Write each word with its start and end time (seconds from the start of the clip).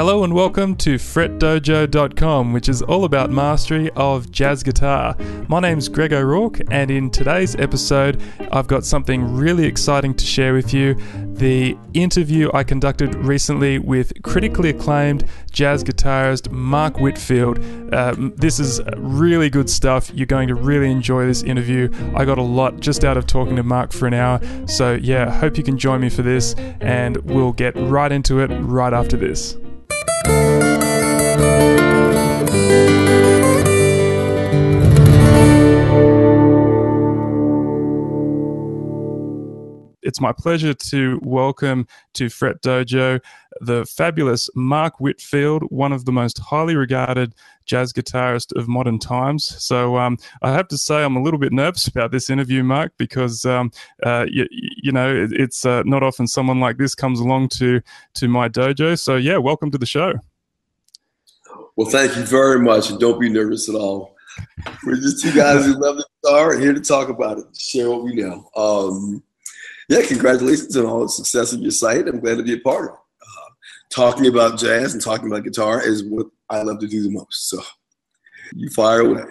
Hello 0.00 0.24
and 0.24 0.32
welcome 0.32 0.74
to 0.76 0.94
fretdojo.com, 0.94 2.54
which 2.54 2.70
is 2.70 2.80
all 2.80 3.04
about 3.04 3.30
mastery 3.30 3.90
of 3.96 4.30
jazz 4.30 4.62
guitar. 4.62 5.14
My 5.46 5.60
name's 5.60 5.90
Greg 5.90 6.14
O'Rourke, 6.14 6.62
and 6.70 6.90
in 6.90 7.10
today's 7.10 7.54
episode, 7.56 8.18
I've 8.50 8.66
got 8.66 8.86
something 8.86 9.36
really 9.36 9.66
exciting 9.66 10.14
to 10.14 10.24
share 10.24 10.54
with 10.54 10.72
you. 10.72 10.94
The 11.34 11.76
interview 11.92 12.50
I 12.54 12.64
conducted 12.64 13.14
recently 13.14 13.78
with 13.78 14.14
critically 14.22 14.70
acclaimed 14.70 15.26
jazz 15.50 15.84
guitarist 15.84 16.50
Mark 16.50 16.98
Whitfield. 16.98 17.58
Uh, 17.92 18.14
this 18.36 18.58
is 18.58 18.80
really 18.96 19.50
good 19.50 19.68
stuff. 19.68 20.10
You're 20.14 20.24
going 20.24 20.48
to 20.48 20.54
really 20.54 20.90
enjoy 20.90 21.26
this 21.26 21.42
interview. 21.42 21.90
I 22.16 22.24
got 22.24 22.38
a 22.38 22.42
lot 22.42 22.80
just 22.80 23.04
out 23.04 23.18
of 23.18 23.26
talking 23.26 23.54
to 23.56 23.62
Mark 23.62 23.92
for 23.92 24.06
an 24.06 24.14
hour. 24.14 24.40
So, 24.66 24.94
yeah, 24.94 25.30
hope 25.30 25.58
you 25.58 25.62
can 25.62 25.76
join 25.76 26.00
me 26.00 26.08
for 26.08 26.22
this, 26.22 26.54
and 26.80 27.18
we'll 27.18 27.52
get 27.52 27.76
right 27.76 28.10
into 28.10 28.40
it 28.40 28.46
right 28.46 28.94
after 28.94 29.18
this. 29.18 29.58
Música 30.06 31.79
It's 40.10 40.20
my 40.20 40.32
pleasure 40.32 40.74
to 40.74 41.20
welcome 41.22 41.86
to 42.14 42.28
Fret 42.28 42.60
Dojo 42.62 43.20
the 43.60 43.84
fabulous 43.84 44.50
Mark 44.56 44.98
Whitfield, 44.98 45.62
one 45.70 45.92
of 45.92 46.04
the 46.04 46.10
most 46.10 46.40
highly 46.40 46.74
regarded 46.74 47.32
jazz 47.64 47.92
guitarist 47.92 48.50
of 48.56 48.66
modern 48.66 48.98
times. 48.98 49.44
So 49.64 49.98
um, 49.98 50.18
I 50.42 50.50
have 50.50 50.66
to 50.66 50.78
say 50.78 51.04
I'm 51.04 51.14
a 51.14 51.22
little 51.22 51.38
bit 51.38 51.52
nervous 51.52 51.86
about 51.86 52.10
this 52.10 52.28
interview, 52.28 52.64
Mark, 52.64 52.90
because 52.96 53.44
um, 53.44 53.70
uh, 54.02 54.26
you, 54.28 54.48
you, 54.50 54.90
know 54.90 55.14
it, 55.14 55.30
it's 55.30 55.64
uh, 55.64 55.84
not 55.84 56.02
often 56.02 56.26
someone 56.26 56.58
like 56.58 56.76
this 56.76 56.96
comes 56.96 57.20
along 57.20 57.50
to 57.50 57.80
to 58.14 58.26
my 58.26 58.48
dojo. 58.48 58.98
So 58.98 59.14
yeah, 59.14 59.36
welcome 59.36 59.70
to 59.70 59.78
the 59.78 59.86
show. 59.86 60.14
Well, 61.76 61.88
thank 61.88 62.16
you 62.16 62.24
very 62.24 62.58
much, 62.58 62.90
and 62.90 62.98
don't 62.98 63.20
be 63.20 63.28
nervous 63.28 63.68
at 63.68 63.76
all. 63.76 64.16
We're 64.84 64.96
just 64.96 65.22
two 65.22 65.32
guys 65.32 65.66
who 65.66 65.74
love 65.74 65.98
the 65.98 66.06
guitar 66.24 66.58
here 66.58 66.72
to 66.72 66.80
talk 66.80 67.10
about 67.10 67.38
it, 67.38 67.44
share 67.56 67.88
what 67.90 68.02
we 68.02 68.16
know. 68.16 68.50
Um, 68.56 69.22
yeah, 69.90 70.06
congratulations 70.06 70.76
on 70.76 70.86
all 70.86 71.00
the 71.00 71.08
success 71.08 71.52
of 71.52 71.60
your 71.60 71.72
site. 71.72 72.06
I'm 72.06 72.20
glad 72.20 72.36
to 72.36 72.44
be 72.44 72.54
a 72.54 72.60
part 72.60 72.90
of 72.90 72.94
it. 72.94 73.00
Uh, 73.22 73.50
talking 73.90 74.28
about 74.28 74.56
jazz 74.56 74.92
and 74.94 75.02
talking 75.02 75.26
about 75.26 75.42
guitar 75.42 75.84
is 75.84 76.04
what 76.04 76.28
I 76.48 76.62
love 76.62 76.78
to 76.78 76.86
do 76.86 77.02
the 77.02 77.10
most. 77.10 77.50
So 77.50 77.60
you 78.54 78.70
fire 78.70 79.00
away. 79.00 79.24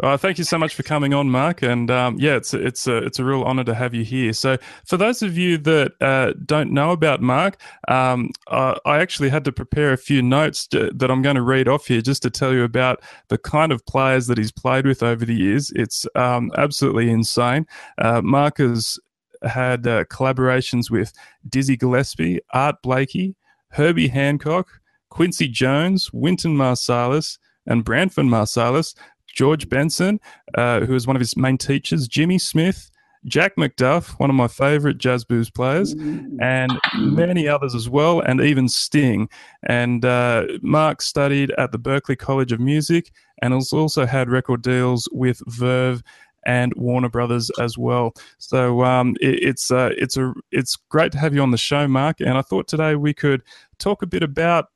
Well, 0.00 0.16
thank 0.16 0.38
you 0.38 0.44
so 0.44 0.58
much 0.58 0.76
for 0.76 0.84
coming 0.84 1.12
on, 1.12 1.28
Mark. 1.28 1.62
And 1.62 1.90
um, 1.90 2.18
yeah, 2.20 2.36
it's 2.36 2.54
it's 2.54 2.86
a 2.86 2.98
it's 2.98 3.18
a 3.18 3.24
real 3.24 3.42
honor 3.42 3.64
to 3.64 3.74
have 3.74 3.94
you 3.94 4.04
here. 4.04 4.32
So, 4.32 4.56
for 4.84 4.96
those 4.96 5.22
of 5.22 5.36
you 5.36 5.58
that 5.58 5.92
uh, 6.00 6.34
don't 6.46 6.70
know 6.70 6.92
about 6.92 7.20
Mark, 7.20 7.60
um, 7.88 8.30
uh, 8.46 8.78
I 8.84 8.98
actually 8.98 9.28
had 9.28 9.44
to 9.46 9.50
prepare 9.50 9.92
a 9.92 9.98
few 9.98 10.22
notes 10.22 10.68
to, 10.68 10.92
that 10.94 11.10
I'm 11.10 11.20
going 11.20 11.34
to 11.34 11.42
read 11.42 11.66
off 11.66 11.86
here 11.86 12.00
just 12.00 12.22
to 12.22 12.30
tell 12.30 12.52
you 12.52 12.62
about 12.62 13.02
the 13.26 13.38
kind 13.38 13.72
of 13.72 13.84
players 13.86 14.28
that 14.28 14.38
he's 14.38 14.52
played 14.52 14.86
with 14.86 15.02
over 15.02 15.24
the 15.24 15.34
years. 15.34 15.72
It's 15.74 16.06
um, 16.14 16.52
absolutely 16.56 17.10
insane. 17.10 17.66
Uh, 18.00 18.22
Mark 18.22 18.58
has 18.58 19.00
had 19.42 19.86
uh, 19.86 20.04
collaborations 20.04 20.90
with 20.90 21.12
Dizzy 21.48 21.76
Gillespie, 21.76 22.40
Art 22.52 22.76
Blakey, 22.82 23.36
Herbie 23.70 24.08
Hancock, 24.08 24.80
Quincy 25.10 25.48
Jones, 25.48 26.12
Wynton 26.12 26.56
Marsalis, 26.56 27.38
and 27.66 27.84
Branford 27.84 28.26
Marsalis. 28.26 28.94
George 29.34 29.68
Benson, 29.68 30.18
uh, 30.56 30.80
who 30.80 30.94
was 30.94 31.06
one 31.06 31.14
of 31.14 31.20
his 31.20 31.36
main 31.36 31.56
teachers, 31.56 32.08
Jimmy 32.08 32.38
Smith, 32.38 32.90
Jack 33.24 33.56
McDuff, 33.56 34.18
one 34.18 34.30
of 34.30 34.36
my 34.36 34.48
favorite 34.48 34.98
jazz 34.98 35.24
blues 35.24 35.50
players, 35.50 35.92
and 36.40 36.72
many 36.96 37.46
others 37.46 37.74
as 37.74 37.88
well, 37.88 38.20
and 38.20 38.40
even 38.40 38.68
Sting. 38.68 39.28
And 39.64 40.04
uh, 40.04 40.46
Mark 40.62 41.02
studied 41.02 41.50
at 41.52 41.72
the 41.72 41.78
Berklee 41.78 42.18
College 42.18 42.52
of 42.52 42.60
Music 42.60 43.12
and 43.42 43.54
has 43.54 43.72
also 43.72 44.06
had 44.06 44.28
record 44.28 44.62
deals 44.62 45.08
with 45.12 45.40
Verve 45.46 46.02
and 46.46 46.72
Warner 46.76 47.08
Brothers 47.08 47.50
as 47.60 47.76
well. 47.76 48.14
So 48.38 48.84
um, 48.84 49.16
it, 49.20 49.42
it's 49.42 49.70
uh, 49.70 49.90
it's 49.96 50.16
a 50.16 50.32
it's 50.50 50.76
great 50.76 51.12
to 51.12 51.18
have 51.18 51.34
you 51.34 51.42
on 51.42 51.50
the 51.50 51.58
show, 51.58 51.88
Mark. 51.88 52.20
And 52.20 52.36
I 52.36 52.42
thought 52.42 52.68
today 52.68 52.94
we 52.94 53.14
could 53.14 53.42
talk 53.78 54.02
a 54.02 54.06
bit 54.06 54.22
about 54.22 54.66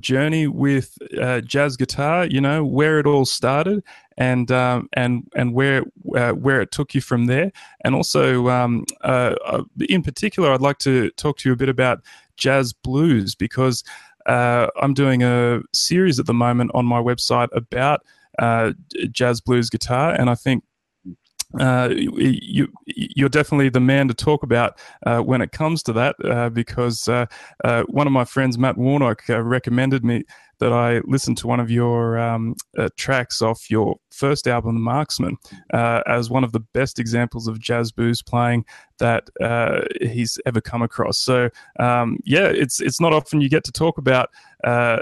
journey 0.00 0.46
with 0.46 0.96
uh, 1.20 1.40
jazz 1.40 1.76
guitar. 1.76 2.26
You 2.26 2.40
know 2.40 2.64
where 2.64 2.98
it 2.98 3.06
all 3.06 3.24
started, 3.24 3.82
and 4.16 4.50
um, 4.50 4.88
and 4.92 5.26
and 5.34 5.54
where 5.54 5.84
uh, 6.16 6.32
where 6.32 6.60
it 6.60 6.70
took 6.70 6.94
you 6.94 7.00
from 7.00 7.26
there, 7.26 7.52
and 7.84 7.94
also 7.94 8.48
um, 8.48 8.84
uh, 9.02 9.34
uh, 9.44 9.62
in 9.88 10.02
particular, 10.02 10.52
I'd 10.52 10.60
like 10.60 10.78
to 10.78 11.10
talk 11.12 11.38
to 11.38 11.48
you 11.48 11.52
a 11.52 11.56
bit 11.56 11.68
about 11.68 12.02
jazz 12.36 12.72
blues 12.72 13.34
because 13.34 13.84
uh, 14.26 14.68
I'm 14.80 14.94
doing 14.94 15.22
a 15.22 15.60
series 15.72 16.18
at 16.18 16.26
the 16.26 16.34
moment 16.34 16.70
on 16.74 16.86
my 16.86 17.00
website 17.00 17.48
about 17.52 18.02
uh, 18.38 18.72
jazz 19.10 19.40
blues 19.40 19.70
guitar, 19.70 20.12
and 20.12 20.30
I 20.30 20.34
think 20.34 20.64
uh, 21.60 21.88
you, 21.92 22.68
you're 22.86 23.28
definitely 23.28 23.68
the 23.68 23.80
man 23.80 24.08
to 24.08 24.14
talk 24.14 24.42
about 24.42 24.78
uh, 25.06 25.20
when 25.20 25.40
it 25.40 25.52
comes 25.52 25.82
to 25.84 25.92
that 25.92 26.16
uh, 26.24 26.50
because 26.50 27.08
uh, 27.08 27.26
uh, 27.62 27.84
one 27.84 28.06
of 28.06 28.12
my 28.12 28.24
friends, 28.24 28.58
Matt 28.58 28.76
Warnock, 28.76 29.22
uh, 29.28 29.40
recommended 29.40 30.04
me 30.04 30.24
that 30.58 30.72
I 30.72 31.00
listened 31.04 31.38
to 31.38 31.46
one 31.46 31.60
of 31.60 31.70
your 31.70 32.18
um, 32.18 32.54
tracks 32.96 33.42
off 33.42 33.70
your 33.70 33.96
first 34.10 34.46
album, 34.46 34.74
The 34.74 34.80
Marksman, 34.80 35.36
as 35.72 36.30
one 36.30 36.44
of 36.44 36.52
the 36.52 36.60
best 36.60 36.98
examples 36.98 37.48
of 37.48 37.58
jazz 37.58 37.92
blues 37.92 38.22
playing 38.22 38.64
that 38.98 39.28
he's 40.00 40.38
ever 40.46 40.60
come 40.60 40.82
across. 40.82 41.18
So, 41.18 41.50
um, 41.78 42.18
yeah, 42.24 42.46
it's 42.46 42.80
it's 42.80 43.00
not 43.00 43.12
often 43.12 43.40
you 43.40 43.48
get 43.48 43.64
to 43.64 43.72
talk 43.72 43.98
about 43.98 44.30
a, 44.64 44.98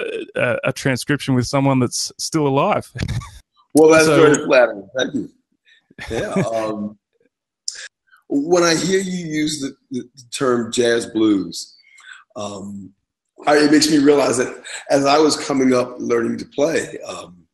a 0.64 0.72
transcription 0.72 1.34
with 1.34 1.46
someone 1.46 1.78
that's 1.78 2.12
still 2.18 2.46
alive. 2.46 2.90
well, 3.74 3.90
that's 3.90 4.06
so, 4.06 4.20
very 4.20 4.44
flattering. 4.44 4.88
Thank 4.96 5.14
you 5.14 5.30
yeah. 6.10 6.30
Um, 6.30 6.98
when 8.28 8.62
I 8.62 8.74
hear 8.74 9.00
you 9.00 9.26
use 9.26 9.60
the, 9.60 9.74
the 9.90 10.08
term 10.30 10.72
jazz 10.72 11.06
blues, 11.06 11.76
um, 12.36 12.92
I, 13.46 13.58
it 13.58 13.70
makes 13.70 13.90
me 13.90 13.98
realize 13.98 14.38
that 14.38 14.62
as 14.90 15.04
I 15.04 15.18
was 15.18 15.36
coming 15.36 15.74
up 15.74 15.96
learning 15.98 16.38
to 16.38 16.44
play, 16.46 16.98
um, 17.06 17.46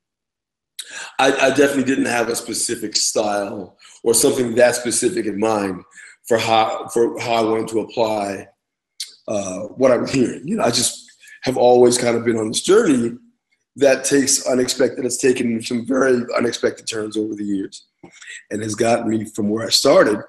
I, 1.18 1.32
I, 1.32 1.48
definitely 1.50 1.84
didn't 1.84 2.06
have 2.06 2.28
a 2.28 2.36
specific 2.36 2.96
style 2.96 3.76
or 4.02 4.14
something 4.14 4.54
that 4.54 4.74
specific 4.74 5.26
in 5.26 5.38
mind 5.38 5.82
for 6.26 6.38
how 6.38 6.88
for 6.88 7.18
how 7.20 7.34
I 7.34 7.42
wanted 7.42 7.68
to 7.68 7.80
apply 7.80 8.48
uh, 9.26 9.60
what 9.76 9.90
I 9.90 9.96
was 9.96 10.12
hearing. 10.12 10.46
You 10.46 10.56
know, 10.56 10.64
I 10.64 10.70
just 10.70 11.10
have 11.42 11.56
always 11.56 11.98
kind 11.98 12.16
of 12.16 12.24
been 12.24 12.36
on 12.36 12.48
this 12.48 12.62
journey 12.62 13.16
that 13.76 14.04
takes 14.04 14.46
unexpected. 14.46 15.04
It's 15.04 15.18
taken 15.18 15.62
some 15.62 15.86
very 15.86 16.22
unexpected 16.36 16.86
turns 16.86 17.16
over 17.16 17.34
the 17.34 17.44
years 17.44 17.86
and 18.50 18.62
has 18.62 18.74
gotten 18.74 19.08
me 19.08 19.24
from 19.24 19.48
where 19.48 19.66
I 19.66 19.70
started 19.70 20.22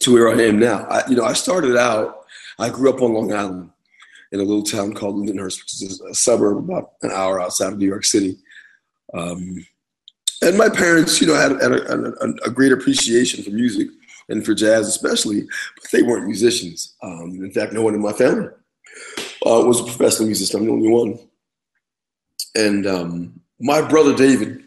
to 0.00 0.12
where 0.12 0.28
I 0.28 0.42
am 0.42 0.58
now. 0.58 0.86
I, 0.86 1.08
you 1.08 1.16
know, 1.16 1.24
I 1.24 1.32
started 1.32 1.76
out, 1.76 2.24
I 2.58 2.68
grew 2.68 2.90
up 2.90 3.00
on 3.00 3.14
Long 3.14 3.32
Island 3.32 3.70
in 4.32 4.40
a 4.40 4.44
little 4.44 4.62
town 4.62 4.92
called 4.94 5.16
Lindenhurst, 5.16 5.60
which 5.60 5.82
is 5.82 6.00
a 6.00 6.14
suburb 6.14 6.58
about 6.58 6.92
an 7.02 7.10
hour 7.12 7.40
outside 7.40 7.72
of 7.72 7.78
New 7.78 7.86
York 7.86 8.04
City. 8.04 8.36
Um, 9.14 9.66
and 10.42 10.58
my 10.58 10.68
parents, 10.68 11.20
you 11.20 11.26
know, 11.26 11.34
had, 11.34 11.52
had 11.62 11.72
a, 11.72 12.12
a, 12.22 12.30
a, 12.46 12.50
great 12.50 12.72
appreciation 12.72 13.42
for 13.42 13.50
music 13.50 13.88
and 14.28 14.44
for 14.44 14.54
jazz 14.54 14.88
especially, 14.88 15.42
but 15.42 15.90
they 15.92 16.02
weren't 16.02 16.26
musicians. 16.26 16.94
Um, 17.02 17.38
in 17.42 17.50
fact, 17.52 17.72
no 17.72 17.82
one 17.82 17.94
in 17.94 18.02
my 18.02 18.12
family 18.12 18.48
uh, 19.46 19.62
was 19.64 19.80
a 19.80 19.84
professional 19.84 20.26
musician. 20.26 20.60
I'm 20.60 20.66
the 20.66 20.72
only 20.72 20.88
one. 20.88 21.18
And 22.54 22.86
um, 22.86 23.40
my 23.60 23.86
brother 23.86 24.14
David 24.14 24.64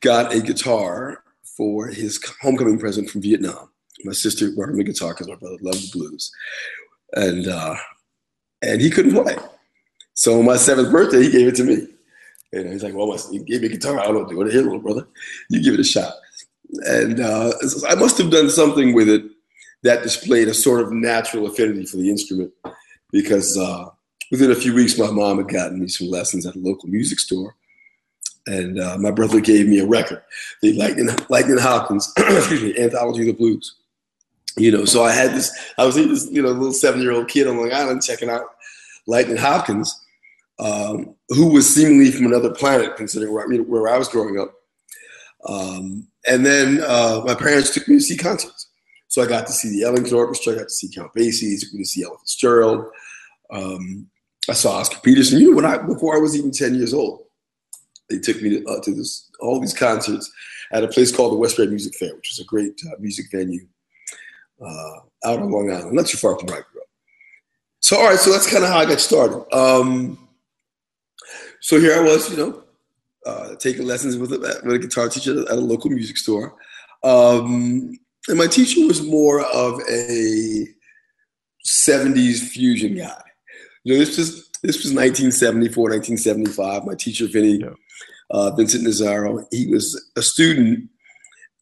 got 0.00 0.32
a 0.32 0.40
guitar 0.40 1.22
for 1.56 1.88
his 1.88 2.20
homecoming 2.40 2.78
present 2.78 3.10
from 3.10 3.22
Vietnam. 3.22 3.70
My 4.04 4.12
sister 4.12 4.50
brought 4.50 4.70
him 4.70 4.80
a 4.80 4.84
guitar 4.84 5.12
because 5.12 5.28
my 5.28 5.36
brother 5.36 5.58
loved 5.60 5.82
the 5.82 5.98
blues, 5.98 6.32
and 7.12 7.46
uh, 7.46 7.76
and 8.62 8.80
he 8.80 8.90
couldn't 8.90 9.12
play. 9.12 9.36
So 10.14 10.38
on 10.38 10.44
my 10.44 10.56
seventh 10.56 10.90
birthday, 10.90 11.22
he 11.22 11.30
gave 11.30 11.48
it 11.48 11.54
to 11.56 11.64
me. 11.64 11.88
And 12.52 12.72
he's 12.72 12.82
like, 12.82 12.94
"Well, 12.94 13.16
he 13.30 13.38
gave 13.38 13.62
me 13.62 13.68
a 13.68 13.70
guitar. 13.70 13.98
I 13.98 14.04
don't 14.04 14.30
know 14.30 14.36
what 14.36 14.44
to 14.44 14.50
hit, 14.50 14.64
little 14.64 14.78
brother. 14.78 15.06
You 15.48 15.62
give 15.62 15.74
it 15.74 15.80
a 15.80 15.84
shot." 15.84 16.12
And 16.84 17.20
uh, 17.20 17.52
I 17.88 17.94
must 17.94 18.18
have 18.18 18.30
done 18.30 18.50
something 18.50 18.94
with 18.94 19.08
it 19.08 19.24
that 19.82 20.02
displayed 20.02 20.48
a 20.48 20.54
sort 20.54 20.80
of 20.80 20.92
natural 20.92 21.46
affinity 21.46 21.86
for 21.86 21.96
the 21.96 22.08
instrument, 22.08 22.52
because 23.10 23.58
uh, 23.58 23.86
within 24.30 24.50
a 24.50 24.54
few 24.54 24.74
weeks, 24.74 24.98
my 24.98 25.10
mom 25.10 25.38
had 25.38 25.48
gotten 25.48 25.80
me 25.80 25.88
some 25.88 26.08
lessons 26.08 26.46
at 26.46 26.54
a 26.54 26.58
local 26.58 26.88
music 26.88 27.18
store 27.18 27.54
and 28.46 28.80
uh, 28.80 28.98
my 28.98 29.10
brother 29.10 29.40
gave 29.40 29.68
me 29.68 29.78
a 29.78 29.86
record, 29.86 30.22
the 30.62 30.72
Lightning, 30.72 31.08
Lightning 31.28 31.58
Hopkins, 31.58 32.12
excuse 32.18 32.62
me, 32.62 32.78
Anthology 32.78 33.20
of 33.22 33.26
the 33.28 33.32
Blues. 33.34 33.76
You 34.56 34.70
know, 34.70 34.84
so 34.84 35.02
I 35.02 35.12
had 35.12 35.30
this, 35.30 35.50
I 35.78 35.86
was 35.86 35.94
this, 35.94 36.28
you 36.30 36.42
know, 36.42 36.50
a 36.50 36.50
little 36.50 36.72
seven 36.72 37.00
year 37.00 37.12
old 37.12 37.28
kid 37.28 37.46
on 37.46 37.56
Long 37.56 37.72
Island 37.72 38.02
checking 38.02 38.28
out 38.28 38.44
Lightning 39.06 39.38
Hopkins, 39.38 39.98
um, 40.58 41.14
who 41.30 41.46
was 41.46 41.72
seemingly 41.72 42.10
from 42.10 42.26
another 42.26 42.50
planet, 42.50 42.96
considering 42.96 43.32
where, 43.32 43.48
where 43.62 43.88
I 43.88 43.98
was 43.98 44.08
growing 44.08 44.38
up. 44.38 44.54
Um, 45.48 46.06
and 46.26 46.44
then 46.44 46.82
uh, 46.86 47.22
my 47.24 47.34
parents 47.34 47.72
took 47.72 47.88
me 47.88 47.96
to 47.96 48.00
see 48.00 48.16
concerts. 48.16 48.68
So 49.08 49.22
I 49.22 49.26
got 49.26 49.46
to 49.46 49.52
see 49.52 49.70
the 49.70 49.84
Ellington 49.84 50.14
Orchestra, 50.14 50.52
I 50.52 50.56
got 50.56 50.64
to 50.64 50.70
see 50.70 50.90
Count 50.94 51.12
Basie, 51.14 51.58
took 51.58 51.72
me 51.72 51.80
to 51.80 51.88
see 51.88 52.04
Ella 52.04 52.16
Fitzgerald. 52.20 52.86
Um, 53.50 54.08
I 54.48 54.54
saw 54.54 54.72
Oscar 54.72 55.00
Peterson. 55.00 55.38
You 55.38 55.50
know, 55.50 55.56
when 55.56 55.64
I 55.64 55.78
before 55.78 56.16
I 56.16 56.20
was 56.20 56.36
even 56.36 56.50
ten 56.50 56.74
years 56.74 56.94
old, 56.94 57.24
they 58.08 58.18
took 58.18 58.40
me 58.42 58.50
to, 58.50 58.66
uh, 58.66 58.80
to 58.80 58.94
this 58.94 59.30
all 59.40 59.60
these 59.60 59.74
concerts 59.74 60.32
at 60.72 60.84
a 60.84 60.88
place 60.88 61.14
called 61.14 61.32
the 61.32 61.36
Westbury 61.36 61.68
Music 61.68 61.94
Fair, 61.94 62.14
which 62.16 62.30
was 62.30 62.40
a 62.40 62.48
great 62.48 62.80
uh, 62.86 62.96
music 62.98 63.26
venue 63.30 63.66
uh, 64.64 65.28
out 65.28 65.40
on 65.40 65.50
Long 65.50 65.70
Island, 65.70 65.92
not 65.92 66.06
too 66.06 66.18
far 66.18 66.38
from 66.38 66.48
where 66.48 66.58
I 66.58 66.62
grew 66.72 66.80
up. 66.80 66.88
So, 67.80 67.96
all 67.96 68.08
right, 68.08 68.18
so 68.18 68.30
that's 68.30 68.50
kind 68.50 68.64
of 68.64 68.70
how 68.70 68.78
I 68.78 68.86
got 68.86 69.00
started. 69.00 69.44
Um, 69.54 70.28
so 71.60 71.80
here 71.80 71.94
I 71.94 72.00
was, 72.00 72.30
you 72.30 72.36
know, 72.36 72.62
uh, 73.26 73.54
taking 73.56 73.86
lessons 73.86 74.16
with 74.16 74.32
a, 74.32 74.60
with 74.64 74.74
a 74.74 74.78
guitar 74.78 75.08
teacher 75.08 75.40
at 75.42 75.58
a 75.58 75.60
local 75.60 75.90
music 75.90 76.16
store. 76.16 76.54
Um, 77.04 77.98
and 78.28 78.38
my 78.38 78.46
teacher 78.46 78.86
was 78.86 79.02
more 79.02 79.40
of 79.40 79.80
a 79.90 80.66
70s 81.66 82.40
fusion 82.48 82.96
guy. 82.96 83.22
You 83.84 83.94
know, 83.94 83.98
this 83.98 84.16
was 84.16 84.48
this 84.62 84.76
was 84.76 84.94
1974, 84.94 85.90
1975. 85.90 86.84
My 86.84 86.94
teacher, 86.94 87.26
Vinny, 87.26 87.58
yeah. 87.58 87.70
uh, 88.30 88.54
Vincent 88.54 88.86
Nazaro, 88.86 89.44
he 89.50 89.66
was 89.66 90.12
a 90.16 90.22
student 90.22 90.88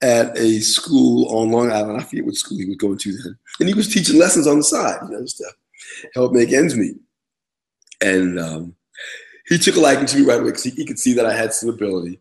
at 0.02 0.36
a 0.38 0.60
school 0.60 1.28
on 1.36 1.50
Long 1.50 1.70
Island. 1.70 2.00
I 2.00 2.04
forget 2.04 2.24
what 2.24 2.34
school 2.34 2.58
he 2.58 2.66
was 2.66 2.76
going 2.76 2.98
to 2.98 3.12
then. 3.12 3.38
And 3.58 3.68
he 3.68 3.74
was 3.74 3.92
teaching 3.92 4.18
lessons 4.18 4.46
on 4.46 4.58
the 4.58 4.64
side, 4.64 4.98
you 5.02 5.10
know, 5.10 5.24
to 5.24 5.44
help 6.14 6.32
make 6.32 6.52
ends 6.52 6.76
meet. 6.76 6.96
And 8.00 8.38
um, 8.38 8.74
he 9.46 9.58
took 9.58 9.76
a 9.76 9.80
liking 9.80 10.06
to 10.06 10.18
me 10.18 10.24
right 10.24 10.40
away 10.40 10.50
because 10.50 10.64
he, 10.64 10.70
he, 10.70 10.86
could 10.86 10.98
see 10.98 11.12
that 11.14 11.26
I 11.26 11.34
had 11.34 11.52
some 11.52 11.68
ability, 11.68 12.20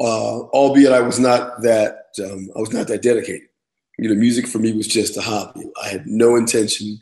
uh, 0.00 0.40
albeit 0.48 0.92
I 0.92 1.00
was 1.00 1.18
not 1.18 1.60
that 1.62 2.06
um, 2.24 2.48
I 2.56 2.60
was 2.60 2.72
not 2.72 2.88
that 2.88 3.02
dedicated. 3.02 3.48
You 3.98 4.08
know, 4.08 4.14
music 4.14 4.46
for 4.46 4.58
me 4.58 4.72
was 4.72 4.88
just 4.88 5.16
a 5.16 5.20
hobby. 5.20 5.70
I 5.82 5.88
had 5.88 6.06
no 6.06 6.36
intention 6.36 6.98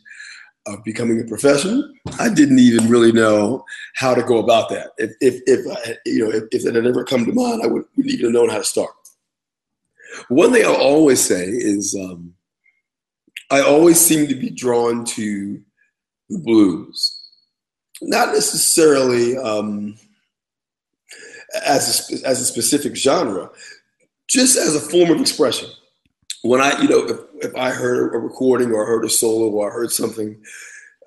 of 0.66 0.82
becoming 0.84 1.20
a 1.20 1.24
professional. 1.24 1.90
I 2.18 2.28
didn't 2.28 2.58
even 2.58 2.88
really 2.88 3.12
know 3.12 3.64
how 3.94 4.14
to 4.14 4.22
go 4.22 4.38
about 4.38 4.68
that. 4.70 4.90
If 4.98 5.12
if, 5.20 5.40
if 5.46 5.76
I, 5.76 5.96
you 6.06 6.24
know 6.24 6.30
if, 6.30 6.44
if 6.50 6.66
it 6.66 6.74
had 6.74 6.86
ever 6.86 7.04
come 7.04 7.24
to 7.24 7.32
mind, 7.32 7.62
I 7.62 7.66
wouldn't, 7.66 7.88
wouldn't 7.96 8.14
even 8.14 8.26
have 8.26 8.34
known 8.34 8.48
how 8.48 8.58
to 8.58 8.64
start. 8.64 8.90
One 10.28 10.52
thing 10.52 10.64
I'll 10.64 10.74
always 10.74 11.20
say 11.20 11.46
is 11.46 11.94
um, 11.94 12.34
I 13.50 13.60
always 13.60 14.00
seem 14.00 14.26
to 14.28 14.34
be 14.34 14.50
drawn 14.50 15.04
to 15.04 15.60
the 16.30 16.38
blues, 16.38 17.20
not 18.00 18.28
necessarily 18.28 19.36
um, 19.36 19.96
as 21.64 22.10
a, 22.10 22.26
as 22.26 22.40
a 22.40 22.44
specific 22.44 22.96
genre, 22.96 23.50
just 24.28 24.56
as 24.56 24.74
a 24.74 24.80
form 24.80 25.10
of 25.10 25.20
expression. 25.20 25.68
When 26.42 26.60
I, 26.60 26.80
you 26.80 26.88
know, 26.88 27.06
if, 27.06 27.50
if 27.50 27.56
I 27.56 27.70
heard 27.70 28.14
a 28.14 28.18
recording 28.18 28.72
or 28.72 28.84
I 28.84 28.88
heard 28.88 29.04
a 29.04 29.10
solo 29.10 29.48
or 29.50 29.70
I 29.70 29.74
heard 29.74 29.92
something, 29.92 30.42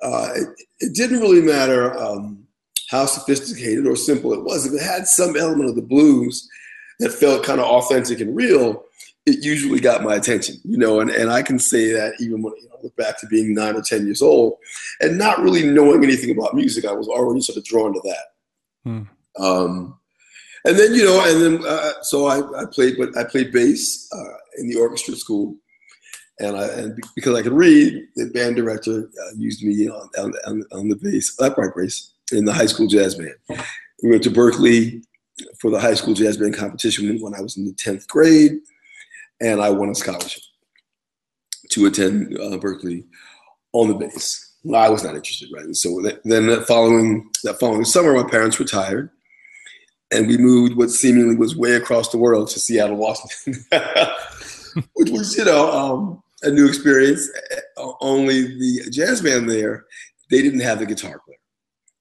uh, 0.02 0.30
it, 0.36 0.48
it, 0.80 0.96
didn't 0.96 1.20
really 1.20 1.42
matter 1.42 1.98
um, 1.98 2.46
how 2.90 3.06
sophisticated 3.06 3.88
or 3.88 3.96
simple 3.96 4.34
it 4.34 4.44
was. 4.44 4.66
If 4.66 4.80
it 4.80 4.86
had 4.86 5.08
some 5.08 5.36
element 5.36 5.70
of 5.70 5.76
the 5.76 5.82
blues 5.82 6.48
that 7.00 7.12
felt 7.12 7.44
kind 7.44 7.60
of 7.60 7.66
authentic 7.66 8.20
and 8.20 8.36
real, 8.36 8.85
it 9.26 9.44
usually 9.44 9.80
got 9.80 10.04
my 10.04 10.16
attention, 10.16 10.56
you 10.64 10.78
know, 10.78 11.00
and, 11.00 11.10
and 11.10 11.32
I 11.32 11.42
can 11.42 11.58
say 11.58 11.92
that 11.94 12.14
even 12.20 12.44
when 12.44 12.54
you 12.58 12.70
know, 12.70 12.76
I 12.78 12.84
look 12.84 12.96
back 12.96 13.20
to 13.20 13.28
being 13.28 13.56
nine 13.56 13.76
or 13.76 13.82
10 13.82 14.06
years 14.06 14.22
old 14.22 14.58
and 15.02 15.18
not 15.18 15.40
really 15.40 15.66
knowing 15.66 16.04
anything 16.04 16.30
about 16.30 16.54
music, 16.54 16.86
I 16.86 16.92
was 16.92 17.08
already 17.08 17.42
sort 17.42 17.58
of 17.58 17.66
drawn 17.66 17.94
to 17.94 18.02
that. 18.04 18.26
Hmm. 18.84 19.44
Um, 19.44 20.00
and 20.66 20.78
then, 20.78 20.94
you 20.94 21.06
know, 21.06 21.24
and 21.26 21.42
then, 21.42 21.68
uh, 21.68 21.94
so 22.04 22.28
I, 22.28 22.62
I 22.62 22.66
played, 22.66 22.98
but 22.98 23.18
I 23.18 23.24
played 23.24 23.52
bass 23.52 24.08
uh, 24.14 24.38
in 24.58 24.70
the 24.70 24.78
orchestra 24.78 25.16
school. 25.16 25.56
And, 26.40 26.56
I, 26.56 26.68
and 26.68 27.00
because 27.16 27.36
I 27.36 27.42
could 27.42 27.54
read, 27.54 28.08
the 28.16 28.28
band 28.28 28.58
director 28.58 29.10
uh, 29.26 29.32
used 29.38 29.64
me 29.64 29.90
on, 29.90 30.34
on, 30.46 30.64
on 30.72 30.90
the 30.90 30.98
bass, 30.98 31.36
upright 31.42 31.72
bass 31.76 32.14
in 32.32 32.46
the 32.46 32.54
high 32.54 32.66
school 32.68 32.88
jazz 32.88 33.16
band. 33.16 33.36
We 34.04 34.10
went 34.10 34.24
to 34.24 34.30
Berklee 34.30 35.04
for 35.60 35.72
the 35.72 35.80
high 35.80 35.94
school 35.96 36.14
jazz 36.14 36.38
band 36.38 36.56
competition 36.56 37.20
when 37.22 37.34
I 37.34 37.42
was 37.42 37.58
in 37.58 37.66
the 37.66 37.74
10th 37.74 38.08
grade 38.08 38.60
and 39.42 39.62
I 39.62 39.70
won 39.70 39.90
a 39.90 39.96
scholarship 39.96 40.44
to 41.72 41.86
attend 41.86 42.38
uh, 42.38 42.58
Berklee 42.58 43.06
on 43.74 43.88
the 43.88 43.96
bass. 43.96 44.54
I 44.74 44.90
was 44.90 45.04
not 45.04 45.16
interested, 45.16 45.50
right? 45.54 45.66
And 45.66 45.78
so 45.78 46.02
then 46.24 46.48
that 46.48 46.66
following 46.68 47.30
that 47.44 47.60
following 47.60 47.86
summer, 47.86 48.14
my 48.14 48.28
parents 48.28 48.60
retired, 48.60 49.12
and 50.12 50.28
we 50.28 50.38
moved 50.38 50.76
what 50.76 50.90
seemingly 50.90 51.36
was 51.36 51.56
way 51.56 51.74
across 51.74 52.10
the 52.10 52.18
world 52.18 52.50
to 52.50 52.60
Seattle, 52.60 52.98
Washington, 52.98 53.64
which 54.94 55.12
was 55.12 55.38
you 55.38 55.46
know 55.46 55.72
um, 55.72 56.24
a 56.42 56.50
new 56.50 56.68
experience. 56.68 57.30
Only 58.02 58.58
the 58.58 58.90
jazz 58.90 59.22
band 59.22 59.50
there, 59.50 59.86
they 60.32 60.42
didn't 60.42 60.62
have 60.62 60.80
the 60.80 60.88
guitar 60.88 61.20
player, 61.24 61.38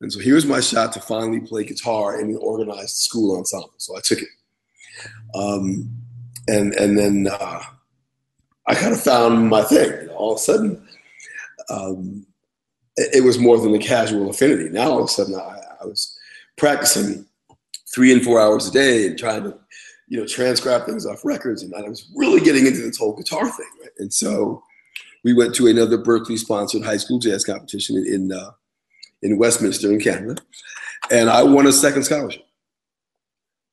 and 0.01 0.11
so 0.11 0.21
here 0.21 0.35
was 0.35 0.47
my 0.47 0.61
shot 0.61 0.95
to 0.95 1.01
finally 1.01 1.41
play 1.41 1.65
guitar 1.65 2.19
in 2.19 2.31
an 2.31 2.39
organized 2.41 2.97
school 2.97 3.37
ensemble. 3.37 3.75
So 3.77 3.95
I 3.95 4.01
took 4.03 4.21
it. 4.21 4.29
Um, 5.35 6.04
and 6.49 6.73
and 6.75 6.99
then 6.99 7.29
uh, 7.31 7.63
I 8.67 8.75
kind 8.75 8.93
of 8.93 9.01
found 9.01 9.49
my 9.49 9.63
thing. 9.63 10.07
Know, 10.07 10.15
all 10.15 10.33
of 10.33 10.37
a 10.37 10.41
sudden, 10.41 10.89
um, 11.69 12.27
it, 12.97 13.17
it, 13.17 13.25
was 13.25 13.39
more 13.39 13.59
than 13.59 13.75
a 13.75 13.79
casual 13.79 14.31
affinity. 14.31 14.69
Now 14.69 14.91
all 14.91 14.99
of 14.99 15.05
a 15.05 15.09
sudden, 15.09 15.35
I, 15.35 15.61
I, 15.81 15.87
was 15.87 16.17
practicing 16.57 17.27
three 17.95 18.13
and 18.13 18.23
four 18.23 18.41
hours 18.41 18.69
a 18.69 18.73
day 18.73 19.07
and 19.07 19.19
trying 19.19 19.45
to, 19.45 19.59
you 20.09 20.19
know, 20.19 20.27
transcribe 20.27 20.87
things 20.87 21.07
off 21.07 21.25
records, 21.25 21.63
and 21.63 21.75
I 21.75 21.83
was 21.83 22.11
really 22.15 22.41
getting 22.41 22.67
into 22.67 22.83
this 22.83 22.99
whole 22.99 23.15
guitar 23.15 23.49
thing. 23.49 23.71
Right? 23.81 23.91
And 23.99 24.13
so 24.13 24.63
we 25.25 25.33
went 25.33 25.55
to 25.57 25.67
another 25.67 25.99
Berklee-sponsored 25.99 26.85
high 26.85 26.99
school 26.99 27.19
jazz 27.19 27.45
competition 27.45 27.97
in 27.97 28.07
in, 28.07 28.33
uh, 28.33 28.51
in 29.23 29.39
Westminster 29.39 29.91
in 29.93 30.01
Canada, 30.01 30.41
and 31.11 31.31
I 31.31 31.43
won 31.43 31.67
a 31.67 31.73
second 31.73 32.05
scholarship. 32.05 32.43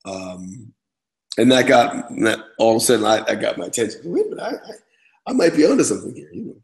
Um, 0.06 0.71
and 1.38 1.52
that 1.52 1.68
got 1.68 2.10
that 2.10 2.40
all 2.58 2.76
of 2.76 2.82
a 2.82 2.86
sudden 2.86 3.06
I, 3.06 3.24
I 3.28 3.36
got 3.36 3.58
my 3.58 3.66
attention. 3.66 4.02
Wait 4.06 4.26
a 4.26 4.30
minute, 4.30 4.44
I, 4.44 4.50
I, 4.50 4.76
I 5.28 5.34
might 5.34 5.56
be 5.56 5.66
onto 5.66 5.84
something 5.84 6.14
here. 6.14 6.30
You 6.32 6.62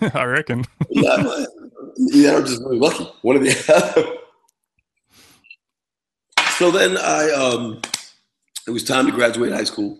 know, 0.00 0.10
I 0.14 0.24
reckon. 0.24 0.64
yeah, 0.90 1.10
I'm, 1.12 1.46
yeah, 1.96 2.36
I'm 2.36 2.46
just 2.46 2.62
really 2.62 2.78
lucky. 2.78 3.04
One 3.22 3.36
of 3.36 3.42
the 3.42 4.18
so 6.58 6.70
then 6.70 6.96
I 6.96 7.30
um, 7.30 7.80
it 8.66 8.70
was 8.70 8.84
time 8.84 9.06
to 9.06 9.12
graduate 9.12 9.52
high 9.52 9.64
school, 9.64 9.98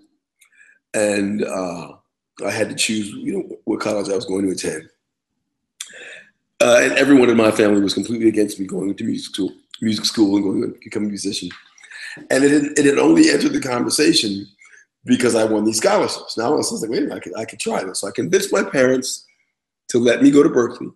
and 0.93 1.44
uh, 1.44 1.93
I 2.44 2.50
had 2.50 2.69
to 2.69 2.75
choose 2.75 3.08
you 3.11 3.32
know 3.34 3.56
what 3.64 3.81
college 3.81 4.08
I 4.08 4.16
was 4.16 4.26
going 4.26 4.46
to 4.46 4.52
attend. 4.52 4.88
Uh, 6.61 6.78
and 6.82 6.93
everyone 6.93 7.28
in 7.28 7.37
my 7.37 7.50
family 7.50 7.81
was 7.81 7.94
completely 7.94 8.28
against 8.28 8.61
me 8.61 8.66
going 8.66 8.94
to 8.94 9.05
music 9.05 9.34
school, 9.34 9.52
music 9.82 10.05
school, 10.05 10.37
and 10.37 10.44
going 10.44 10.62
to 10.62 10.78
become 10.83 11.04
a 11.04 11.09
musician. 11.09 11.50
And 12.30 12.44
it 12.44 12.50
had, 12.50 12.78
it 12.78 12.85
had 12.85 12.99
only 12.99 13.30
entered 13.30 13.52
the 13.52 13.61
conversation 13.61 14.47
because 15.04 15.35
I 15.35 15.44
won 15.44 15.64
these 15.64 15.78
scholarships. 15.78 16.38
Now 16.38 16.52
I 16.52 16.56
was 16.56 16.80
like, 16.83 16.90
wait 16.90 16.99
a 16.99 17.06
minute, 17.06 17.16
I 17.16 17.21
could, 17.21 17.37
I 17.37 17.44
could 17.44 17.61
try 17.61 17.85
this. 17.85 18.00
So 18.00 18.09
I 18.09 18.12
convinced 18.12 18.52
my 18.52 18.62
parents 18.62 19.26
to 19.88 19.99
let 19.99 20.23
me 20.23 20.30
go 20.30 20.42
to 20.42 20.49
Berklee. 20.49 20.92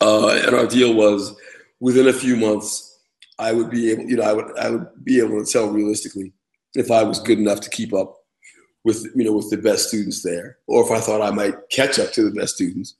Uh, 0.00 0.40
and 0.46 0.54
our 0.54 0.66
deal 0.66 0.94
was 0.94 1.34
within 1.80 2.08
a 2.08 2.12
few 2.12 2.36
months, 2.36 3.00
I 3.38 3.52
would 3.52 3.70
be 3.70 3.90
able, 3.90 4.04
you 4.04 4.16
know, 4.16 4.22
I 4.22 4.32
would, 4.32 4.58
I 4.58 4.70
would 4.70 5.04
be 5.04 5.18
able 5.18 5.44
to 5.44 5.50
tell 5.50 5.68
realistically 5.68 6.32
if 6.74 6.90
I 6.90 7.02
was 7.02 7.20
good 7.20 7.38
enough 7.38 7.60
to 7.60 7.70
keep 7.70 7.92
up 7.92 8.16
with, 8.84 9.04
you 9.14 9.24
know, 9.24 9.32
with 9.32 9.50
the 9.50 9.58
best 9.58 9.88
students 9.88 10.22
there, 10.22 10.58
or 10.66 10.84
if 10.84 10.90
I 10.90 11.00
thought 11.00 11.20
I 11.22 11.30
might 11.30 11.54
catch 11.70 11.98
up 11.98 12.12
to 12.12 12.24
the 12.24 12.30
best 12.30 12.54
students. 12.54 12.96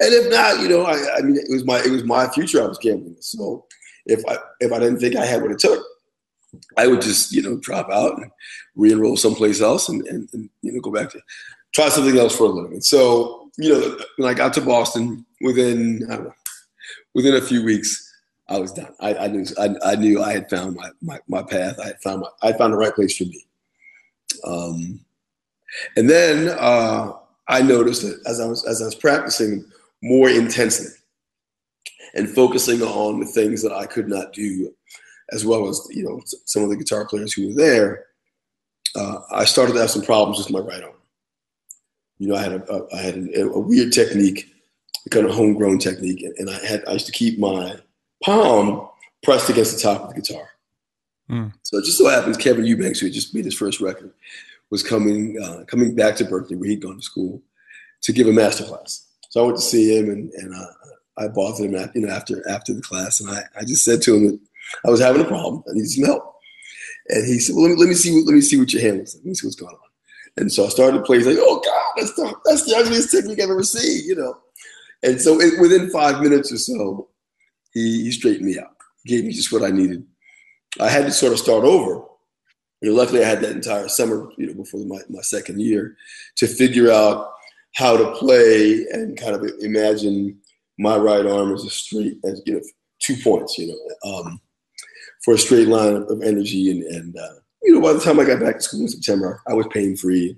And 0.00 0.12
if 0.12 0.30
not, 0.30 0.60
you 0.60 0.68
know, 0.68 0.82
I, 0.82 1.16
I 1.16 1.22
mean, 1.22 1.36
it 1.36 1.50
was 1.50 1.64
my, 1.64 1.78
it 1.80 1.90
was 1.90 2.04
my 2.04 2.28
future 2.28 2.62
I 2.62 2.68
was 2.68 2.78
gambling. 2.78 3.16
So 3.20 3.66
if 4.06 4.22
I, 4.28 4.36
if 4.60 4.72
I 4.72 4.78
didn't 4.78 5.00
think 5.00 5.16
I 5.16 5.24
had 5.24 5.42
what 5.42 5.50
it 5.50 5.58
took, 5.58 5.84
I 6.76 6.86
would 6.86 7.02
just, 7.02 7.32
you 7.32 7.42
know, 7.42 7.56
drop 7.56 7.90
out 7.90 8.20
and 8.20 8.30
re-enroll 8.74 9.16
someplace 9.16 9.60
else 9.60 9.88
and, 9.88 10.06
and, 10.06 10.28
and, 10.32 10.48
you 10.62 10.72
know, 10.72 10.80
go 10.80 10.90
back 10.90 11.10
to 11.10 11.20
try 11.74 11.88
something 11.88 12.18
else 12.18 12.36
for 12.36 12.44
a 12.44 12.48
living. 12.48 12.80
So, 12.80 13.50
you 13.58 13.70
know, 13.70 13.98
when 14.16 14.28
I 14.28 14.34
got 14.34 14.52
to 14.54 14.60
Boston 14.60 15.26
within, 15.40 16.06
I 16.10 16.16
don't 16.16 16.24
know, 16.24 16.34
within 17.14 17.34
a 17.34 17.40
few 17.40 17.64
weeks, 17.64 18.04
I 18.48 18.58
was 18.58 18.72
done. 18.72 18.94
I, 19.00 19.14
I 19.14 19.26
knew, 19.28 19.44
I, 19.58 19.74
I, 19.84 19.96
knew 19.96 20.22
I 20.22 20.32
had 20.32 20.48
found 20.48 20.76
my, 20.76 20.90
my, 21.02 21.18
my 21.28 21.42
path. 21.42 21.78
I 21.78 21.88
had 21.88 22.00
found 22.00 22.22
my, 22.22 22.28
I 22.42 22.52
found 22.52 22.72
the 22.72 22.78
right 22.78 22.94
place 22.94 23.16
for 23.16 23.24
me. 23.24 23.44
Um, 24.44 25.00
and 25.96 26.08
then 26.08 26.56
uh, 26.58 27.12
I 27.48 27.60
noticed 27.60 28.02
that 28.02 28.20
as 28.26 28.40
I 28.40 28.46
was, 28.46 28.64
as 28.64 28.80
I 28.80 28.86
was 28.86 28.94
practicing 28.94 29.70
more 30.02 30.30
intensely 30.30 30.94
and 32.14 32.28
focusing 32.28 32.80
on 32.82 33.20
the 33.20 33.26
things 33.26 33.62
that 33.62 33.72
I 33.72 33.84
could 33.84 34.08
not 34.08 34.32
do 34.32 34.72
as 35.32 35.44
well 35.44 35.68
as 35.68 35.86
you 35.90 36.04
know 36.04 36.20
some 36.44 36.62
of 36.62 36.70
the 36.70 36.76
guitar 36.76 37.06
players 37.06 37.32
who 37.32 37.48
were 37.48 37.54
there, 37.54 38.06
uh, 38.96 39.20
I 39.30 39.44
started 39.44 39.74
to 39.74 39.80
have 39.80 39.90
some 39.90 40.02
problems 40.02 40.38
with 40.38 40.50
my 40.50 40.60
right 40.60 40.82
arm. 40.82 40.94
You 42.18 42.28
know, 42.28 42.36
I 42.36 42.42
had 42.42 42.52
a, 42.52 42.72
a 42.72 42.96
I 42.96 43.00
had 43.00 43.16
a, 43.16 43.50
a 43.50 43.58
weird 43.58 43.92
technique, 43.92 44.52
a 45.06 45.10
kind 45.10 45.26
of 45.26 45.34
homegrown 45.34 45.78
technique, 45.78 46.24
and 46.38 46.50
I 46.50 46.64
had 46.66 46.84
I 46.88 46.92
used 46.92 47.06
to 47.06 47.12
keep 47.12 47.38
my 47.38 47.76
palm 48.24 48.88
pressed 49.22 49.50
against 49.50 49.74
the 49.74 49.82
top 49.82 50.02
of 50.02 50.14
the 50.14 50.20
guitar. 50.20 50.48
Mm. 51.30 51.52
So 51.62 51.78
it 51.78 51.84
just 51.84 51.98
so 51.98 52.08
happens 52.08 52.36
Kevin 52.36 52.64
Eubanks, 52.64 53.00
who 53.00 53.06
had 53.06 53.14
just 53.14 53.34
made 53.34 53.44
his 53.44 53.56
first 53.56 53.80
record, 53.80 54.12
was 54.70 54.82
coming 54.82 55.40
uh, 55.42 55.64
coming 55.66 55.94
back 55.94 56.16
to 56.16 56.24
Berklee 56.24 56.58
where 56.58 56.68
he'd 56.68 56.82
gone 56.82 56.96
to 56.96 57.02
school, 57.02 57.42
to 58.02 58.12
give 58.12 58.26
a 58.26 58.32
master 58.32 58.64
class. 58.64 59.06
So 59.30 59.42
I 59.42 59.46
went 59.46 59.58
to 59.58 59.62
see 59.62 59.96
him, 59.96 60.08
and, 60.08 60.32
and 60.32 60.54
uh, 60.54 60.66
I 61.18 61.28
bothered 61.28 61.66
him, 61.66 61.74
at, 61.74 61.94
you 61.94 62.02
know, 62.02 62.12
after 62.12 62.48
after 62.48 62.72
the 62.72 62.80
class, 62.80 63.20
and 63.20 63.30
I, 63.30 63.42
I 63.58 63.64
just 63.64 63.84
said 63.84 64.00
to 64.02 64.14
him 64.16 64.26
that 64.26 64.40
I 64.86 64.90
was 64.90 65.00
having 65.00 65.22
a 65.22 65.24
problem. 65.24 65.62
I 65.68 65.72
needed 65.74 65.90
some 65.90 66.04
help, 66.04 66.34
and 67.08 67.26
he 67.26 67.38
said, 67.38 67.54
"Well, 67.54 67.64
let 67.64 67.72
me 67.72 67.76
let 67.76 67.88
me 67.88 67.94
see 67.94 68.22
let 68.24 68.34
me 68.34 68.40
see 68.40 68.58
what 68.58 68.72
your 68.72 68.82
hand 68.82 69.02
is. 69.02 69.14
Let 69.16 69.24
me 69.24 69.34
see 69.34 69.46
what's 69.46 69.56
going 69.56 69.74
on." 69.74 69.80
And 70.36 70.52
so 70.52 70.66
I 70.66 70.68
started 70.68 70.98
to 70.98 71.04
play. 71.04 71.18
He's 71.18 71.26
like, 71.26 71.38
"Oh 71.40 71.60
God, 71.64 71.92
that's 71.96 72.14
the 72.14 72.34
that's 72.44 72.64
the 72.64 72.76
ugliest 72.76 73.10
technique 73.10 73.40
I've 73.40 73.50
ever 73.50 73.62
seen," 73.62 74.04
you 74.06 74.16
know. 74.16 74.38
And 75.02 75.20
so 75.20 75.40
it, 75.40 75.60
within 75.60 75.90
five 75.90 76.20
minutes 76.20 76.52
or 76.52 76.58
so, 76.58 77.08
he, 77.72 78.04
he 78.04 78.12
straightened 78.12 78.46
me 78.46 78.58
out. 78.58 78.76
He 79.04 79.16
gave 79.16 79.24
me 79.24 79.32
just 79.32 79.52
what 79.52 79.62
I 79.62 79.70
needed. 79.70 80.04
I 80.80 80.88
had 80.88 81.06
to 81.06 81.12
sort 81.12 81.32
of 81.32 81.38
start 81.38 81.64
over. 81.64 82.04
You 82.80 82.90
know, 82.90 82.96
luckily 82.96 83.24
I 83.24 83.28
had 83.28 83.40
that 83.40 83.56
entire 83.56 83.88
summer, 83.88 84.30
you 84.36 84.46
know, 84.46 84.54
before 84.54 84.84
my, 84.84 85.00
my 85.08 85.20
second 85.22 85.60
year 85.60 85.96
to 86.36 86.46
figure 86.46 86.92
out 86.92 87.32
how 87.74 87.96
to 87.96 88.12
play 88.12 88.86
and 88.92 89.18
kind 89.18 89.34
of 89.34 89.44
imagine 89.60 90.38
my 90.78 90.96
right 90.96 91.26
arm 91.26 91.52
as 91.52 91.64
a 91.64 91.70
straight, 91.70 92.18
as 92.24 92.40
you 92.46 92.54
know, 92.54 92.60
two 93.00 93.16
points, 93.22 93.58
you 93.58 93.68
know, 93.68 94.10
um, 94.10 94.40
for 95.24 95.34
a 95.34 95.38
straight 95.38 95.68
line 95.68 95.94
of 95.94 96.22
energy. 96.22 96.70
And, 96.70 96.82
and 96.84 97.16
uh, 97.16 97.34
you 97.62 97.74
know, 97.74 97.80
by 97.80 97.92
the 97.92 98.00
time 98.00 98.20
I 98.20 98.24
got 98.24 98.40
back 98.40 98.56
to 98.56 98.62
school 98.62 98.82
in 98.82 98.88
September, 98.88 99.40
I 99.46 99.54
was 99.54 99.66
pain 99.68 99.96
free 99.96 100.36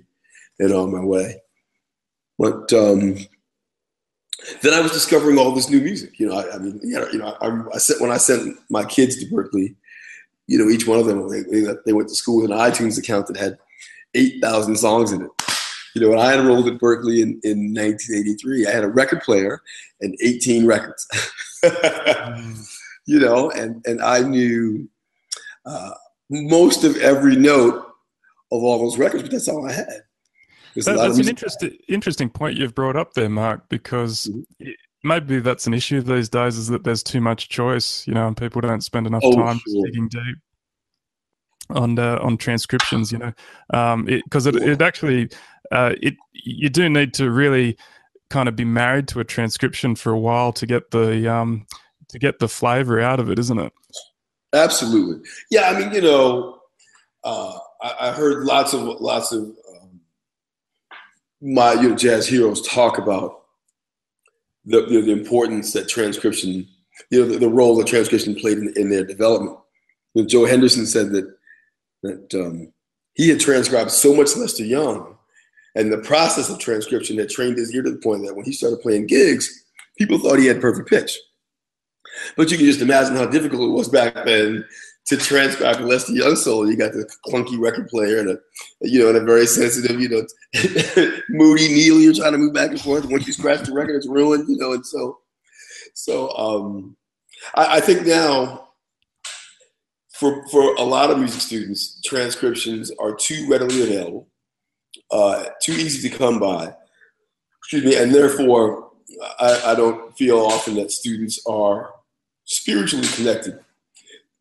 and 0.59 0.73
on 0.73 0.91
my 0.91 1.03
way. 1.03 1.41
But 2.37 2.71
um, 2.73 3.17
then 4.61 4.73
I 4.73 4.81
was 4.81 4.91
discovering 4.91 5.37
all 5.37 5.51
this 5.51 5.69
new 5.69 5.81
music. 5.81 6.19
You 6.19 6.29
know, 6.29 6.35
I, 6.35 6.55
I 6.55 6.57
mean, 6.57 6.79
you 6.83 6.99
know, 6.99 7.07
you 7.09 7.19
know 7.19 7.37
I, 7.41 7.75
I 7.75 7.77
sent 7.77 8.01
when 8.01 8.11
I 8.11 8.17
sent 8.17 8.57
my 8.69 8.83
kids 8.85 9.17
to 9.17 9.25
Berklee, 9.27 9.75
you 10.47 10.57
know, 10.57 10.69
each 10.69 10.87
one 10.87 10.99
of 10.99 11.05
them 11.05 11.29
they, 11.29 11.73
they 11.85 11.93
went 11.93 12.09
to 12.09 12.15
school 12.15 12.41
with 12.41 12.51
an 12.51 12.57
iTunes 12.57 12.97
account 12.97 13.27
that 13.27 13.37
had 13.37 13.57
eight 14.15 14.41
thousand 14.41 14.75
songs 14.77 15.11
in 15.11 15.23
it. 15.23 15.29
You 15.93 16.01
know, 16.01 16.09
when 16.09 16.19
I 16.19 16.33
enrolled 16.33 16.67
at 16.67 16.79
Berklee 16.79 17.21
in, 17.21 17.39
in 17.43 17.73
1983, 17.73 18.65
I 18.65 18.71
had 18.71 18.83
a 18.83 18.87
record 18.87 19.21
player 19.21 19.61
and 19.99 20.15
18 20.21 20.65
records. 20.65 21.05
you 23.05 23.19
know, 23.19 23.49
and 23.51 23.83
and 23.85 24.01
I 24.01 24.21
knew 24.21 24.87
uh, 25.65 25.91
most 26.29 26.83
of 26.83 26.97
every 26.97 27.35
note 27.35 27.75
of 28.51 28.63
all 28.63 28.79
those 28.79 28.97
records, 28.97 29.23
but 29.23 29.31
that's 29.31 29.47
all 29.47 29.67
I 29.67 29.73
had. 29.73 30.03
That, 30.75 30.97
that's 30.97 31.17
an 31.17 31.27
interesting 31.27 31.77
interesting 31.87 32.29
point 32.29 32.57
you've 32.57 32.75
brought 32.75 32.95
up 32.95 33.13
there, 33.13 33.29
Mark, 33.29 33.67
because 33.69 34.27
mm-hmm. 34.27 34.71
maybe 35.03 35.39
that's 35.39 35.67
an 35.67 35.73
issue 35.73 36.01
these 36.01 36.29
days 36.29 36.57
is 36.57 36.67
that 36.67 36.83
there's 36.83 37.03
too 37.03 37.21
much 37.21 37.49
choice, 37.49 38.07
you 38.07 38.13
know, 38.13 38.27
and 38.27 38.37
people 38.37 38.61
don't 38.61 38.81
spend 38.81 39.07
enough 39.07 39.23
oh, 39.23 39.35
time 39.35 39.59
sure. 39.67 39.85
digging 39.85 40.07
deep 40.07 40.37
on 41.69 41.99
uh, 41.99 42.19
on 42.21 42.37
transcriptions, 42.37 43.11
you 43.11 43.17
know, 43.17 43.33
because 43.67 44.47
um, 44.47 44.55
it, 44.55 44.61
it, 44.61 44.69
it, 44.69 44.81
actually 44.81 45.29
uh, 45.71 45.93
it 46.01 46.15
you 46.31 46.69
do 46.69 46.87
need 46.89 47.13
to 47.15 47.29
really 47.29 47.77
kind 48.29 48.47
of 48.47 48.55
be 48.55 48.65
married 48.65 49.09
to 49.09 49.19
a 49.19 49.25
transcription 49.25 49.95
for 49.95 50.11
a 50.11 50.19
while 50.19 50.53
to 50.53 50.65
get 50.65 50.91
the 50.91 51.31
um, 51.31 51.65
to 52.11 52.19
get 52.19 52.39
the 52.39 52.47
flavor 52.47 52.99
out 52.99 53.19
of 53.19 53.29
it, 53.29 53.39
isn't 53.39 53.59
it? 53.59 53.73
Absolutely, 54.53 55.27
yeah. 55.49 55.69
I 55.69 55.79
mean, 55.79 55.93
you 55.93 56.01
know, 56.01 56.59
uh, 57.23 57.57
I, 57.81 58.09
I, 58.09 58.11
heard 58.11 58.43
lots 58.43 58.73
of 58.73 58.81
lots 58.81 59.31
of 59.31 59.55
my 61.41 61.73
you 61.73 61.89
know, 61.89 61.95
jazz 61.95 62.27
heroes 62.27 62.67
talk 62.67 62.97
about 62.97 63.43
the, 64.65 64.85
you 64.87 64.99
know, 64.99 65.05
the 65.05 65.11
importance 65.11 65.73
that 65.73 65.89
transcription, 65.89 66.67
you 67.09 67.19
know, 67.19 67.25
the, 67.25 67.39
the 67.39 67.49
role 67.49 67.75
that 67.77 67.87
transcription 67.87 68.35
played 68.35 68.59
in, 68.59 68.73
in 68.75 68.89
their 68.89 69.05
development. 69.05 69.57
Know, 70.13 70.25
Joe 70.25 70.45
Henderson 70.45 70.85
said 70.85 71.11
that 71.11 71.33
that 72.03 72.33
um, 72.33 72.73
he 73.13 73.29
had 73.29 73.39
transcribed 73.39 73.91
so 73.91 74.13
much 74.15 74.35
Lester 74.35 74.65
Young, 74.65 75.17
and 75.75 75.91
the 75.91 75.99
process 75.99 76.49
of 76.49 76.59
transcription 76.59 77.17
had 77.17 77.29
trained 77.29 77.57
his 77.57 77.73
ear 77.73 77.83
to 77.83 77.91
the 77.91 77.97
point 77.97 78.25
that 78.25 78.35
when 78.35 78.45
he 78.45 78.53
started 78.53 78.81
playing 78.81 79.07
gigs, 79.07 79.63
people 79.97 80.17
thought 80.17 80.39
he 80.39 80.47
had 80.47 80.61
perfect 80.61 80.89
pitch. 80.89 81.17
But 82.37 82.51
you 82.51 82.57
can 82.57 82.65
just 82.65 82.81
imagine 82.81 83.15
how 83.15 83.25
difficult 83.25 83.61
it 83.61 83.73
was 83.73 83.89
back 83.89 84.13
then 84.25 84.65
to 85.07 85.17
transcribe 85.17 85.79
Lester 85.79 86.13
Young 86.13 86.35
solo, 86.35 86.63
you 86.63 86.77
got 86.77 86.93
the 86.93 87.09
clunky 87.27 87.59
record 87.59 87.87
player 87.89 88.19
and 88.19 88.29
a, 88.29 88.37
you 88.81 88.99
know, 88.99 89.09
and 89.09 89.17
a 89.17 89.23
very 89.23 89.47
sensitive, 89.47 89.99
you 89.99 90.09
know, 90.09 90.25
moody 91.29 91.67
needle. 91.69 91.99
You're 91.99 92.13
trying 92.13 92.33
to 92.33 92.37
move 92.37 92.53
back 92.53 92.69
and 92.69 92.79
forth. 92.79 93.05
Once 93.05 93.25
you 93.25 93.33
scratch 93.33 93.65
the 93.65 93.73
record, 93.73 93.95
it's 93.95 94.07
ruined, 94.07 94.47
you 94.47 94.57
know. 94.57 94.73
And 94.73 94.85
so, 94.85 95.19
so 95.93 96.29
um, 96.37 96.95
I, 97.55 97.77
I 97.77 97.79
think 97.81 98.05
now 98.05 98.69
for 100.13 100.47
for 100.49 100.75
a 100.75 100.83
lot 100.83 101.09
of 101.09 101.17
music 101.17 101.41
students, 101.41 101.99
transcriptions 102.05 102.91
are 102.99 103.15
too 103.15 103.47
readily 103.49 103.81
available, 103.81 104.27
uh, 105.09 105.45
too 105.61 105.73
easy 105.73 106.07
to 106.07 106.15
come 106.15 106.39
by. 106.39 106.73
Excuse 107.57 107.85
me, 107.85 107.95
and 107.95 108.13
therefore, 108.13 108.91
I, 109.39 109.61
I 109.67 109.75
don't 109.75 110.15
feel 110.15 110.37
often 110.39 110.75
that 110.75 110.91
students 110.91 111.41
are 111.47 111.91
spiritually 112.45 113.07
connected 113.15 113.59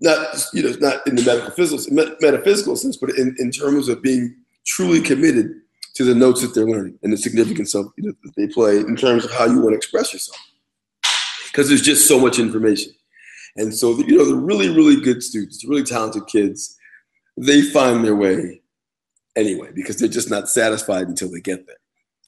not 0.01 0.37
you 0.53 0.63
know 0.63 0.75
not 0.81 1.07
in 1.07 1.15
the 1.15 1.23
medical 1.23 1.51
physical 1.51 1.95
metaphysical 2.21 2.77
sense, 2.77 2.97
but 2.97 3.11
in, 3.11 3.35
in 3.39 3.51
terms 3.51 3.89
of 3.89 4.03
being 4.03 4.35
truly 4.67 5.01
committed 5.01 5.53
to 5.95 6.05
the 6.05 6.15
notes 6.15 6.41
that 6.41 6.55
they're 6.55 6.67
learning 6.67 6.99
and 7.03 7.13
the 7.13 7.17
significance 7.17 7.75
of 7.75 7.93
you 7.97 8.05
know, 8.05 8.15
that 8.25 8.35
they 8.37 8.47
play 8.47 8.79
in 8.79 8.97
terms 8.97 9.25
of 9.25 9.31
how 9.33 9.45
you 9.45 9.61
want 9.61 9.73
to 9.73 9.77
express 9.77 10.13
yourself. 10.13 10.39
Because 11.49 11.69
there's 11.69 11.83
just 11.83 12.07
so 12.07 12.19
much 12.19 12.39
information, 12.39 12.93
and 13.57 13.75
so 13.75 13.99
you 13.99 14.17
know 14.17 14.25
the 14.25 14.37
really 14.37 14.69
really 14.69 15.01
good 15.01 15.23
students, 15.23 15.63
the 15.63 15.69
really 15.69 15.85
talented 15.85 16.27
kids, 16.27 16.77
they 17.37 17.63
find 17.63 18.05
their 18.05 18.17
way 18.17 18.63
anyway 19.37 19.71
because 19.75 19.99
they're 19.99 20.09
just 20.09 20.31
not 20.31 20.49
satisfied 20.49 21.09
until 21.09 21.31
they 21.31 21.41
get 21.41 21.67
there. 21.67 21.77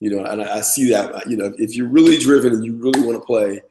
You 0.00 0.10
know, 0.10 0.24
and 0.24 0.42
I, 0.42 0.58
I 0.58 0.60
see 0.60 0.90
that. 0.90 1.30
You 1.30 1.36
know, 1.36 1.54
if 1.56 1.76
you're 1.76 1.88
really 1.88 2.18
driven 2.18 2.52
and 2.52 2.64
you 2.64 2.74
really 2.74 3.00
want 3.00 3.14
to 3.14 3.24
play, 3.24 3.62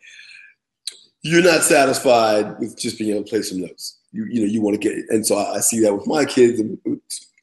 you're 1.24 1.44
not 1.44 1.62
satisfied 1.62 2.60
with 2.60 2.78
just 2.78 2.98
being 2.98 3.12
able 3.12 3.24
to 3.24 3.30
play 3.30 3.42
some 3.42 3.62
notes. 3.62 4.00
You 4.12 4.26
you 4.26 4.42
know 4.42 4.48
you 4.48 4.62
want 4.62 4.80
to 4.82 4.90
get 4.90 4.98
it. 4.98 5.06
and 5.10 5.26
so 5.26 5.38
I, 5.38 5.56
I 5.56 5.60
see 5.60 5.80
that 5.82 5.94
with 5.94 6.08
my 6.08 6.26
kids 6.26 6.60
and 6.60 6.78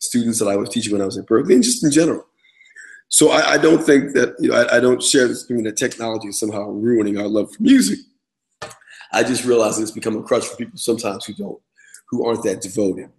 students 0.01 0.39
that 0.39 0.49
I 0.49 0.57
was 0.57 0.69
teaching 0.69 0.93
when 0.93 1.03
I 1.03 1.07
was 1.07 1.19
at 1.19 1.27
Berklee 1.27 1.55
and 1.55 1.63
just 1.63 1.85
in 1.85 1.91
general. 1.91 2.27
So 3.09 3.31
I, 3.31 3.53
I 3.53 3.59
don't 3.59 3.83
think 3.83 4.15
that 4.15 4.35
you 4.39 4.51
know 4.51 4.57
I, 4.57 4.77
I 4.77 4.81
don't 4.81 5.03
share 5.03 5.27
this 5.29 5.45
opinion 5.45 5.65
that 5.65 5.77
technology 5.77 6.29
is 6.29 6.39
somehow 6.39 6.69
ruining 6.69 7.19
our 7.19 7.29
love 7.29 7.53
for 7.53 7.63
music. 7.63 7.99
I 9.13 9.23
just 9.23 9.45
realize 9.45 9.79
it's 9.79 9.91
become 9.91 10.17
a 10.17 10.23
crutch 10.23 10.47
for 10.47 10.57
people 10.57 10.79
sometimes 10.79 11.25
who 11.25 11.35
don't 11.35 11.61
who 12.11 12.27
aren't 12.27 12.43
that 12.45 12.61
devoted. 12.61 13.11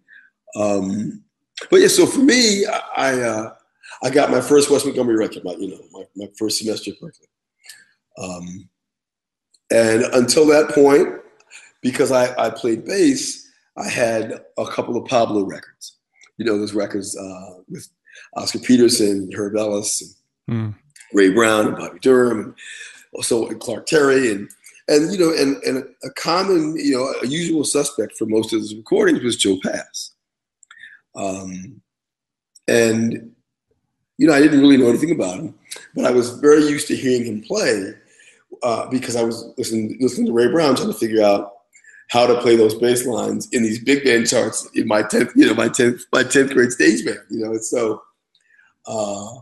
Um, 0.55 1.23
but 1.71 1.77
yeah, 1.77 1.87
so 1.87 2.05
for 2.05 2.19
me, 2.19 2.65
I 2.67 2.81
I, 2.95 3.21
uh, 3.21 3.53
I 4.03 4.09
got 4.09 4.29
my 4.29 4.41
first 4.41 4.69
Wes 4.69 4.85
Montgomery 4.85 5.15
record, 5.17 5.43
my 5.43 5.53
you 5.53 5.69
know 5.69 5.81
my, 5.91 6.03
my 6.15 6.27
first 6.37 6.59
semester 6.59 6.91
at 6.91 6.99
Berklee. 6.99 7.27
Um, 8.17 8.69
and 9.71 10.03
until 10.13 10.45
that 10.47 10.69
point, 10.69 11.09
because 11.81 12.11
I, 12.11 12.33
I 12.37 12.49
played 12.49 12.85
bass, 12.85 13.47
I 13.77 13.87
had 13.87 14.43
a 14.57 14.65
couple 14.65 14.97
of 14.97 15.07
Pablo 15.07 15.43
records. 15.43 15.97
You 16.37 16.45
know, 16.45 16.57
those 16.57 16.73
records 16.73 17.17
uh, 17.17 17.61
with 17.69 17.87
Oscar 18.35 18.59
Peterson, 18.59 19.29
Herb 19.35 19.55
Ellis, 19.55 20.17
and 20.47 20.73
mm. 20.73 20.77
Ray 21.13 21.31
Brown, 21.31 21.67
and 21.67 21.77
Bobby 21.77 21.99
Durham, 21.99 22.39
and 22.39 22.55
also 23.13 23.47
Clark 23.55 23.85
Terry, 23.85 24.31
and 24.31 24.49
and 24.87 25.11
you 25.11 25.19
know, 25.19 25.33
and 25.33 25.61
and 25.63 25.83
a 26.03 26.09
common, 26.11 26.75
you 26.77 26.95
know, 26.95 27.13
a 27.21 27.27
usual 27.27 27.63
suspect 27.63 28.17
for 28.17 28.25
most 28.25 28.53
of 28.53 28.59
those 28.59 28.75
recordings 28.75 29.23
was 29.23 29.37
Joe 29.37 29.57
Pass. 29.63 30.13
Um, 31.15 31.81
and 32.67 33.31
you 34.17 34.27
know, 34.27 34.33
I 34.33 34.41
didn't 34.41 34.61
really 34.61 34.77
know 34.77 34.89
anything 34.89 35.11
about 35.11 35.39
him, 35.39 35.55
but 35.95 36.05
I 36.05 36.11
was 36.11 36.39
very 36.39 36.63
used 36.63 36.87
to 36.87 36.95
hearing 36.95 37.25
him 37.25 37.41
play 37.41 37.93
uh, 38.63 38.87
because 38.89 39.15
I 39.15 39.23
was 39.23 39.53
listening 39.57 39.97
listening 39.99 40.27
to 40.27 40.33
Ray 40.33 40.47
Brown 40.47 40.75
trying 40.75 40.91
to 40.91 40.97
figure 40.97 41.23
out 41.23 41.53
how 42.09 42.25
to 42.25 42.41
play 42.41 42.55
those 42.55 42.75
bass 42.75 43.05
lines 43.05 43.47
in 43.51 43.63
these 43.63 43.83
big 43.83 44.03
band 44.03 44.27
charts 44.27 44.67
in 44.73 44.87
my 44.87 45.03
tenth, 45.03 45.31
you 45.35 45.45
know, 45.45 45.53
my 45.53 45.69
tenth 45.69 46.01
my 46.11 46.23
tenth 46.23 46.51
grade 46.51 46.71
stage 46.71 47.05
band, 47.05 47.19
you 47.29 47.39
know. 47.39 47.51
And 47.51 47.63
so 47.63 48.01
uh, 48.87 49.35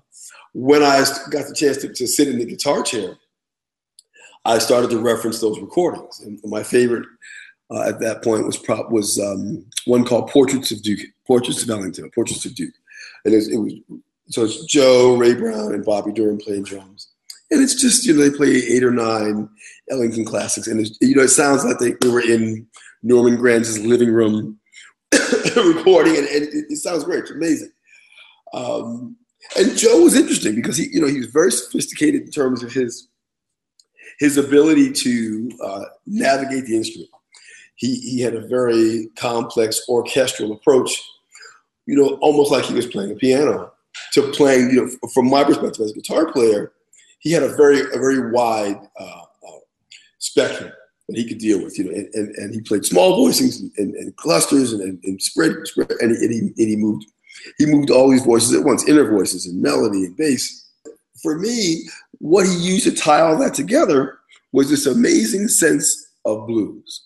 when 0.54 0.84
I 0.84 1.04
got 1.30 1.48
the 1.48 1.56
chance 1.56 1.78
to, 1.78 1.94
to 1.94 2.08
sit 2.08 2.28
in 2.28 2.38
the 2.38 2.46
guitar 2.46 2.84
chair, 2.84 3.18
I 4.46 4.60
started 4.60 4.90
to 4.92 5.00
reference 5.00 5.40
those 5.40 5.60
recordings. 5.60 6.20
And 6.20 6.40
my 6.44 6.64
favorite 6.64 7.08
uh, 7.72 7.82
at 7.82 8.00
that 8.00 8.24
point 8.24 8.46
was 8.46 8.58
prop 8.58 8.92
was 8.92 9.20
um, 9.20 9.66
one 9.86 10.06
called 10.06 10.30
Portraits 10.30 10.72
of 10.72 10.82
Duke, 10.82 11.00
Portraits 11.26 11.64
of 11.64 11.70
Ellington, 11.70 12.10
Portraits 12.12 12.46
of 12.46 12.56
Duke, 12.56 12.74
and 13.26 13.34
it 13.34 13.38
was, 13.38 13.48
it 13.50 13.58
was 13.58 13.74
so 14.30 14.44
it's 14.44 14.66
Joe, 14.66 15.16
Ray 15.16 15.34
Brown, 15.34 15.74
and 15.74 15.86
Bobby 15.86 16.12
Durham 16.12 16.38
playing 16.38 16.64
drums 16.64 17.10
and 17.52 17.62
it's 17.62 17.76
just 17.76 18.06
you 18.06 18.14
know 18.14 18.22
they 18.22 18.36
play 18.36 18.50
eight 18.50 18.84
or 18.84 18.92
nine 18.92 19.50
Ellington 19.90 20.26
classics, 20.26 20.68
and 20.68 20.86
you 21.02 21.16
know 21.16 21.24
it 21.24 21.30
sounds 21.30 21.64
like 21.64 21.80
they, 21.80 21.94
they 22.02 22.10
were 22.10 22.22
in 22.22 22.68
Norman 23.04 23.38
Granz's 23.38 23.80
living 23.86 24.12
room 24.12 24.60
recording, 25.56 26.18
and, 26.18 26.28
and 26.28 26.44
it, 26.44 26.66
it, 26.70 26.78
sounds 26.78 27.04
great. 27.04 27.20
It's 27.22 27.32
amazing. 27.32 27.72
Um, 28.54 29.16
and 29.58 29.78
Joe 29.78 30.02
was 30.02 30.16
interesting 30.16 30.56
because 30.56 30.78
he 30.78 30.88
you 30.92 31.02
know 31.02 31.08
he 31.08 31.20
was 31.20 31.28
very 31.28 31.52
sophisticated 31.52 32.24
in 32.24 32.32
terms 32.32 32.64
of 32.64 32.72
his 32.72 33.08
his 34.20 34.38
ability 34.38 34.92
to 34.92 35.52
uh, 35.64 35.86
navigate 36.06 36.66
the 36.66 36.76
instrument. 36.76 37.10
He 37.76 37.96
he 38.00 38.22
had 38.22 38.36
a 38.36 38.46
very 38.48 39.10
complex 39.18 39.82
orchestral 39.88 40.52
approach, 40.52 41.02
you 41.86 41.96
know, 41.96 42.16
almost 42.16 42.52
like 42.52 42.66
he 42.66 42.74
was 42.74 42.88
playing 42.88 43.12
a 43.12 43.16
piano 43.16 43.72
to 44.14 44.32
playing. 44.34 44.72
You 44.72 44.86
know, 44.86 45.10
from 45.14 45.30
my 45.30 45.46
perspective 45.46 45.86
as 45.86 45.92
a 45.92 45.96
guitar 45.96 46.30
player 46.32 46.74
he 47.20 47.32
had 47.32 47.44
a 47.44 47.56
very 47.56 47.82
a 47.82 47.98
very 47.98 48.32
wide 48.32 48.80
uh, 49.00 49.22
uh, 49.48 49.60
spectrum 50.20 50.72
that 51.08 51.18
he 51.18 51.28
could 51.28 51.38
deal 51.38 51.64
with, 51.64 51.78
you 51.78 51.86
know, 51.86 51.92
and, 51.92 52.14
and, 52.14 52.36
and 52.36 52.54
he 52.54 52.62
played 52.62 52.86
small 52.86 53.18
voicings 53.18 53.62
and, 53.62 53.72
and, 53.78 53.96
and 53.96 54.16
clusters 54.18 54.74
and, 54.74 55.00
and, 55.06 55.22
spread, 55.22 55.54
spread 55.64 55.90
and, 56.02 56.12
he, 56.12 56.18
and, 56.18 56.34
he, 56.34 56.40
and 56.40 56.70
he 56.70 56.76
moved 56.76 57.06
he 57.58 57.66
moved 57.66 57.92
all 57.92 58.10
these 58.10 58.26
voices 58.26 58.54
at 58.54 58.66
once, 58.66 58.88
inner 58.88 59.10
voices 59.10 59.46
and 59.46 59.62
melody 59.62 60.06
and 60.06 60.18
bass. 60.18 60.70
For 61.22 61.38
me, 61.38 61.84
what 62.20 62.46
he 62.46 62.56
used 62.56 62.84
to 62.86 62.96
tie 62.96 63.22
all 63.22 63.38
that 63.38 63.54
together 63.54 64.20
was 64.52 64.70
this 64.70 64.86
amazing 64.86 65.48
sense 65.48 66.10
of 66.26 66.48
blues. 66.48 67.04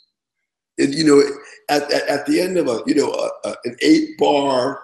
And 0.78 0.94
you 0.94 1.04
know, 1.04 1.22
at, 1.70 1.92
at, 1.92 2.08
at 2.08 2.26
the 2.26 2.40
end 2.40 2.58
of 2.58 2.68
a 2.68 2.82
you 2.88 2.96
know 2.96 3.12
a, 3.12 3.50
a, 3.50 3.56
an 3.66 3.76
eight 3.82 4.18
bar 4.18 4.82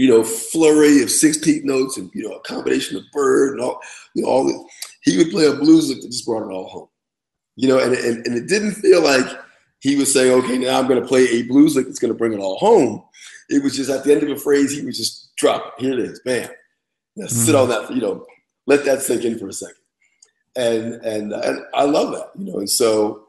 you 0.00 0.08
know, 0.08 0.24
flurry 0.24 1.02
of 1.02 1.10
16th 1.10 1.62
notes 1.62 1.98
and, 1.98 2.10
you 2.14 2.26
know, 2.26 2.34
a 2.34 2.40
combination 2.40 2.96
of 2.96 3.02
bird 3.12 3.52
and 3.52 3.60
all, 3.60 3.78
you 4.14 4.22
know, 4.22 4.30
all 4.30 4.44
this. 4.44 4.56
He 5.02 5.18
would 5.18 5.30
play 5.30 5.44
a 5.44 5.52
blues 5.52 5.90
lick 5.90 6.00
that 6.00 6.10
just 6.10 6.24
brought 6.24 6.48
it 6.48 6.50
all 6.50 6.68
home. 6.68 6.88
You 7.56 7.68
know, 7.68 7.78
and, 7.78 7.92
and, 7.92 8.26
and 8.26 8.34
it 8.34 8.48
didn't 8.48 8.72
feel 8.72 9.02
like 9.02 9.26
he 9.80 9.96
was 9.96 10.10
saying, 10.10 10.32
okay, 10.32 10.56
now 10.56 10.78
I'm 10.78 10.88
going 10.88 11.02
to 11.02 11.06
play 11.06 11.28
a 11.28 11.42
blues 11.42 11.76
lick 11.76 11.84
that's 11.84 11.98
going 11.98 12.14
to 12.14 12.16
bring 12.16 12.32
it 12.32 12.38
all 12.38 12.56
home. 12.56 13.04
It 13.50 13.62
was 13.62 13.76
just 13.76 13.90
at 13.90 14.02
the 14.02 14.14
end 14.14 14.22
of 14.22 14.30
a 14.30 14.36
phrase, 14.36 14.74
he 14.74 14.82
would 14.82 14.94
just 14.94 15.36
drop 15.36 15.74
it. 15.76 15.84
Here 15.84 15.92
it 15.92 15.98
is, 15.98 16.18
bam. 16.20 16.48
Now, 17.16 17.26
mm-hmm. 17.26 17.36
Sit 17.36 17.54
on 17.54 17.68
that, 17.68 17.90
you 17.90 18.00
know, 18.00 18.24
let 18.66 18.86
that 18.86 19.02
sink 19.02 19.26
in 19.26 19.38
for 19.38 19.48
a 19.48 19.52
second. 19.52 19.76
And, 20.56 20.94
and, 21.04 21.34
and 21.34 21.60
I 21.74 21.84
love 21.84 22.12
that, 22.12 22.30
you 22.38 22.50
know, 22.50 22.60
and 22.60 22.70
so 22.70 23.26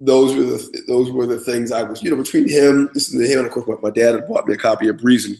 those 0.00 0.34
were 0.34 0.42
the, 0.42 0.82
those 0.88 1.12
were 1.12 1.26
the 1.26 1.38
things 1.38 1.70
I 1.70 1.84
was, 1.84 2.02
you 2.02 2.10
know, 2.10 2.16
between 2.16 2.48
him, 2.48 2.90
listening 2.92 3.22
to 3.22 3.32
him, 3.32 3.38
and 3.38 3.46
of 3.46 3.52
course, 3.52 3.68
my, 3.68 3.88
my 3.88 3.94
dad 3.94 4.16
had 4.16 4.26
bought 4.26 4.48
me 4.48 4.54
a 4.54 4.58
copy 4.58 4.88
of 4.88 4.98
Breezin'. 4.98 5.38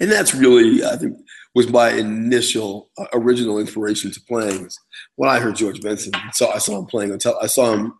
And 0.00 0.10
that's 0.10 0.34
really, 0.34 0.84
I 0.84 0.96
think, 0.96 1.16
was 1.54 1.68
my 1.68 1.90
initial 1.90 2.90
uh, 2.98 3.06
original 3.12 3.58
inspiration 3.58 4.10
to 4.12 4.20
playing. 4.28 4.68
When 5.16 5.30
I 5.30 5.40
heard 5.40 5.56
George 5.56 5.80
Benson, 5.80 6.12
so 6.32 6.50
I 6.50 6.58
saw 6.58 6.78
him 6.78 6.86
playing 6.86 7.12
on, 7.12 7.18
I 7.42 7.46
saw 7.46 7.72
him 7.72 7.94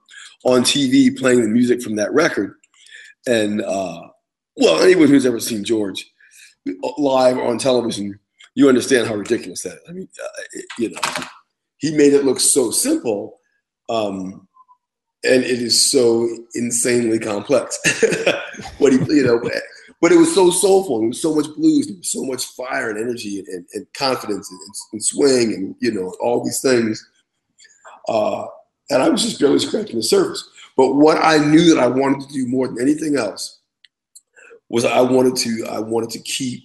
on 0.45 0.63
TV 0.63 1.17
playing 1.17 1.43
the 1.43 1.49
music 1.49 1.83
from 1.83 1.97
that 1.97 2.13
record, 2.13 2.55
and 3.27 3.63
uh, 3.63 4.01
well, 4.57 4.81
anyone 4.83 5.09
who's 5.09 5.27
ever 5.27 5.41
seen 5.41 5.65
George 5.65 6.05
live 6.99 7.39
on 7.39 7.59
television, 7.59 8.19
you 8.55 8.69
understand 8.69 9.07
how 9.07 9.15
ridiculous 9.15 9.63
that 9.63 9.75
is. 9.75 9.81
I 9.89 9.93
mean, 9.93 10.09
uh, 10.23 10.61
you 10.79 10.91
know, 10.91 11.01
he 11.79 11.97
made 11.97 12.13
it 12.13 12.25
look 12.25 12.41
so 12.41 12.71
simple, 12.71 13.41
um, 13.89 14.47
and 15.25 15.43
it 15.43 15.63
is 15.63 15.91
so 15.91 16.29
insanely 16.55 17.19
complex. 17.19 17.79
what 18.79 18.93
he, 18.93 18.99
you 19.15 19.25
know, 19.25 19.41
but 20.01 20.13
it 20.13 20.17
was 20.17 20.35
so 20.35 20.51
soulful. 20.51 21.01
There 21.01 21.09
was 21.09 21.21
so 21.21 21.35
much 21.35 21.47
blues. 21.57 21.87
There 21.87 21.97
was 21.97 22.11
so 22.11 22.25
much 22.25 22.47
fire 22.47 22.91
and 22.91 22.99
energy 22.99 23.41
and, 23.41 23.49
and, 23.49 23.67
and 23.75 23.87
confidence 23.95 24.51
and, 24.51 24.61
and, 24.93 25.05
swing 25.05 25.55
and 25.55 25.75
you 25.81 25.93
know 25.93 26.15
all 26.21 26.45
these 26.45 26.61
things. 26.61 27.05
Uh, 28.09 28.47
and 28.91 29.03
I 29.03 29.09
was 29.09 29.23
just 29.23 29.41
barely 29.41 29.59
scratching 29.59 29.97
the 29.97 30.03
surface. 30.03 30.49
But 30.77 30.95
what 30.95 31.19
I 31.19 31.39
knew 31.39 31.75
that 31.75 31.83
I 31.83 31.89
wanted 31.89 32.27
to 32.27 32.33
do 32.33 32.47
more 32.47 32.69
than 32.69 32.81
anything 32.81 33.17
else 33.17 33.59
was 34.69 34.85
I 34.85 35.01
wanted 35.01 35.37
to 35.37 35.67
I 35.69 35.81
wanted 35.81 36.11
to 36.11 36.21
keep 36.21 36.65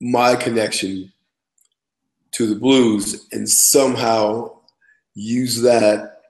my 0.00 0.34
connection 0.34 1.12
to 2.32 2.46
the 2.46 2.56
blues 2.56 3.26
and 3.32 3.48
somehow 3.48 4.50
use 5.14 5.60
that 5.62 6.21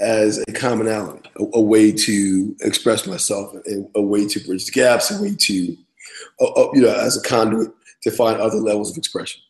as 0.00 0.42
a 0.48 0.52
commonality, 0.52 1.30
a, 1.38 1.44
a 1.54 1.60
way 1.60 1.92
to 1.92 2.56
express 2.60 3.06
myself, 3.06 3.54
a, 3.54 3.84
a, 3.94 4.02
way 4.02 4.26
to 4.26 4.40
bridge 4.40 4.72
gaps, 4.72 5.10
a 5.10 5.22
way 5.22 5.34
to, 5.36 5.76
uh, 6.40 6.68
you 6.72 6.80
know, 6.80 6.92
as 6.94 7.16
a 7.16 7.22
conduit 7.22 7.70
to 8.02 8.10
find 8.10 8.40
other 8.40 8.56
levels 8.56 8.90
of 8.90 8.96
expression. 8.96 9.42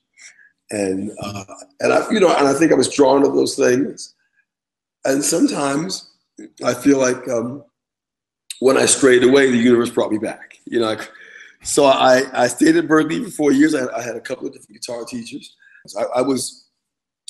And 0.71 1.13
uh, 1.21 1.45
and 1.81 1.93
I, 1.93 2.11
you 2.11 2.21
know, 2.21 2.35
and 2.35 2.47
I 2.47 2.55
think 2.55 2.73
I 2.73 2.77
was 2.77 2.93
drawn 2.93 3.23
to 3.23 3.29
those 3.29 3.57
things. 3.57 4.15
And 5.05 5.25
sometimes 5.25 6.11
I 6.65 6.75
feel 6.75 6.99
like 6.99 7.29
um, 7.29 7.65
when 8.61 8.77
I 8.77 8.87
strayed 8.87 9.25
away, 9.25 9.51
the 9.51 9.57
universe 9.57 9.91
brought 9.91 10.13
me 10.13 10.19
back. 10.19 10.59
You 10.67 10.81
know, 10.81 10.97
so 11.63 11.85
I, 11.85 12.23
I 12.33 12.47
stayed 12.47 12.77
at 12.77 12.87
Berklee 12.87 13.25
for 13.25 13.31
four 13.31 13.53
years. 13.53 13.75
I, 13.75 13.87
I 13.95 14.03
had 14.03 14.17
a 14.17 14.21
couple 14.21 14.47
of 14.47 14.53
different 14.53 14.81
guitar 14.81 15.05
teachers. 15.05 15.57
I, 15.99 16.21
I, 16.21 16.23
was 16.23 16.69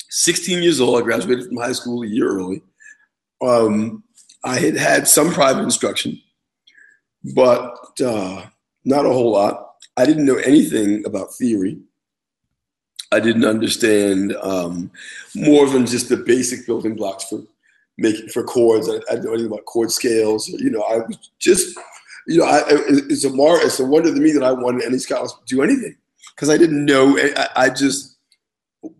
16 0.09 0.61
years 0.61 0.79
old. 0.79 1.01
I 1.01 1.03
graduated 1.03 1.47
from 1.47 1.57
high 1.57 1.71
school 1.71 2.03
a 2.03 2.07
year 2.07 2.27
early. 2.27 2.61
Um, 3.41 4.03
I 4.43 4.59
had 4.59 4.75
had 4.75 5.07
some 5.07 5.31
private 5.33 5.63
instruction, 5.63 6.19
but 7.35 7.75
uh, 8.03 8.45
not 8.85 9.05
a 9.05 9.09
whole 9.09 9.31
lot. 9.31 9.75
I 9.97 10.05
didn't 10.05 10.25
know 10.25 10.37
anything 10.37 11.05
about 11.05 11.33
theory. 11.33 11.79
I 13.11 13.19
didn't 13.19 13.45
understand 13.45 14.35
um, 14.41 14.89
more 15.35 15.67
than 15.67 15.85
just 15.85 16.09
the 16.09 16.17
basic 16.17 16.65
building 16.65 16.95
blocks 16.95 17.25
for 17.25 17.43
making 17.97 18.29
for 18.29 18.43
chords. 18.43 18.89
I, 18.89 18.95
I 19.09 19.15
didn't 19.15 19.25
know 19.25 19.33
anything 19.33 19.51
about 19.51 19.65
chord 19.65 19.91
scales. 19.91 20.47
You 20.47 20.71
know, 20.71 20.81
I 20.81 20.97
was 20.97 21.29
just, 21.39 21.77
you 22.27 22.39
know, 22.39 22.45
I, 22.45 22.63
it's 22.67 23.25
a 23.25 23.29
mar, 23.29 23.61
it's 23.61 23.79
a 23.79 23.85
wonder 23.85 24.13
to 24.13 24.19
me 24.19 24.31
that 24.31 24.43
I 24.43 24.53
wanted 24.53 24.85
any 24.85 24.97
scholars 24.97 25.33
to 25.33 25.55
do 25.55 25.61
anything 25.61 25.95
because 26.35 26.49
I 26.49 26.57
didn't 26.57 26.85
know. 26.85 27.17
I, 27.19 27.47
I, 27.55 27.69
just, 27.69 28.17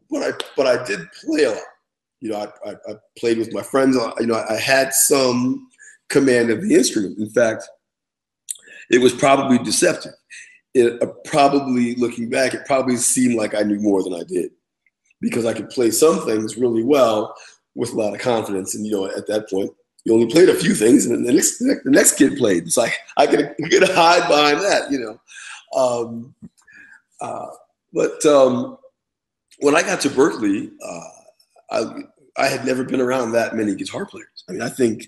but 0.10 0.24
I, 0.24 0.32
but 0.58 0.68
I 0.68 0.84
did 0.86 1.00
play 1.24 1.46
a 1.46 1.52
lot. 1.52 1.64
You 2.22 2.32
know, 2.32 2.38
I, 2.38 2.70
I, 2.70 2.74
I 2.88 2.96
played 3.18 3.38
with 3.38 3.54
my 3.54 3.64
friends. 3.64 3.98
You 4.20 4.28
know, 4.28 4.44
I 4.50 4.56
had 4.56 4.94
some 4.94 5.68
command 6.10 6.50
of 6.50 6.62
the 6.62 6.76
instrument. 6.76 7.18
In 7.18 7.30
fact, 7.30 7.68
it 8.90 9.02
was 9.02 9.14
probably 9.14 9.58
deceptive. 9.58 10.14
It 10.74 11.02
uh, 11.02 11.08
probably 11.26 11.96
looking 11.96 12.30
back, 12.30 12.54
it 12.54 12.66
probably 12.66 12.96
seemed 12.98 13.36
like 13.36 13.56
I 13.56 13.64
knew 13.64 13.80
more 13.80 14.04
than 14.04 14.14
I 14.14 14.24
did 14.24 14.52
because 15.20 15.46
I 15.46 15.54
could 15.54 15.70
play 15.70 15.92
some 15.92 16.26
things 16.26 16.58
really 16.58 16.84
well 16.84 17.36
with 17.76 17.92
a 17.92 17.96
lot 17.96 18.14
of 18.14 18.22
confidence. 18.22 18.76
And 18.76 18.86
you 18.86 18.94
know, 18.94 19.06
at 19.06 19.28
that 19.28 19.50
point, 19.50 19.72
you 20.06 20.14
only 20.14 20.28
played 20.28 20.50
a 20.50 20.56
few 20.56 20.74
things, 20.74 21.06
and 21.06 21.16
then 21.16 21.24
the 21.24 21.34
next 21.34 21.60
the 21.60 21.82
next 21.86 22.18
kid 22.18 22.38
played. 22.38 22.64
It's 22.64 22.78
like 22.78 22.94
I 23.18 23.28
could, 23.28 23.54
could 23.70 23.90
hide 23.90 24.28
behind 24.28 24.60
that, 24.60 24.92
you 24.92 25.00
know. 25.00 25.20
Um, 25.80 26.36
uh, 27.20 27.48
but 27.94 28.26
um, 28.26 28.78
when 29.60 29.76
I 29.76 29.82
got 29.82 30.02
to 30.02 30.10
Berklee, 30.10 30.72
uh, 30.84 31.10
I 31.72 32.04
I 32.38 32.48
had 32.48 32.66
never 32.66 32.84
been 32.84 33.02
around 33.02 33.32
that 33.32 33.56
many 33.56 33.76
guitar 33.76 34.06
players. 34.06 34.44
I 34.48 34.54
mean, 34.54 34.62
I 34.62 34.70
think 34.70 35.08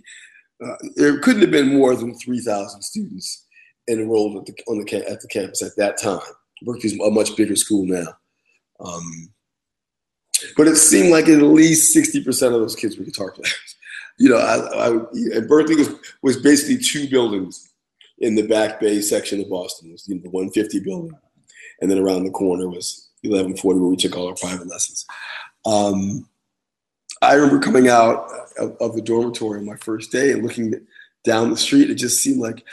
uh, 0.64 0.76
there 0.96 1.20
couldn't 1.20 1.42
have 1.42 1.52
been 1.52 1.76
more 1.76 1.96
than 1.96 2.16
three 2.16 2.40
thousand 2.40 2.82
students 2.82 3.46
enrolled 3.90 4.38
at 4.38 4.46
the 4.46 4.64
on 4.68 4.80
the 4.80 5.10
at 5.10 5.22
the 5.22 5.28
campus 5.28 5.62
at 5.62 5.76
that 5.78 5.98
time. 5.98 6.20
Berklee's 6.66 7.00
a 7.00 7.12
much 7.12 7.36
bigger 7.36 7.56
school 7.56 7.86
now. 7.86 8.08
Um, 8.80 9.30
but 10.58 10.68
it 10.68 10.76
seemed 10.76 11.12
like 11.12 11.28
at 11.28 11.42
least 11.42 11.96
60% 11.96 12.28
of 12.48 12.54
those 12.54 12.76
kids 12.76 12.98
were 12.98 13.06
guitar 13.06 13.32
players. 13.32 13.54
You 14.20 14.30
know, 14.30 14.38
I, 14.38 14.58
I, 14.58 14.88
and 14.90 15.50
Berklee 15.50 15.76
was, 15.76 15.90
was 16.22 16.38
basically 16.38 16.78
two 16.78 17.10
buildings 17.10 17.74
in 18.20 18.36
the 18.36 18.44
back 18.44 18.80
bay 18.80 19.02
section 19.02 19.42
of 19.42 19.50
Boston. 19.50 19.90
It 19.90 19.94
was 19.94 20.08
you 20.08 20.14
know, 20.14 20.22
the 20.22 20.30
150 20.30 20.82
building. 20.82 21.18
And 21.82 21.90
then 21.90 21.98
around 21.98 22.24
the 22.24 22.30
corner 22.30 22.70
was 22.70 23.10
1140 23.24 23.80
where 23.80 23.90
we 23.90 23.96
took 23.98 24.16
all 24.16 24.28
our 24.28 24.36
private 24.36 24.68
lessons. 24.68 25.04
Um, 25.66 26.30
I 27.24 27.34
remember 27.34 27.60
coming 27.60 27.88
out 27.88 28.28
of, 28.58 28.76
of, 28.80 28.96
the 28.96 29.02
dormitory 29.02 29.60
on 29.60 29.66
my 29.66 29.76
first 29.78 30.12
day 30.12 30.32
and 30.32 30.44
looking 30.44 30.74
down 31.24 31.50
the 31.50 31.58
street. 31.58 31.90
It 31.90 31.96
just 31.96 32.22
seemed 32.22 32.40
like 32.40 32.64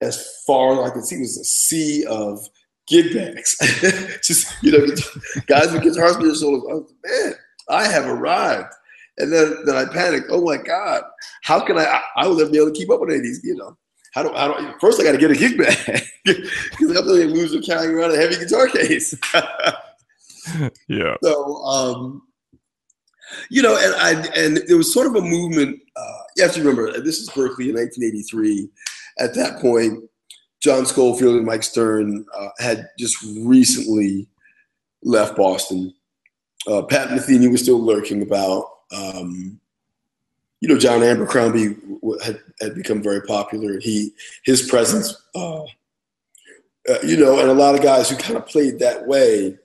as 0.00 0.42
far 0.46 0.72
as 0.72 0.90
I 0.90 0.94
could 0.94 1.04
see 1.04 1.18
was 1.18 1.38
a 1.38 1.44
sea 1.44 2.04
of 2.06 2.46
gig 2.86 3.14
bags. 3.14 3.56
just, 4.22 4.52
you 4.62 4.72
know, 4.72 4.86
guys 5.46 5.72
with 5.72 5.82
guitars 5.82 6.16
on 6.16 6.24
their 6.24 6.34
shoulders. 6.34 6.62
I 6.68 6.74
was, 6.74 6.92
like, 7.02 7.12
man, 7.12 7.34
I 7.68 7.86
have 7.86 8.06
arrived. 8.06 8.72
And 9.18 9.32
then, 9.32 9.64
then 9.64 9.76
I 9.76 9.84
panicked. 9.84 10.26
Oh 10.30 10.42
my 10.42 10.56
God, 10.56 11.02
how 11.44 11.60
can 11.60 11.78
I? 11.78 12.00
I 12.16 12.26
will 12.26 12.36
never 12.36 12.50
be 12.50 12.58
able 12.58 12.72
to 12.72 12.76
keep 12.76 12.90
up 12.90 13.00
with 13.00 13.10
any 13.10 13.18
of 13.18 13.22
these. 13.22 13.40
You 13.44 13.54
know, 13.54 13.76
how 14.12 14.24
do, 14.24 14.34
how 14.34 14.52
do 14.52 14.74
first 14.80 15.00
I 15.00 15.04
got 15.04 15.12
to 15.12 15.18
get 15.18 15.30
a 15.30 15.36
gig 15.36 15.56
bag 15.56 16.02
because 16.24 16.96
I'm 16.96 17.08
a 17.08 17.32
loser 17.32 17.60
carrying 17.60 17.94
around 17.94 18.10
a 18.12 18.16
heavy 18.16 18.36
guitar 18.36 18.66
case. 18.66 19.14
yeah. 20.88 21.14
So, 21.22 21.56
um, 21.62 22.22
you 23.50 23.62
know, 23.62 23.76
and 23.76 23.94
I 23.96 24.26
and 24.36 24.56
there 24.66 24.76
was 24.76 24.92
sort 24.92 25.06
of 25.06 25.16
a 25.16 25.20
movement. 25.20 25.80
Uh, 25.96 26.22
you 26.36 26.42
have 26.42 26.52
to 26.54 26.60
remember, 26.60 27.00
this 27.00 27.18
is 27.18 27.28
Berklee 27.30 27.68
in 27.68 27.76
1983. 27.76 28.68
At 29.18 29.34
that 29.34 29.60
point, 29.60 30.02
John 30.60 30.86
Scofield 30.86 31.36
and 31.36 31.46
Mike 31.46 31.62
Stern 31.62 32.24
uh, 32.36 32.48
had 32.58 32.88
just 32.98 33.16
recently 33.38 34.26
left 35.02 35.36
Boston. 35.36 35.94
Uh, 36.66 36.82
Pat 36.82 37.08
Metheny 37.08 37.50
was 37.50 37.62
still 37.62 37.80
lurking 37.80 38.22
about. 38.22 38.64
Um, 38.90 39.60
you 40.60 40.68
know, 40.68 40.78
John 40.78 41.02
Abercrombie 41.02 41.76
had, 42.24 42.40
had 42.60 42.74
become 42.74 43.02
very 43.02 43.20
popular. 43.20 43.78
He 43.78 44.14
his 44.44 44.66
presence, 44.66 45.14
uh, 45.34 45.64
uh, 45.64 45.66
you 47.04 47.18
know, 47.18 47.38
and 47.38 47.50
a 47.50 47.54
lot 47.54 47.74
of 47.74 47.82
guys 47.82 48.08
who 48.08 48.16
kind 48.16 48.36
of 48.36 48.46
played 48.46 48.78
that 48.78 49.06
way. 49.06 49.58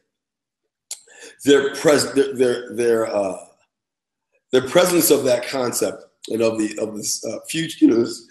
Their 1.45 1.73
pres 1.75 2.12
their 2.13 2.36
their 2.36 2.75
their, 2.75 3.15
uh, 3.15 3.38
their 4.52 4.68
presence 4.68 5.12
of 5.12 5.24
that 5.26 5.48
concept 5.48 6.04
and 6.30 6.42
of 6.42 6.58
the 6.58 6.78
of 6.80 6.96
this 6.96 7.24
uh, 7.26 7.40
future, 7.48 7.86
you 7.86 7.92
know, 7.92 8.04
this 8.04 8.26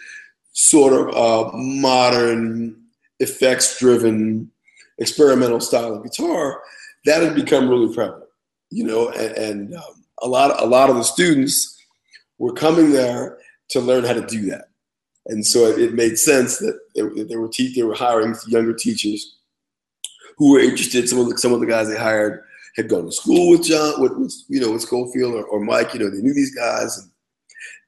sort 0.53 0.93
of 0.93 1.15
uh, 1.15 1.51
modern, 1.55 2.77
effects 3.21 3.79
driven, 3.79 4.51
experimental 4.99 5.61
style 5.61 5.95
of 5.95 6.03
guitar, 6.03 6.63
that 7.05 7.23
had 7.23 7.35
become 7.35 7.69
really 7.69 7.95
prevalent, 7.95 8.25
you 8.71 8.85
know, 8.85 9.09
and, 9.11 9.37
and 9.37 9.75
um, 9.75 10.05
a 10.23 10.29
lot, 10.29 10.61
a 10.61 10.67
lot 10.67 10.91
of 10.91 10.97
the 10.97 11.05
students 11.05 11.81
were 12.39 12.53
coming 12.53 12.91
there 12.91 13.39
to 13.71 13.81
learn 13.81 14.05
how 14.05 14.13
to 14.13 14.27
do 14.27 14.47
that. 14.47 14.67
And 15.27 15.45
so 15.47 15.67
it, 15.67 15.95
made 15.95 16.19
sense 16.19 16.59
that 16.59 16.79
they, 16.95 17.03
they 17.25 17.37
were 17.37 17.49
te- 17.49 17.75
they 17.75 17.83
were 17.83 17.95
hiring 17.95 18.35
younger 18.47 18.73
teachers 18.73 19.37
who 20.39 20.53
were 20.53 20.61
interested. 20.61 21.09
Some 21.09 21.21
of 21.21 21.29
the, 21.29 21.39
some 21.39 21.53
of 21.53 21.61
the 21.61 21.67
guys 21.67 21.89
they 21.89 21.99
hired 21.99 22.43
had 22.79 22.89
gone 22.89 23.05
to 23.05 23.13
school 23.13 23.51
with 23.51 23.65
John, 23.65 24.01
with, 24.01 24.13
with 24.13 24.33
you 24.49 24.61
know, 24.61 24.71
with 24.71 24.83
Scofield 24.83 25.35
or, 25.35 25.45
or, 25.45 25.61
Mike. 25.61 25.93
You 25.93 26.01
know, 26.01 26.11
they 26.11 26.23
knew 26.23 26.33
these 26.33 26.55
guys, 26.55 26.97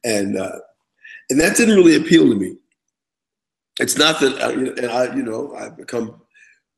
and 0.05 0.37
and 0.37 0.37
uh, 0.37 0.59
and 1.31 1.41
that 1.41 1.57
didn't 1.57 1.77
really 1.77 1.95
appeal 1.95 2.29
to 2.29 2.35
me. 2.35 2.57
It's 3.79 3.97
not 3.97 4.21
that, 4.21 4.43
I, 4.43 4.51
and 4.51 4.91
I, 4.91 5.15
you 5.15 5.23
know, 5.23 5.55
I've 5.55 5.77
become 5.77 6.21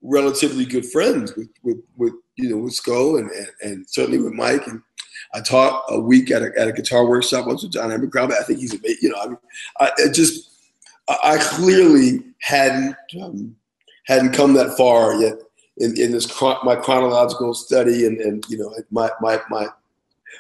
relatively 0.03 0.67
good 0.67 0.85
friends 0.85 1.35
with 1.37 1.49
with, 1.63 1.79
with 1.97 2.13
you 2.37 2.51
know 2.51 2.59
with 2.59 2.75
Sco 2.75 3.17
and, 3.17 3.31
and, 3.31 3.49
and 3.63 3.87
certainly 3.89 4.19
with 4.19 4.35
Mike 4.35 4.67
and 4.67 4.83
I 5.35 5.41
taught 5.41 5.85
a 5.89 5.99
week 5.99 6.31
at 6.31 6.43
a, 6.43 6.51
at 6.59 6.69
a 6.69 6.73
guitar 6.73 7.07
workshop 7.07 7.47
once 7.47 7.63
with 7.63 7.73
John 7.73 7.91
Abercrombie. 7.91 8.35
I 8.35 8.43
think 8.43 8.59
he's 8.59 8.75
a 8.75 8.79
you 9.01 9.09
know 9.09 9.21
I 9.23 9.29
mean 9.29 9.39
I 9.81 9.91
just 10.13 10.51
I 11.09 11.39
clearly 11.39 12.25
hadn't 12.41 12.97
um, 13.23 13.57
hadn't 14.07 14.33
come 14.35 14.53
that 14.55 14.77
far 14.77 15.15
yet 15.15 15.35
in, 15.83 16.01
in 16.01 16.13
this 16.13 16.41
my 16.63 16.77
chronological 16.77 17.55
study 17.55 18.07
and, 18.07 18.21
and 18.21 18.45
you 18.49 18.59
know 18.59 18.75
my 18.91 19.11
my 19.21 19.41
my 19.51 19.67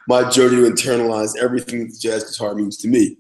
my 0.08 0.28
journey 0.30 0.56
to 0.56 0.70
internalize 0.70 1.36
everything 1.36 1.88
that 1.88 1.98
jazz 2.00 2.24
guitar 2.24 2.54
means 2.54 2.76
to 2.78 2.88
me. 2.88 3.18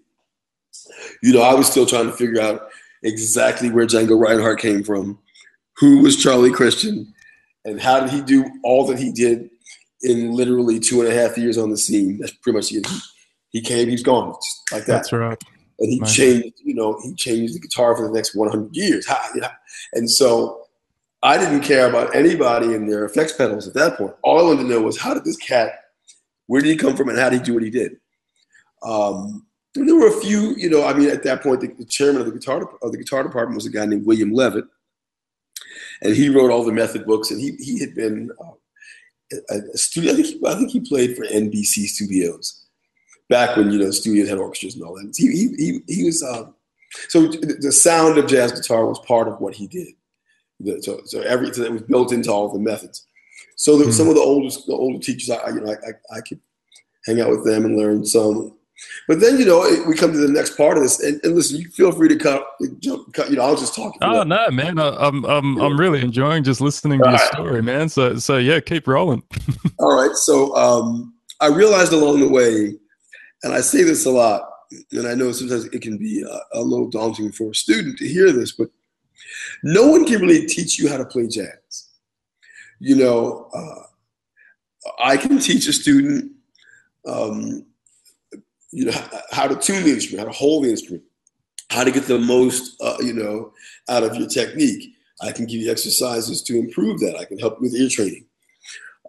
You 1.22 1.32
know, 1.34 1.42
I 1.42 1.54
was 1.54 1.70
still 1.70 1.86
trying 1.86 2.06
to 2.06 2.12
figure 2.12 2.40
out 2.40 2.68
exactly 3.02 3.70
where 3.70 3.86
Django 3.86 4.18
Reinhardt 4.18 4.60
came 4.60 4.82
from, 4.82 5.18
who 5.76 6.00
was 6.00 6.16
Charlie 6.16 6.50
Christian, 6.50 7.12
and 7.64 7.80
how 7.80 8.00
did 8.00 8.10
he 8.10 8.22
do 8.22 8.44
all 8.64 8.86
that 8.86 8.98
he 8.98 9.12
did 9.12 9.50
in 10.02 10.32
literally 10.32 10.80
two 10.80 11.00
and 11.00 11.10
a 11.10 11.14
half 11.14 11.38
years 11.38 11.58
on 11.58 11.70
the 11.70 11.76
scene. 11.76 12.18
That's 12.18 12.32
pretty 12.32 12.56
much 12.56 12.72
it. 12.72 12.86
He, 13.50 13.60
came, 13.60 13.88
he's 13.88 14.02
gone, 14.02 14.34
just 14.34 14.72
like 14.72 14.84
that. 14.86 14.92
That's 14.94 15.12
right. 15.12 15.38
And 15.78 15.90
he 15.90 16.00
nice. 16.00 16.14
changed, 16.14 16.54
you 16.64 16.74
know, 16.74 16.98
he 17.02 17.14
changed 17.14 17.54
the 17.54 17.60
guitar 17.60 17.96
for 17.96 18.06
the 18.06 18.12
next 18.12 18.34
100 18.34 18.74
years. 18.74 19.06
And 19.92 20.10
so 20.10 20.61
I 21.22 21.38
didn't 21.38 21.60
care 21.62 21.88
about 21.88 22.14
anybody 22.16 22.74
and 22.74 22.90
their 22.90 23.04
effects 23.04 23.32
pedals 23.32 23.68
at 23.68 23.74
that 23.74 23.96
point. 23.96 24.14
All 24.22 24.40
I 24.40 24.42
wanted 24.42 24.62
to 24.62 24.68
know 24.68 24.82
was 24.82 24.98
how 24.98 25.14
did 25.14 25.24
this 25.24 25.36
cat, 25.36 25.72
where 26.46 26.60
did 26.60 26.70
he 26.70 26.76
come 26.76 26.96
from, 26.96 27.08
and 27.08 27.18
how 27.18 27.30
did 27.30 27.40
he 27.40 27.44
do 27.44 27.54
what 27.54 27.62
he 27.62 27.70
did? 27.70 27.96
Um, 28.82 29.46
there 29.74 29.94
were 29.94 30.08
a 30.08 30.20
few, 30.20 30.54
you 30.56 30.68
know, 30.68 30.84
I 30.84 30.92
mean, 30.92 31.08
at 31.08 31.22
that 31.22 31.42
point, 31.42 31.60
the, 31.60 31.68
the 31.68 31.84
chairman 31.84 32.20
of 32.20 32.26
the 32.26 32.32
guitar 32.32 32.68
of 32.82 32.92
the 32.92 32.98
guitar 32.98 33.22
department 33.22 33.56
was 33.56 33.66
a 33.66 33.70
guy 33.70 33.86
named 33.86 34.04
William 34.04 34.32
Leavitt, 34.32 34.64
and 36.02 36.14
he 36.14 36.28
wrote 36.28 36.50
all 36.50 36.64
the 36.64 36.72
method 36.72 37.06
books, 37.06 37.30
and 37.30 37.40
he 37.40 37.52
he 37.58 37.78
had 37.78 37.94
been 37.94 38.30
uh, 38.40 39.36
a, 39.50 39.58
a 39.72 39.78
studio. 39.78 40.12
I 40.12 40.16
think 40.16 40.26
he, 40.26 40.40
I 40.46 40.54
think 40.54 40.70
he 40.70 40.80
played 40.80 41.16
for 41.16 41.24
NBC 41.24 41.86
Studios 41.86 42.66
back 43.28 43.56
when 43.56 43.70
you 43.70 43.78
know 43.78 43.90
studios 43.90 44.28
had 44.28 44.38
orchestras 44.38 44.74
and 44.74 44.84
all 44.84 44.94
that. 44.94 45.14
He 45.16 45.28
he 45.28 45.54
he, 45.56 45.80
he 45.88 46.04
was 46.04 46.22
um, 46.22 46.54
so 47.08 47.28
the 47.28 47.72
sound 47.72 48.18
of 48.18 48.26
jazz 48.26 48.52
guitar 48.52 48.84
was 48.84 48.98
part 49.00 49.28
of 49.28 49.40
what 49.40 49.54
he 49.54 49.66
did. 49.66 49.94
So 50.80 51.00
so 51.04 51.20
every 51.22 51.52
so 51.52 51.62
it 51.62 51.72
was 51.72 51.82
built 51.82 52.12
into 52.12 52.30
all 52.30 52.52
the 52.52 52.58
methods. 52.58 53.06
So 53.56 53.76
mm-hmm. 53.76 53.90
some 53.90 54.08
of 54.08 54.14
the 54.14 54.20
oldest 54.20 54.66
the 54.66 54.72
older 54.72 54.98
teachers, 54.98 55.30
I 55.30 55.48
you 55.48 55.60
know 55.60 55.72
I, 55.72 55.74
I, 55.74 56.18
I 56.18 56.20
could 56.20 56.40
hang 57.06 57.20
out 57.20 57.30
with 57.30 57.44
them 57.44 57.64
and 57.64 57.76
learn 57.76 58.04
some 58.04 58.54
but 59.08 59.20
then 59.20 59.38
you 59.38 59.44
know 59.44 59.60
we 59.86 59.96
come 59.96 60.12
to 60.12 60.18
the 60.18 60.32
next 60.32 60.56
part 60.56 60.76
of 60.76 60.82
this, 60.82 61.02
and, 61.02 61.20
and 61.24 61.34
listen, 61.34 61.60
you 61.60 61.68
feel 61.70 61.92
free 61.92 62.08
to 62.08 62.16
cut, 62.16 62.44
jump, 62.80 63.12
cut. 63.12 63.30
You 63.30 63.36
know, 63.36 63.42
I 63.42 63.50
was 63.50 63.60
just 63.60 63.74
talking. 63.74 63.98
Oh 64.02 64.22
no, 64.22 64.50
man, 64.50 64.78
I, 64.78 65.06
am 65.06 65.24
I'm 65.24 65.60
I'm 65.60 65.78
really 65.78 66.00
enjoying 66.00 66.44
just 66.44 66.60
listening 66.60 67.00
to 67.00 67.06
All 67.06 67.10
your 67.10 67.20
right. 67.20 67.32
story, 67.32 67.62
man. 67.62 67.88
So 67.88 68.16
so 68.16 68.38
yeah, 68.38 68.60
keep 68.60 68.86
rolling. 68.86 69.22
All 69.78 69.94
right, 69.94 70.14
so 70.16 70.54
um, 70.56 71.14
I 71.40 71.48
realized 71.48 71.92
along 71.92 72.20
the 72.20 72.28
way, 72.28 72.74
and 73.42 73.52
I 73.52 73.60
say 73.60 73.82
this 73.82 74.06
a 74.06 74.10
lot, 74.10 74.48
and 74.92 75.06
I 75.06 75.14
know 75.14 75.32
sometimes 75.32 75.66
it 75.66 75.82
can 75.82 75.98
be 75.98 76.22
a, 76.22 76.58
a 76.58 76.60
little 76.60 76.88
daunting 76.88 77.32
for 77.32 77.50
a 77.50 77.54
student 77.54 77.98
to 77.98 78.08
hear 78.08 78.32
this, 78.32 78.52
but 78.52 78.68
no 79.62 79.86
one 79.88 80.04
can 80.04 80.20
really 80.20 80.46
teach 80.46 80.78
you 80.78 80.88
how 80.88 80.96
to 80.96 81.04
play 81.04 81.26
jazz. 81.26 81.88
You 82.78 82.96
know, 82.96 83.48
uh, 83.54 83.82
I 85.04 85.16
can 85.16 85.38
teach 85.38 85.66
a 85.68 85.72
student. 85.72 86.32
Um, 87.06 87.66
you 88.70 88.86
know 88.86 88.92
how 89.30 89.46
to 89.46 89.56
tune 89.56 89.84
the 89.84 89.90
instrument, 89.90 90.26
how 90.26 90.32
to 90.32 90.38
hold 90.38 90.64
the 90.64 90.70
instrument, 90.70 91.04
how 91.70 91.84
to 91.84 91.90
get 91.90 92.04
the 92.04 92.18
most 92.18 92.80
uh, 92.80 92.96
you 93.00 93.12
know 93.12 93.52
out 93.88 94.02
of 94.02 94.16
your 94.16 94.28
technique. 94.28 94.94
I 95.20 95.30
can 95.30 95.46
give 95.46 95.60
you 95.60 95.70
exercises 95.70 96.42
to 96.44 96.58
improve 96.58 96.98
that. 97.00 97.16
I 97.16 97.24
can 97.24 97.38
help 97.38 97.58
you 97.58 97.62
with 97.62 97.74
ear 97.74 97.88
training. 97.88 98.26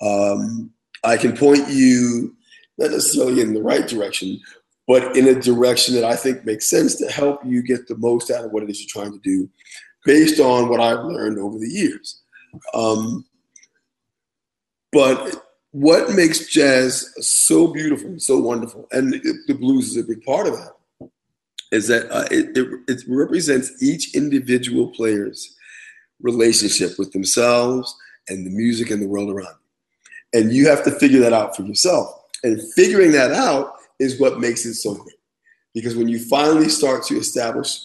Um, 0.01 0.71
I 1.03 1.17
can 1.17 1.35
point 1.35 1.67
you 1.69 2.35
not 2.77 2.91
necessarily 2.91 3.41
in 3.41 3.53
the 3.53 3.61
right 3.61 3.87
direction, 3.87 4.39
but 4.87 5.15
in 5.15 5.27
a 5.27 5.39
direction 5.39 5.95
that 5.95 6.03
I 6.03 6.15
think 6.15 6.45
makes 6.45 6.69
sense 6.69 6.95
to 6.95 7.09
help 7.09 7.45
you 7.45 7.61
get 7.63 7.87
the 7.87 7.97
most 7.97 8.31
out 8.31 8.45
of 8.45 8.51
what 8.51 8.63
it 8.63 8.69
is 8.69 8.79
you're 8.79 9.03
trying 9.03 9.13
to 9.13 9.19
do, 9.19 9.49
based 10.05 10.39
on 10.39 10.69
what 10.69 10.79
I've 10.79 11.05
learned 11.05 11.39
over 11.39 11.57
the 11.57 11.69
years. 11.69 12.21
Um, 12.73 13.25
but 14.91 15.43
what 15.71 16.13
makes 16.13 16.47
jazz 16.47 17.11
so 17.19 17.67
beautiful 17.67 18.07
and 18.07 18.21
so 18.21 18.37
wonderful, 18.37 18.87
and 18.91 19.13
the 19.13 19.53
blues 19.53 19.89
is 19.89 19.97
a 19.97 20.07
big 20.07 20.23
part 20.23 20.47
of 20.47 20.53
that, 20.53 21.09
is 21.71 21.87
that 21.87 22.11
uh, 22.11 22.25
it, 22.29 22.55
it, 22.55 22.67
it 22.87 23.03
represents 23.07 23.81
each 23.81 24.15
individual 24.15 24.89
player's 24.89 25.55
relationship 26.21 26.99
with 26.99 27.11
themselves 27.11 27.95
and 28.29 28.45
the 28.45 28.51
music 28.51 28.91
and 28.91 29.01
the 29.01 29.07
world 29.07 29.29
around 29.29 29.47
them. 29.47 29.59
And 30.33 30.53
you 30.53 30.67
have 30.67 30.83
to 30.83 30.91
figure 30.91 31.19
that 31.21 31.33
out 31.33 31.55
for 31.55 31.63
yourself. 31.63 32.07
And 32.43 32.61
figuring 32.73 33.11
that 33.13 33.31
out 33.31 33.73
is 33.99 34.19
what 34.19 34.39
makes 34.39 34.65
it 34.65 34.75
so 34.75 34.95
great. 34.95 35.15
Because 35.73 35.95
when 35.95 36.07
you 36.07 36.19
finally 36.19 36.69
start 36.69 37.03
to 37.05 37.17
establish 37.17 37.79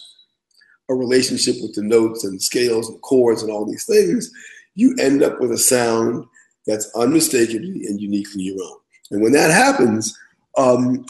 a 0.89 0.95
relationship 0.95 1.55
with 1.61 1.73
the 1.75 1.83
notes 1.83 2.23
and 2.23 2.41
scales 2.41 2.89
and 2.89 3.01
chords 3.01 3.43
and 3.43 3.51
all 3.51 3.65
these 3.65 3.85
things, 3.85 4.31
you 4.75 4.95
end 4.99 5.23
up 5.23 5.39
with 5.39 5.51
a 5.51 5.57
sound 5.57 6.25
that's 6.65 6.91
unmistakably 6.95 7.85
and 7.85 8.01
uniquely 8.01 8.43
your 8.43 8.63
own. 8.63 8.77
And 9.11 9.21
when 9.21 9.31
that 9.33 9.51
happens, 9.51 10.17
um, 10.57 11.05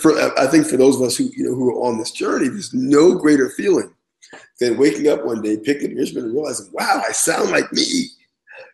for, 0.00 0.18
I 0.38 0.46
think 0.46 0.66
for 0.66 0.76
those 0.76 0.96
of 0.96 1.02
us 1.02 1.16
who 1.16 1.24
you 1.36 1.44
know 1.44 1.54
who 1.54 1.70
are 1.70 1.88
on 1.88 1.98
this 1.98 2.10
journey, 2.10 2.48
there's 2.48 2.72
no 2.72 3.14
greater 3.14 3.50
feeling 3.50 3.92
than 4.60 4.78
waking 4.78 5.08
up 5.08 5.24
one 5.24 5.42
day, 5.42 5.56
picking 5.56 5.94
the 5.94 6.00
instrument, 6.00 6.28
and 6.28 6.34
realizing, 6.34 6.68
"Wow, 6.72 7.02
I 7.06 7.12
sound 7.12 7.50
like 7.50 7.72
me," 7.72 8.08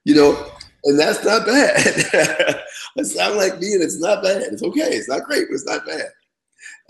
you 0.05 0.15
know, 0.15 0.51
and 0.85 0.99
that's 0.99 1.25
not 1.25 1.47
bad. 1.47 2.63
I 2.99 3.03
sound 3.03 3.37
like 3.37 3.59
me, 3.59 3.73
and 3.73 3.83
it's 3.83 4.01
not 4.01 4.23
bad. 4.23 4.43
It's 4.43 4.63
okay. 4.63 4.91
It's 4.93 5.09
not 5.09 5.25
great, 5.25 5.47
but 5.49 5.55
it's 5.55 5.67
not 5.67 5.87
bad. 5.87 6.11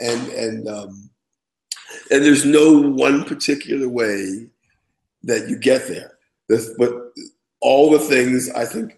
And 0.01 0.29
and 0.33 0.69
um, 0.69 1.11
and 2.11 2.25
there's 2.25 2.45
no 2.45 2.81
one 2.81 3.25
particular 3.25 3.89
way 3.89 4.47
that 5.23 5.49
you 5.49 5.59
get 5.59 5.89
there. 5.89 6.13
but 6.79 7.13
all 7.61 7.91
the 7.91 7.99
things 7.99 8.51
I 8.51 8.65
think 8.65 8.97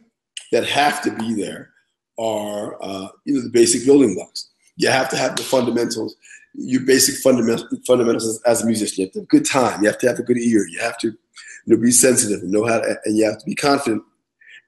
that 0.53 0.67
have 0.67 1.03
to 1.03 1.11
be 1.11 1.35
there 1.35 1.71
are 2.19 2.77
uh, 2.83 3.09
you 3.25 3.35
know 3.35 3.43
the 3.43 3.51
basic 3.51 3.85
building 3.85 4.15
blocks. 4.15 4.51
You 4.77 4.89
have 4.89 5.09
to 5.11 5.17
have 5.17 5.37
the 5.37 5.43
fundamentals, 5.43 6.15
your 6.55 6.83
basic 6.83 7.17
fundamental, 7.17 7.69
fundamentals 7.87 8.41
as, 8.45 8.63
a 8.63 8.67
musician. 8.67 9.03
You 9.03 9.07
have 9.07 9.13
to 9.13 9.19
have 9.21 9.25
a 9.25 9.29
good 9.29 9.47
time. 9.47 9.83
You 9.83 9.89
have 9.89 9.99
to 9.99 10.09
have 10.09 10.19
a 10.19 10.23
good 10.23 10.39
ear. 10.39 10.67
You 10.69 10.81
have 10.81 10.99
to 10.99 11.09
you 11.09 11.17
know, 11.67 11.77
be 11.77 11.91
sensitive 11.91 12.43
and 12.43 12.51
know 12.51 12.67
how 12.67 12.81
to, 12.81 12.97
and 13.05 13.17
you 13.17 13.25
have 13.25 13.39
to 13.39 13.45
be 13.45 13.55
confident 13.55 14.03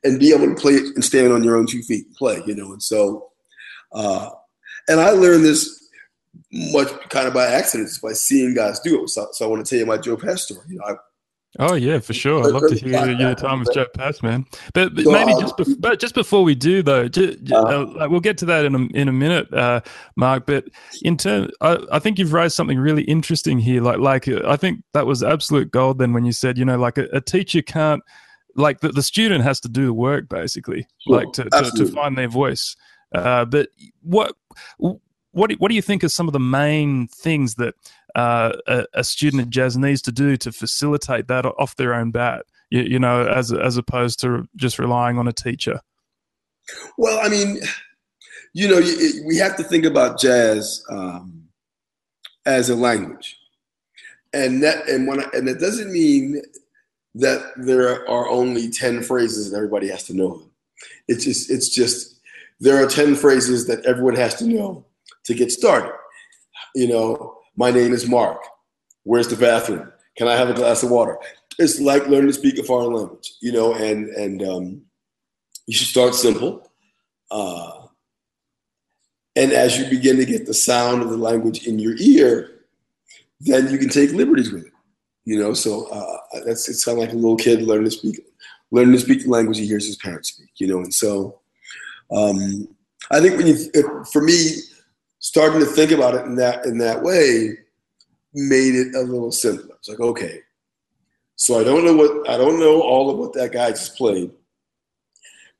and 0.02 0.18
be 0.18 0.32
able 0.32 0.46
to 0.46 0.54
play 0.54 0.76
and 0.76 1.04
stand 1.04 1.32
on 1.32 1.42
your 1.42 1.56
own 1.56 1.66
two 1.66 1.82
feet 1.82 2.06
and 2.06 2.14
play, 2.16 2.42
you 2.46 2.54
know. 2.54 2.72
And 2.72 2.82
so, 2.82 3.30
uh, 3.92 4.30
and 4.88 5.00
I 5.00 5.10
learned 5.10 5.44
this 5.44 5.83
much 6.52 6.88
kind 7.10 7.26
of 7.26 7.34
by 7.34 7.46
accident, 7.46 7.88
just 7.88 8.02
by 8.02 8.12
seeing 8.12 8.54
guys 8.54 8.80
do 8.80 9.04
it. 9.04 9.08
So, 9.10 9.28
so 9.32 9.44
I 9.44 9.48
want 9.48 9.64
to 9.64 9.70
tell 9.70 9.78
you 9.78 9.86
my 9.86 9.98
Joe 9.98 10.16
Pass 10.16 10.42
story. 10.42 10.60
You 10.68 10.76
know, 10.76 10.84
I, 10.84 10.94
Oh 11.60 11.74
yeah, 11.74 12.00
for 12.00 12.14
sure. 12.14 12.44
I'd 12.44 12.52
love 12.52 12.68
to 12.68 12.74
hear 12.74 13.10
your 13.12 13.34
time 13.36 13.60
with 13.60 13.72
Joe 13.72 13.86
Pass, 13.94 14.22
man. 14.22 14.44
But, 14.72 14.94
but 14.94 15.04
maybe 15.04 15.32
just 15.40 15.56
bef- 15.56 15.80
but 15.80 16.00
just 16.00 16.14
before 16.14 16.42
we 16.42 16.56
do 16.56 16.82
though, 16.82 17.06
just, 17.06 17.52
uh, 17.52 17.56
uh, 17.56 18.08
we'll 18.10 18.18
get 18.18 18.38
to 18.38 18.46
that 18.46 18.64
in 18.64 18.74
a 18.74 18.78
in 18.96 19.08
a 19.08 19.12
minute, 19.12 19.52
uh, 19.54 19.80
Mark. 20.16 20.46
But 20.46 20.64
in 21.02 21.16
term, 21.16 21.50
I, 21.60 21.78
I, 21.92 21.98
think 22.00 22.18
you've 22.18 22.32
raised 22.32 22.56
something 22.56 22.78
really 22.78 23.04
interesting 23.04 23.60
here. 23.60 23.80
Like 23.80 23.98
like 23.98 24.26
uh, 24.26 24.40
I 24.46 24.56
think 24.56 24.82
that 24.94 25.06
was 25.06 25.22
absolute 25.22 25.70
gold. 25.70 25.98
Then 25.98 26.12
when 26.12 26.24
you 26.24 26.32
said, 26.32 26.58
you 26.58 26.64
know, 26.64 26.76
like 26.76 26.98
a, 26.98 27.06
a 27.12 27.20
teacher 27.20 27.62
can't, 27.62 28.02
like 28.56 28.80
the, 28.80 28.88
the 28.88 29.02
student 29.02 29.44
has 29.44 29.60
to 29.60 29.68
do 29.68 29.86
the 29.86 29.94
work 29.94 30.28
basically, 30.28 30.88
sure. 31.06 31.18
like 31.18 31.32
to, 31.34 31.44
to, 31.44 31.70
to 31.76 31.86
find 31.86 32.18
their 32.18 32.28
voice. 32.28 32.74
Uh, 33.14 33.44
but 33.44 33.68
what 34.02 34.34
what 35.34 35.50
do, 35.50 35.56
what 35.58 35.68
do 35.68 35.74
you 35.74 35.82
think 35.82 36.04
are 36.04 36.08
some 36.08 36.28
of 36.28 36.32
the 36.32 36.40
main 36.40 37.08
things 37.08 37.56
that 37.56 37.74
uh, 38.14 38.52
a, 38.66 38.86
a, 38.94 39.04
student 39.04 39.42
of 39.42 39.50
jazz 39.50 39.76
needs 39.76 40.00
to 40.02 40.12
do 40.12 40.36
to 40.36 40.52
facilitate 40.52 41.26
that 41.28 41.44
off 41.44 41.76
their 41.76 41.94
own 41.94 42.10
bat? 42.10 42.46
You, 42.70 42.82
you, 42.82 42.98
know, 42.98 43.26
as 43.26 43.52
as 43.52 43.76
opposed 43.76 44.20
to 44.20 44.48
just 44.56 44.78
relying 44.78 45.18
on 45.18 45.28
a 45.28 45.32
teacher. 45.32 45.80
Well, 46.96 47.18
I 47.20 47.28
mean, 47.28 47.60
you 48.52 48.68
know, 48.68 48.80
we 49.26 49.36
have 49.36 49.56
to 49.56 49.64
think 49.64 49.84
about 49.84 50.18
jazz 50.18 50.82
um, 50.88 51.48
as 52.46 52.70
a 52.70 52.76
language, 52.76 53.36
and 54.32 54.62
that 54.62 54.88
and 54.88 55.06
when 55.06 55.20
I, 55.20 55.28
and 55.34 55.46
that 55.48 55.60
doesn't 55.60 55.92
mean 55.92 56.42
that 57.16 57.52
there 57.56 58.08
are 58.08 58.28
only 58.28 58.70
ten 58.70 59.02
phrases 59.02 59.48
and 59.48 59.56
everybody 59.56 59.88
has 59.88 60.04
to 60.04 60.14
know 60.14 60.38
them. 60.38 60.50
It's 61.08 61.24
just 61.24 61.50
it's 61.50 61.68
just 61.68 62.14
there 62.60 62.82
are 62.82 62.88
10 62.88 63.16
phrases 63.16 63.66
that 63.66 63.84
everyone 63.84 64.14
has 64.14 64.36
to 64.36 64.46
know 64.46 64.86
to 65.24 65.34
get 65.34 65.52
started. 65.52 65.92
You 66.74 66.88
know, 66.88 67.38
my 67.56 67.70
name 67.70 67.92
is 67.92 68.08
Mark. 68.08 68.42
Where's 69.04 69.28
the 69.28 69.36
bathroom? 69.36 69.92
Can 70.16 70.28
I 70.28 70.36
have 70.36 70.50
a 70.50 70.54
glass 70.54 70.82
of 70.82 70.90
water? 70.90 71.18
It's 71.58 71.80
like 71.80 72.08
learning 72.08 72.28
to 72.28 72.32
speak 72.32 72.58
a 72.58 72.62
foreign 72.62 72.92
language, 72.92 73.32
you 73.40 73.52
know, 73.52 73.74
and 73.74 74.08
and 74.10 74.42
um, 74.42 74.82
you 75.66 75.74
should 75.74 75.88
start 75.88 76.14
simple. 76.14 76.70
Uh, 77.30 77.86
and 79.36 79.52
as 79.52 79.78
you 79.78 79.88
begin 79.88 80.16
to 80.16 80.24
get 80.24 80.46
the 80.46 80.54
sound 80.54 81.02
of 81.02 81.10
the 81.10 81.16
language 81.16 81.66
in 81.66 81.78
your 81.78 81.96
ear, 81.98 82.64
then 83.40 83.70
you 83.70 83.78
can 83.78 83.88
take 83.88 84.12
liberties 84.12 84.52
with 84.52 84.66
it. 84.66 84.72
You 85.24 85.38
know, 85.38 85.54
so 85.54 85.88
uh, 85.88 86.40
that's 86.44 86.68
it's 86.68 86.84
kind 86.84 86.98
of 86.98 87.04
like 87.04 87.12
a 87.12 87.16
little 87.16 87.36
kid 87.36 87.62
learning 87.62 87.86
to 87.86 87.90
speak, 87.90 88.20
learning 88.70 88.92
to 88.92 89.00
speak 89.00 89.22
the 89.22 89.30
language 89.30 89.58
he 89.58 89.66
hears 89.66 89.86
his 89.86 89.96
parents 89.96 90.30
speak. 90.30 90.50
You 90.56 90.66
know, 90.68 90.78
and 90.78 90.92
so 90.92 91.40
um, 92.10 92.68
I 93.10 93.20
think 93.20 93.36
when 93.36 93.46
you, 93.46 94.04
for 94.12 94.22
me, 94.22 94.56
starting 95.24 95.58
to 95.58 95.64
think 95.64 95.90
about 95.90 96.14
it 96.14 96.26
in 96.26 96.37
that 96.37 96.66
in 96.66 96.76
that 96.76 97.02
way 97.02 97.56
made 98.34 98.74
it 98.74 98.94
a 98.94 99.00
little 99.00 99.32
simpler. 99.32 99.74
It's 99.76 99.88
like, 99.88 100.00
okay, 100.00 100.40
so 101.34 101.58
I 101.58 101.64
don't 101.64 101.82
know 101.82 101.96
what 101.96 102.28
I 102.28 102.37
don't 102.37 102.60
know 102.60 102.82
all 102.82 103.08
of 103.08 103.16
what 103.16 103.32
that 103.32 103.50
guy 103.50 103.70
just 103.70 103.96
played, 103.96 104.30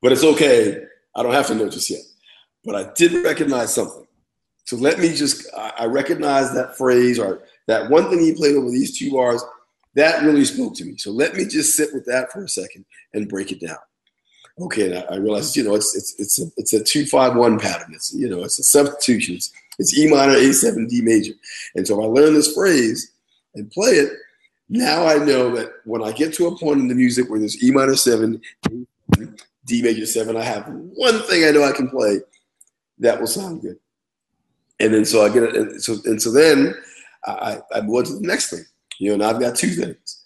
but 0.03 0.13
it's 0.13 0.23
okay. 0.23 0.85
I 1.17 1.23
don't 1.23 1.33
have 1.33 1.47
to 1.47 1.55
know 1.55 1.71
just 1.71 1.89
yet. 1.89 2.03
But 2.63 2.75
I 2.75 2.93
did 2.93 3.25
recognize 3.25 3.75
something. 3.75 4.07
So 4.67 4.77
let 4.77 4.99
me 4.99 5.15
just 5.15 5.49
I 5.57 5.87
recognize 5.87 6.53
that 6.53 6.77
phrase 6.77 7.19
or 7.19 7.45
that 7.67 7.89
one 7.89 8.11
thing 8.11 8.21
he 8.21 8.35
played 8.35 8.57
over 8.57 8.71
these 8.71 8.99
two 8.99 9.13
bars. 9.13 9.43
That 9.95 10.25
really 10.25 10.45
spoke 10.45 10.75
to 10.77 10.85
me. 10.85 10.99
So 10.99 11.11
let 11.11 11.37
me 11.37 11.47
just 11.47 11.75
sit 11.75 11.95
with 11.95 12.05
that 12.05 12.31
for 12.33 12.45
a 12.45 12.49
second 12.49 12.85
and 13.15 13.29
break 13.29 13.51
it 13.51 13.61
down. 13.67 13.79
Okay, 14.61 14.87
and 14.87 15.05
I, 15.11 15.17
realized, 15.17 15.55
mm. 15.55 15.57
you 15.59 15.65
know, 15.65 15.75
it's 15.75 15.97
it's 15.97 16.15
it's 16.19 16.41
a 16.41 16.47
it's 16.57 16.73
a 16.73 16.83
two 16.83 17.07
five 17.07 17.35
one 17.35 17.59
pattern. 17.59 17.93
It's 17.93 18.15
you 18.15 18.29
know, 18.29 18.45
it's 18.45 18.59
a 18.59 18.63
substitution. 18.63 19.35
It's, 19.37 19.53
it's 19.79 19.99
E 19.99 20.09
minor, 20.09 20.35
A 20.35 20.53
seven, 20.53 20.87
D 20.87 21.01
major. 21.01 21.33
And 21.75 21.87
so 21.87 21.99
if 21.99 22.05
I 22.05 22.07
learn 22.07 22.35
this 22.35 22.55
phrase 22.55 23.13
and 23.55 23.71
play 23.71 23.93
it, 23.93 24.13
now 24.69 25.07
I 25.07 25.17
know 25.17 25.55
that 25.57 25.71
when 25.85 26.05
I 26.05 26.13
get 26.13 26.33
to 26.35 26.47
a 26.47 26.59
point 26.59 26.81
in 26.81 26.89
the 26.89 26.95
music 26.95 27.29
where 27.29 27.41
there's 27.41 27.63
E 27.65 27.73
minor 27.73 27.97
seven, 27.97 28.41
D 29.67 29.83
major 29.83 30.07
seven, 30.07 30.37
I 30.37 30.45
have 30.45 30.69
one 30.69 31.21
thing 31.23 31.45
I 31.45 31.51
know 31.51 31.65
I 31.65 31.73
can 31.73 31.91
play 31.91 32.21
that 33.01 33.19
will 33.19 33.27
sound 33.27 33.63
good. 33.63 33.79
And 34.79 34.95
then 34.95 35.05
so 35.05 35.25
I 35.25 35.29
get 35.31 35.43
it, 35.43 35.57
and 35.57 35.83
so 35.83 35.97
and 36.05 36.23
so 36.23 36.31
then 36.31 36.75
I, 37.27 37.61
I 37.75 37.81
move 37.81 37.97
on 37.97 38.05
to 38.05 38.15
the 38.15 38.27
next 38.27 38.51
thing. 38.51 38.65
You 39.01 39.09
know, 39.09 39.15
and 39.15 39.25
I've 39.25 39.41
got 39.41 39.57
two 39.57 39.71
things. 39.71 40.25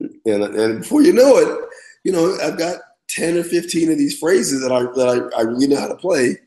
And, 0.00 0.42
and 0.42 0.80
before 0.80 1.02
you 1.02 1.12
know 1.12 1.36
it, 1.36 1.68
you 2.04 2.12
know, 2.12 2.36
I've 2.42 2.58
got 2.58 2.78
10 3.08 3.38
or 3.38 3.44
15 3.44 3.92
of 3.92 3.98
these 3.98 4.18
phrases 4.18 4.62
that 4.62 4.72
I 4.72 4.82
that 4.82 5.30
I, 5.34 5.38
I 5.38 5.42
really 5.42 5.68
know 5.68 5.80
how 5.80 5.88
to 5.88 5.96
play 5.96 6.38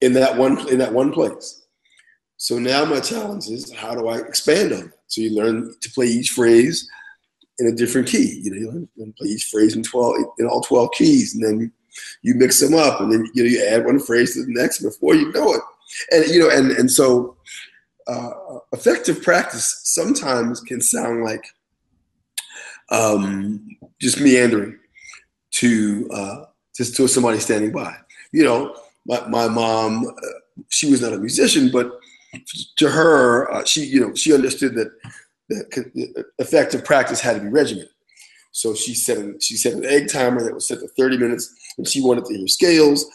in 0.00 0.12
that 0.14 0.36
one 0.36 0.68
in 0.68 0.78
that 0.78 0.92
one 0.92 1.12
place. 1.12 1.66
So 2.36 2.58
now 2.58 2.84
my 2.84 3.00
challenge 3.00 3.48
is 3.48 3.72
how 3.72 3.94
do 3.94 4.08
I 4.08 4.18
expand 4.18 4.72
on 4.72 4.80
that? 4.80 4.92
So 5.06 5.20
you 5.20 5.34
learn 5.34 5.74
to 5.80 5.90
play 5.92 6.06
each 6.06 6.30
phrase 6.30 6.88
in 7.58 7.68
a 7.68 7.72
different 7.72 8.08
key. 8.08 8.40
You 8.42 8.50
know, 8.50 8.56
you 8.56 8.70
learn 8.70 9.12
to 9.12 9.14
play 9.18 9.28
each 9.28 9.48
phrase 9.50 9.74
in 9.74 9.82
12 9.82 10.16
in 10.38 10.46
all 10.46 10.60
12 10.60 10.90
keys, 10.92 11.34
and 11.34 11.42
then 11.42 11.72
you 12.22 12.34
mix 12.34 12.60
them 12.60 12.74
up, 12.74 13.00
and 13.00 13.12
then 13.12 13.26
you 13.34 13.42
know 13.42 13.48
you 13.48 13.66
add 13.66 13.86
one 13.86 13.98
phrase 13.98 14.34
to 14.34 14.44
the 14.44 14.52
next 14.52 14.80
before 14.80 15.14
you 15.14 15.32
know 15.32 15.54
it. 15.54 15.62
And 16.10 16.26
you 16.26 16.40
know, 16.40 16.50
and 16.50 16.72
and 16.72 16.90
so 16.90 17.36
uh, 18.06 18.30
effective 18.72 19.22
practice 19.22 19.80
sometimes 19.84 20.60
can 20.60 20.80
sound 20.80 21.24
like 21.24 21.44
um, 22.90 23.66
just 24.00 24.20
meandering 24.20 24.78
to 25.58 26.08
uh, 26.12 26.44
just 26.76 26.96
to 26.96 27.08
somebody 27.08 27.38
standing 27.38 27.72
by. 27.72 27.94
You 28.32 28.44
know, 28.44 28.76
my, 29.06 29.26
my 29.28 29.48
mom, 29.48 30.06
uh, 30.06 30.62
she 30.68 30.90
was 30.90 31.00
not 31.00 31.12
a 31.12 31.18
musician, 31.18 31.70
but 31.70 31.90
to 32.76 32.90
her, 32.90 33.50
uh, 33.52 33.64
she 33.64 33.84
you 33.84 34.00
know 34.00 34.14
she 34.14 34.34
understood 34.34 34.74
that 34.74 34.92
the 35.48 36.24
effective 36.38 36.84
practice 36.84 37.20
had 37.20 37.36
to 37.36 37.40
be 37.40 37.48
regimented. 37.48 37.90
So 38.52 38.74
she 38.74 38.94
set 38.94 39.18
an, 39.18 39.38
she 39.40 39.56
set 39.56 39.74
an 39.74 39.84
egg 39.84 40.08
timer 40.08 40.42
that 40.42 40.54
was 40.54 40.66
set 40.66 40.80
to 40.80 40.88
30 40.88 41.18
minutes, 41.18 41.54
and 41.78 41.86
she 41.86 42.00
wanted 42.00 42.24
to 42.24 42.36
hear 42.36 42.48
scales 42.48 43.06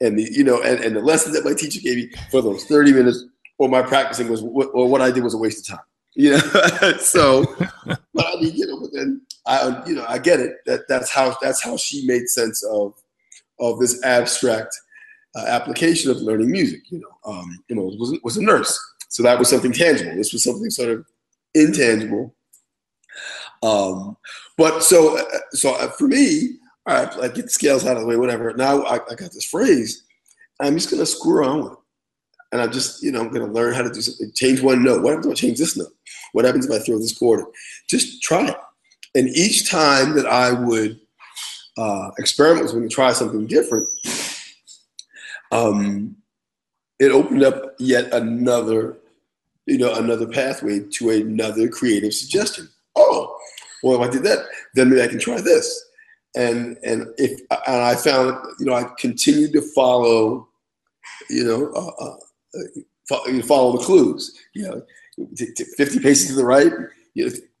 and 0.00 0.18
the 0.18 0.28
you 0.32 0.44
know 0.44 0.62
and, 0.62 0.82
and 0.82 0.96
the 0.96 1.00
lessons 1.00 1.34
that 1.34 1.44
my 1.44 1.54
teacher 1.54 1.80
gave 1.80 1.96
me 1.96 2.10
for 2.30 2.42
those 2.42 2.64
30 2.64 2.92
minutes 2.92 3.24
or 3.58 3.68
my 3.68 3.82
practicing 3.82 4.28
was 4.28 4.42
or 4.42 4.88
what 4.88 5.00
I 5.00 5.10
did 5.10 5.22
was 5.22 5.34
a 5.34 5.38
waste 5.38 5.70
of 5.70 5.76
time. 5.76 5.86
You 6.14 6.32
know, 6.32 6.38
so 6.98 7.44
but 7.86 8.26
I 8.26 8.40
mean, 8.40 8.54
you 8.54 8.66
know, 8.66 8.80
but 8.80 8.90
then 8.92 9.20
I 9.46 9.82
you 9.86 9.94
know 9.94 10.04
I 10.08 10.18
get 10.18 10.40
it 10.40 10.56
that 10.66 10.82
that's 10.88 11.10
how 11.10 11.36
that's 11.40 11.62
how 11.62 11.76
she 11.76 12.06
made 12.06 12.28
sense 12.28 12.64
of 12.64 12.94
of 13.58 13.78
this 13.78 14.02
abstract 14.04 14.74
uh, 15.36 15.44
application 15.46 16.10
of 16.10 16.18
learning 16.18 16.50
music. 16.50 16.80
You 16.90 17.00
know, 17.00 17.32
um, 17.32 17.58
you 17.68 17.76
know, 17.76 17.82
was 17.82 18.18
was 18.22 18.36
a 18.36 18.42
nurse, 18.42 18.78
so 19.08 19.22
that 19.22 19.38
was 19.38 19.48
something 19.48 19.72
tangible. 19.72 20.16
This 20.16 20.32
was 20.32 20.42
something 20.42 20.70
sort 20.70 20.90
of 20.90 21.06
intangible. 21.54 22.34
Um, 23.62 24.16
but 24.56 24.82
so 24.82 25.18
uh, 25.18 25.24
so 25.52 25.74
uh, 25.74 25.88
for 25.90 26.08
me, 26.08 26.56
all 26.86 26.94
right, 26.94 27.16
I 27.18 27.28
get 27.28 27.44
the 27.44 27.50
scales 27.50 27.86
out 27.86 27.96
of 27.96 28.02
the 28.02 28.08
way, 28.08 28.16
whatever. 28.16 28.52
Now 28.54 28.82
I, 28.82 28.94
I 28.94 29.14
got 29.14 29.32
this 29.32 29.44
phrase. 29.44 30.04
I'm 30.60 30.74
just 30.74 30.90
gonna 30.90 31.06
screw 31.06 31.38
around 31.38 31.64
with 31.64 31.72
it. 31.72 31.78
And 32.52 32.60
I'm 32.60 32.72
just, 32.72 33.02
you 33.02 33.12
know, 33.12 33.20
I'm 33.20 33.30
gonna 33.30 33.52
learn 33.52 33.74
how 33.74 33.82
to 33.82 33.90
do 33.90 34.00
something. 34.00 34.32
Change 34.34 34.60
one 34.60 34.82
note. 34.82 35.02
What 35.02 35.10
happens 35.10 35.26
if 35.26 35.32
I 35.32 35.34
change 35.34 35.58
this 35.58 35.76
note? 35.76 35.92
What 36.32 36.44
happens 36.44 36.66
if 36.66 36.72
I 36.72 36.84
throw 36.84 36.98
this 36.98 37.16
chord? 37.16 37.44
Just 37.88 38.22
try 38.22 38.48
it. 38.48 38.56
And 39.14 39.28
each 39.28 39.70
time 39.70 40.14
that 40.14 40.26
I 40.26 40.52
would 40.52 41.00
uh, 41.76 42.10
experiment 42.18 42.66
with 42.66 42.74
when 42.74 42.88
try 42.88 43.12
something 43.12 43.46
different, 43.46 43.88
um, 45.52 46.16
it 46.98 47.10
opened 47.10 47.42
up 47.42 47.74
yet 47.78 48.12
another, 48.12 48.98
you 49.66 49.78
know, 49.78 49.94
another 49.94 50.26
pathway 50.26 50.80
to 50.80 51.10
another 51.10 51.68
creative 51.68 52.14
suggestion. 52.14 52.68
Oh, 52.96 53.36
well, 53.82 54.00
if 54.00 54.08
I 54.08 54.12
did 54.12 54.22
that, 54.24 54.46
then 54.74 54.90
maybe 54.90 55.02
I 55.02 55.08
can 55.08 55.18
try 55.18 55.40
this. 55.40 55.86
And 56.36 56.76
and 56.84 57.08
if 57.18 57.40
and 57.50 57.82
I 57.82 57.96
found, 57.96 58.38
you 58.60 58.66
know, 58.66 58.74
I 58.74 58.84
continued 58.98 59.52
to 59.54 59.62
follow, 59.74 60.48
you 61.28 61.44
know, 61.44 61.72
uh, 61.72 62.16
uh, 62.58 63.42
follow 63.42 63.72
the 63.72 63.84
clues. 63.84 64.38
You 64.54 64.68
know, 64.68 64.82
50 65.36 66.00
paces 66.00 66.28
to 66.28 66.34
the 66.34 66.44
right, 66.44 66.72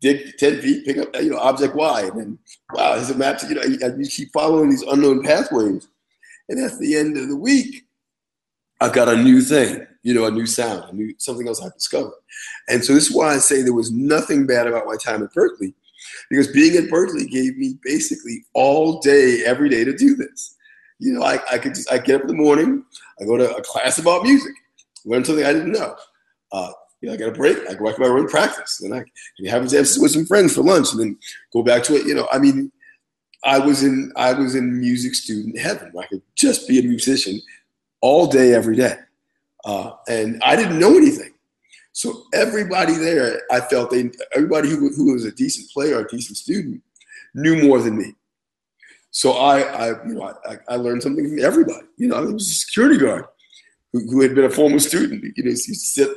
dig 0.00 0.36
10 0.38 0.60
feet, 0.60 0.84
pick 0.84 0.98
up, 0.98 1.08
you 1.16 1.30
know, 1.30 1.38
object 1.38 1.74
Y, 1.74 2.00
and 2.02 2.18
then 2.18 2.38
wow, 2.72 2.94
there's 2.94 3.10
a 3.10 3.14
map. 3.14 3.40
You 3.48 3.54
know, 3.54 3.62
you 3.62 4.06
keep 4.06 4.32
following 4.32 4.70
these 4.70 4.82
unknown 4.82 5.22
pathways 5.22 5.88
and 6.50 6.58
at 6.58 6.78
the 6.78 6.96
end 6.96 7.16
of 7.16 7.28
the 7.28 7.36
week, 7.36 7.86
I've 8.80 8.92
got 8.92 9.08
a 9.08 9.16
new 9.16 9.40
thing, 9.40 9.86
you 10.02 10.12
know, 10.12 10.26
a 10.26 10.30
new 10.30 10.46
sound, 10.46 10.90
a 10.90 10.92
new 10.94 11.14
something 11.18 11.46
else 11.46 11.62
I've 11.62 11.74
discovered. 11.74 12.18
And 12.68 12.84
so 12.84 12.92
this 12.92 13.08
is 13.08 13.14
why 13.14 13.34
I 13.34 13.38
say 13.38 13.62
there 13.62 13.72
was 13.72 13.92
nothing 13.92 14.46
bad 14.46 14.66
about 14.66 14.86
my 14.86 14.96
time 14.96 15.22
at 15.22 15.32
Berklee, 15.32 15.74
because 16.28 16.48
being 16.48 16.76
at 16.76 16.90
Berklee 16.90 17.30
gave 17.30 17.56
me 17.56 17.78
basically 17.84 18.44
all 18.52 19.00
day, 19.00 19.44
every 19.44 19.68
day 19.68 19.84
to 19.84 19.96
do 19.96 20.16
this. 20.16 20.56
You 20.98 21.12
know, 21.12 21.22
I, 21.22 21.38
I 21.52 21.58
could 21.58 21.74
just 21.74 21.90
I 21.90 21.98
get 21.98 22.16
up 22.16 22.22
in 22.22 22.28
the 22.28 22.34
morning, 22.34 22.84
I 23.20 23.24
go 23.24 23.36
to 23.36 23.54
a 23.54 23.62
class 23.62 23.98
about 23.98 24.24
music, 24.24 24.52
learn 25.04 25.24
something 25.24 25.44
I 25.44 25.52
didn't 25.52 25.72
know. 25.72 25.94
Uh, 26.50 26.72
you 27.00 27.08
know, 27.08 27.14
I 27.14 27.16
got 27.16 27.28
a 27.28 27.32
break. 27.32 27.58
I 27.68 27.74
go 27.74 27.86
back 27.86 27.96
to 27.96 28.00
my 28.02 28.08
room, 28.08 28.28
practice, 28.28 28.80
and 28.82 28.94
I 28.94 29.04
can 29.36 29.46
have 29.46 29.62
exams 29.62 29.98
with 29.98 30.12
some 30.12 30.26
friends 30.26 30.54
for 30.54 30.62
lunch, 30.62 30.92
and 30.92 31.00
then 31.00 31.18
go 31.52 31.62
back 31.62 31.82
to 31.84 31.96
it. 31.96 32.06
You 32.06 32.14
know, 32.14 32.28
I 32.30 32.38
mean, 32.38 32.70
I 33.44 33.58
was 33.58 33.82
in 33.82 34.12
I 34.16 34.32
was 34.34 34.54
in 34.54 34.80
music 34.80 35.14
student 35.14 35.58
heaven. 35.58 35.92
I 35.98 36.06
could 36.06 36.22
just 36.34 36.68
be 36.68 36.78
a 36.78 36.82
musician 36.82 37.40
all 38.00 38.26
day, 38.26 38.54
every 38.54 38.76
day, 38.76 38.96
uh, 39.64 39.92
and 40.08 40.40
I 40.44 40.56
didn't 40.56 40.78
know 40.78 40.96
anything. 40.96 41.32
So 41.92 42.24
everybody 42.32 42.94
there, 42.94 43.42
I 43.50 43.60
felt 43.60 43.90
they 43.90 44.10
everybody 44.34 44.68
who, 44.68 44.90
who 44.94 45.12
was 45.12 45.24
a 45.24 45.32
decent 45.32 45.70
player, 45.70 45.98
a 46.00 46.08
decent 46.08 46.36
student, 46.36 46.82
knew 47.34 47.62
more 47.66 47.80
than 47.80 47.96
me. 47.96 48.14
So 49.10 49.32
I, 49.32 49.60
I 49.60 50.06
you 50.06 50.14
know, 50.14 50.32
I, 50.48 50.58
I 50.68 50.76
learned 50.76 51.02
something 51.02 51.28
from 51.28 51.44
everybody. 51.44 51.86
You 51.96 52.08
know, 52.08 52.16
I 52.16 52.20
was 52.20 52.46
a 52.46 52.54
security 52.54 52.98
guard 52.98 53.24
who, 53.92 54.00
who 54.08 54.20
had 54.20 54.34
been 54.34 54.44
a 54.44 54.50
former 54.50 54.78
student. 54.78 55.24
You 55.36 55.44
know, 55.44 55.50
he 55.50 55.56
to 55.56 55.74
sit 55.74 56.10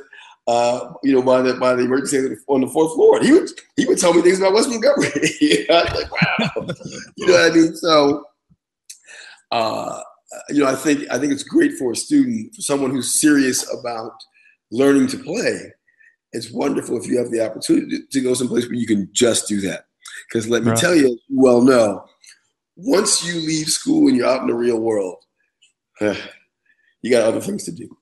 uh, 0.46 0.92
you 1.02 1.12
know, 1.12 1.22
by 1.22 1.40
the 1.42 1.54
by 1.54 1.74
the 1.74 1.84
emergency 1.84 2.18
on 2.48 2.60
the 2.60 2.66
fourth 2.66 2.94
floor. 2.94 3.20
He 3.22 3.32
would 3.32 3.48
he 3.76 3.86
would 3.86 3.98
tell 3.98 4.12
me 4.12 4.22
things 4.22 4.38
about 4.38 4.52
Wes 4.52 4.68
Montgomery. 4.68 5.30
you 5.40 5.66
know, 5.68 5.74
like, 5.74 6.10
wow, 6.10 6.66
you 7.16 7.26
know 7.26 7.32
what 7.32 7.52
I 7.52 7.54
mean? 7.54 7.76
So, 7.76 8.24
uh, 9.50 10.00
you 10.50 10.62
know, 10.62 10.68
I 10.68 10.74
think 10.74 11.10
I 11.10 11.18
think 11.18 11.32
it's 11.32 11.42
great 11.42 11.72
for 11.78 11.92
a 11.92 11.96
student, 11.96 12.54
for 12.54 12.60
someone 12.60 12.90
who's 12.90 13.20
serious 13.20 13.72
about 13.72 14.12
learning 14.70 15.06
to 15.08 15.18
play. 15.18 15.72
It's 16.32 16.50
wonderful 16.50 16.98
if 16.98 17.06
you 17.06 17.16
have 17.18 17.30
the 17.30 17.44
opportunity 17.44 18.00
to 18.10 18.20
go 18.20 18.34
someplace 18.34 18.66
where 18.66 18.74
you 18.74 18.86
can 18.86 19.08
just 19.12 19.48
do 19.48 19.60
that. 19.62 19.86
Because 20.28 20.48
let 20.48 20.64
me 20.64 20.70
right. 20.70 20.78
tell 20.78 20.94
you, 20.94 21.18
you 21.28 21.40
well 21.40 21.62
know, 21.62 22.04
once 22.76 23.24
you 23.24 23.34
leave 23.40 23.68
school 23.68 24.08
and 24.08 24.16
you're 24.16 24.26
out 24.26 24.42
in 24.42 24.48
the 24.48 24.54
real 24.54 24.80
world, 24.80 25.16
you 26.00 27.10
got 27.10 27.22
other 27.22 27.40
things 27.40 27.64
to 27.64 27.72
do. 27.72 27.96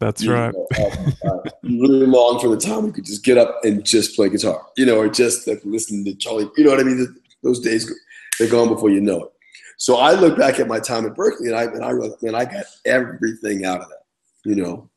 That's 0.00 0.22
you 0.22 0.32
right. 0.32 0.54
Know, 0.54 1.02
uh, 1.24 1.50
really 1.62 2.06
long 2.06 2.40
for 2.40 2.48
the 2.48 2.56
time 2.56 2.86
you 2.86 2.92
could 2.92 3.04
just 3.04 3.24
get 3.24 3.38
up 3.38 3.60
and 3.64 3.84
just 3.84 4.16
play 4.16 4.28
guitar, 4.28 4.66
you 4.76 4.86
know, 4.86 4.98
or 4.98 5.08
just 5.08 5.46
like 5.46 5.60
listen 5.64 6.04
to 6.04 6.14
Charlie. 6.14 6.50
You 6.56 6.64
know 6.64 6.70
what 6.70 6.80
I 6.80 6.84
mean? 6.84 7.20
Those 7.42 7.60
days 7.60 7.90
they're 8.38 8.48
gone 8.48 8.68
before 8.68 8.90
you 8.90 9.00
know 9.00 9.24
it. 9.24 9.30
So 9.76 9.96
I 9.96 10.12
look 10.12 10.36
back 10.36 10.60
at 10.60 10.68
my 10.68 10.80
time 10.80 11.06
at 11.06 11.14
Berklee, 11.14 11.48
and 11.48 11.54
I 11.54 11.64
and 11.64 11.84
I 11.84 11.92
man, 12.22 12.34
I 12.34 12.44
got 12.44 12.64
everything 12.84 13.64
out 13.64 13.80
of 13.80 13.88
that, 13.88 14.04
you 14.44 14.56
know. 14.56 14.90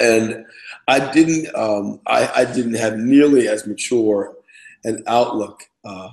And 0.00 0.46
I 0.86 1.12
didn't, 1.12 1.52
um, 1.56 2.00
I, 2.06 2.28
I 2.28 2.44
didn't 2.44 2.74
have 2.74 2.98
nearly 2.98 3.48
as 3.48 3.66
mature 3.66 4.36
an 4.84 5.02
outlook 5.08 5.64
uh, 5.84 6.10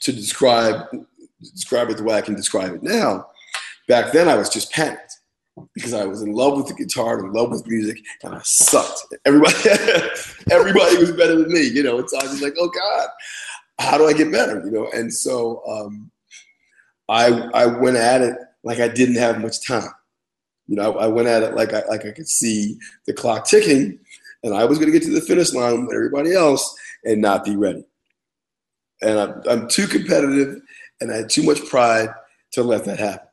to 0.00 0.12
describe 0.12 0.86
describe 1.40 1.90
it 1.90 1.96
the 1.96 2.02
way 2.04 2.16
I 2.16 2.22
can 2.22 2.34
describe 2.34 2.74
it 2.74 2.82
now. 2.82 3.26
Back 3.88 4.12
then, 4.12 4.28
I 4.28 4.36
was 4.36 4.48
just 4.48 4.72
panicked 4.72 5.09
because 5.74 5.92
I 5.92 6.04
was 6.04 6.22
in 6.22 6.32
love 6.32 6.56
with 6.56 6.68
the 6.68 6.74
guitar, 6.74 7.18
and 7.18 7.28
in 7.28 7.32
love 7.32 7.50
with 7.50 7.66
music, 7.66 7.98
and 8.22 8.34
I 8.34 8.40
sucked. 8.44 9.14
Everybody, 9.24 9.56
everybody 10.50 10.96
was 10.98 11.12
better 11.12 11.36
than 11.36 11.52
me, 11.52 11.66
you 11.66 11.82
know. 11.82 11.98
And 11.98 12.08
so 12.08 12.18
I 12.18 12.24
was 12.24 12.42
like, 12.42 12.54
oh 12.58 12.68
God, 12.68 13.08
how 13.78 13.98
do 13.98 14.06
I 14.06 14.12
get 14.12 14.32
better, 14.32 14.62
you 14.64 14.70
know? 14.70 14.88
And 14.92 15.12
so 15.12 15.62
um, 15.68 16.10
I 17.08 17.28
I 17.54 17.66
went 17.66 17.96
at 17.96 18.22
it 18.22 18.36
like 18.62 18.80
I 18.80 18.88
didn't 18.88 19.16
have 19.16 19.40
much 19.40 19.66
time. 19.66 19.90
You 20.66 20.76
know, 20.76 20.92
I, 20.96 21.04
I 21.04 21.08
went 21.08 21.28
at 21.28 21.42
it 21.42 21.54
like 21.54 21.72
I 21.72 21.84
like 21.86 22.06
I 22.06 22.12
could 22.12 22.28
see 22.28 22.78
the 23.06 23.12
clock 23.12 23.46
ticking, 23.46 23.98
and 24.42 24.54
I 24.54 24.64
was 24.64 24.78
going 24.78 24.90
to 24.90 24.98
get 24.98 25.06
to 25.06 25.14
the 25.14 25.20
finish 25.20 25.52
line 25.52 25.86
with 25.86 25.94
everybody 25.94 26.32
else 26.32 26.74
and 27.04 27.20
not 27.20 27.44
be 27.44 27.56
ready. 27.56 27.84
And 29.02 29.18
I'm, 29.18 29.42
I'm 29.48 29.68
too 29.68 29.86
competitive, 29.86 30.60
and 31.00 31.10
I 31.10 31.18
had 31.18 31.30
too 31.30 31.42
much 31.42 31.64
pride 31.66 32.10
to 32.52 32.62
let 32.62 32.84
that 32.84 32.98
happen 32.98 33.29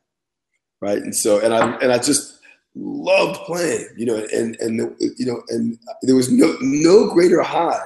right? 0.82 0.98
And 0.98 1.16
so, 1.16 1.40
and 1.40 1.54
I 1.54 1.76
and 1.78 1.92
I 1.92 1.98
just 1.98 2.40
loved 2.76 3.40
playing, 3.46 3.88
you 3.98 4.06
know, 4.06 4.26
and 4.34 4.56
and 4.60 4.96
you 5.00 5.26
know, 5.26 5.42
and 5.50 5.78
there 6.02 6.16
was 6.16 6.32
no 6.32 6.56
no 6.62 7.10
greater 7.14 7.42
high 7.42 7.80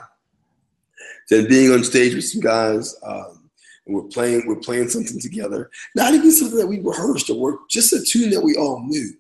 than 1.29 1.47
being 1.47 1.71
on 1.71 1.83
stage 1.83 2.13
with 2.13 2.25
some 2.25 2.41
guys. 2.41 2.95
Um, 3.03 3.49
and 3.85 3.95
we're 3.95 4.03
playing, 4.03 4.45
we're 4.45 4.57
playing 4.57 4.89
something 4.89 5.19
together. 5.19 5.71
Not 5.95 6.13
even 6.13 6.31
something 6.31 6.57
that 6.57 6.67
we 6.67 6.79
rehearsed 6.79 7.29
or 7.29 7.39
worked, 7.39 7.71
just 7.71 7.93
a 7.93 8.03
tune 8.03 8.29
that 8.31 8.41
we 8.41 8.55
all 8.55 8.83
knew. 8.85 9.11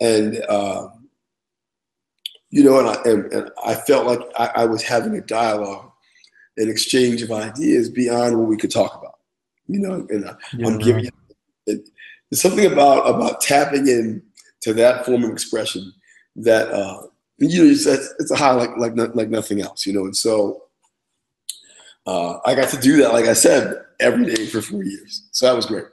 And 0.00 0.44
um, 0.48 1.08
you 2.50 2.64
know, 2.64 2.78
and 2.78 2.88
I 2.88 2.94
and, 3.04 3.32
and 3.32 3.50
I 3.64 3.74
felt 3.74 4.06
like 4.06 4.20
I, 4.38 4.62
I 4.62 4.64
was 4.66 4.82
having 4.82 5.14
a 5.14 5.20
dialogue, 5.20 5.90
an 6.56 6.68
exchange 6.68 7.22
of 7.22 7.32
ideas 7.32 7.88
beyond 7.88 8.38
what 8.38 8.48
we 8.48 8.56
could 8.56 8.70
talk 8.70 8.96
about. 8.98 9.18
You 9.68 9.80
know, 9.80 10.06
and 10.10 10.28
I, 10.28 10.36
yeah, 10.56 10.66
I'm 10.66 10.78
giving 10.78 11.10
it, 11.66 11.88
there's 12.30 12.42
something 12.42 12.70
about 12.70 13.08
about 13.08 13.40
tapping 13.40 13.86
in 13.86 14.22
to 14.62 14.72
that 14.74 15.04
form 15.04 15.24
of 15.24 15.30
expression 15.30 15.92
that 16.36 16.68
uh, 16.70 17.02
you 17.38 17.64
know 17.64 17.70
it's, 17.70 17.86
it's 17.86 18.30
a 18.30 18.36
high 18.36 18.52
like 18.52 18.76
like 18.76 18.94
like 19.14 19.28
nothing 19.28 19.60
else, 19.60 19.86
you 19.86 19.92
know. 19.92 20.04
And 20.04 20.16
so 20.16 20.62
uh, 22.06 22.38
I 22.44 22.54
got 22.54 22.70
to 22.70 22.80
do 22.80 22.98
that, 22.98 23.12
like 23.12 23.26
I 23.26 23.32
said, 23.32 23.74
every 24.00 24.26
day 24.26 24.46
for 24.46 24.62
four 24.62 24.82
years. 24.82 25.28
So 25.32 25.46
that 25.46 25.56
was 25.56 25.66
great. 25.66 25.86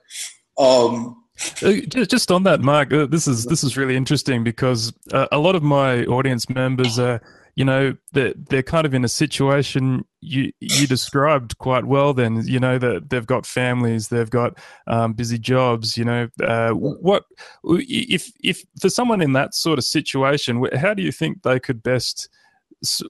Um, 0.57 1.23
uh, 1.63 1.73
just 2.05 2.31
on 2.31 2.43
that, 2.43 2.61
Mark, 2.61 2.93
uh, 2.93 3.07
this 3.07 3.27
is 3.27 3.45
this 3.45 3.63
is 3.63 3.75
really 3.75 3.95
interesting 3.95 4.43
because 4.43 4.93
uh, 5.11 5.27
a 5.31 5.39
lot 5.39 5.55
of 5.55 5.63
my 5.63 6.05
audience 6.05 6.49
members 6.49 6.99
are 6.99 7.21
you 7.55 7.63
know 7.63 7.95
they're, 8.11 8.33
they're 8.35 8.63
kind 8.63 8.85
of 8.85 8.93
in 8.93 9.03
a 9.03 9.09
situation 9.09 10.03
you 10.21 10.51
you 10.59 10.87
described 10.87 11.57
quite 11.57 11.85
well 11.85 12.13
then 12.13 12.43
you 12.45 12.59
know 12.59 12.77
that 12.77 13.09
they've 13.09 13.27
got 13.27 13.45
families 13.45 14.07
they've 14.07 14.29
got 14.29 14.57
um, 14.87 15.13
busy 15.13 15.37
jobs 15.37 15.97
you 15.97 16.05
know 16.05 16.27
uh, 16.43 16.71
what 16.71 17.25
if 17.63 18.31
if 18.43 18.63
for 18.79 18.89
someone 18.89 19.21
in 19.21 19.33
that 19.33 19.53
sort 19.53 19.77
of 19.77 19.85
situation 19.85 20.63
how 20.75 20.93
do 20.93 21.03
you 21.03 21.11
think 21.11 21.43
they 21.43 21.59
could 21.59 21.83
best 21.83 22.29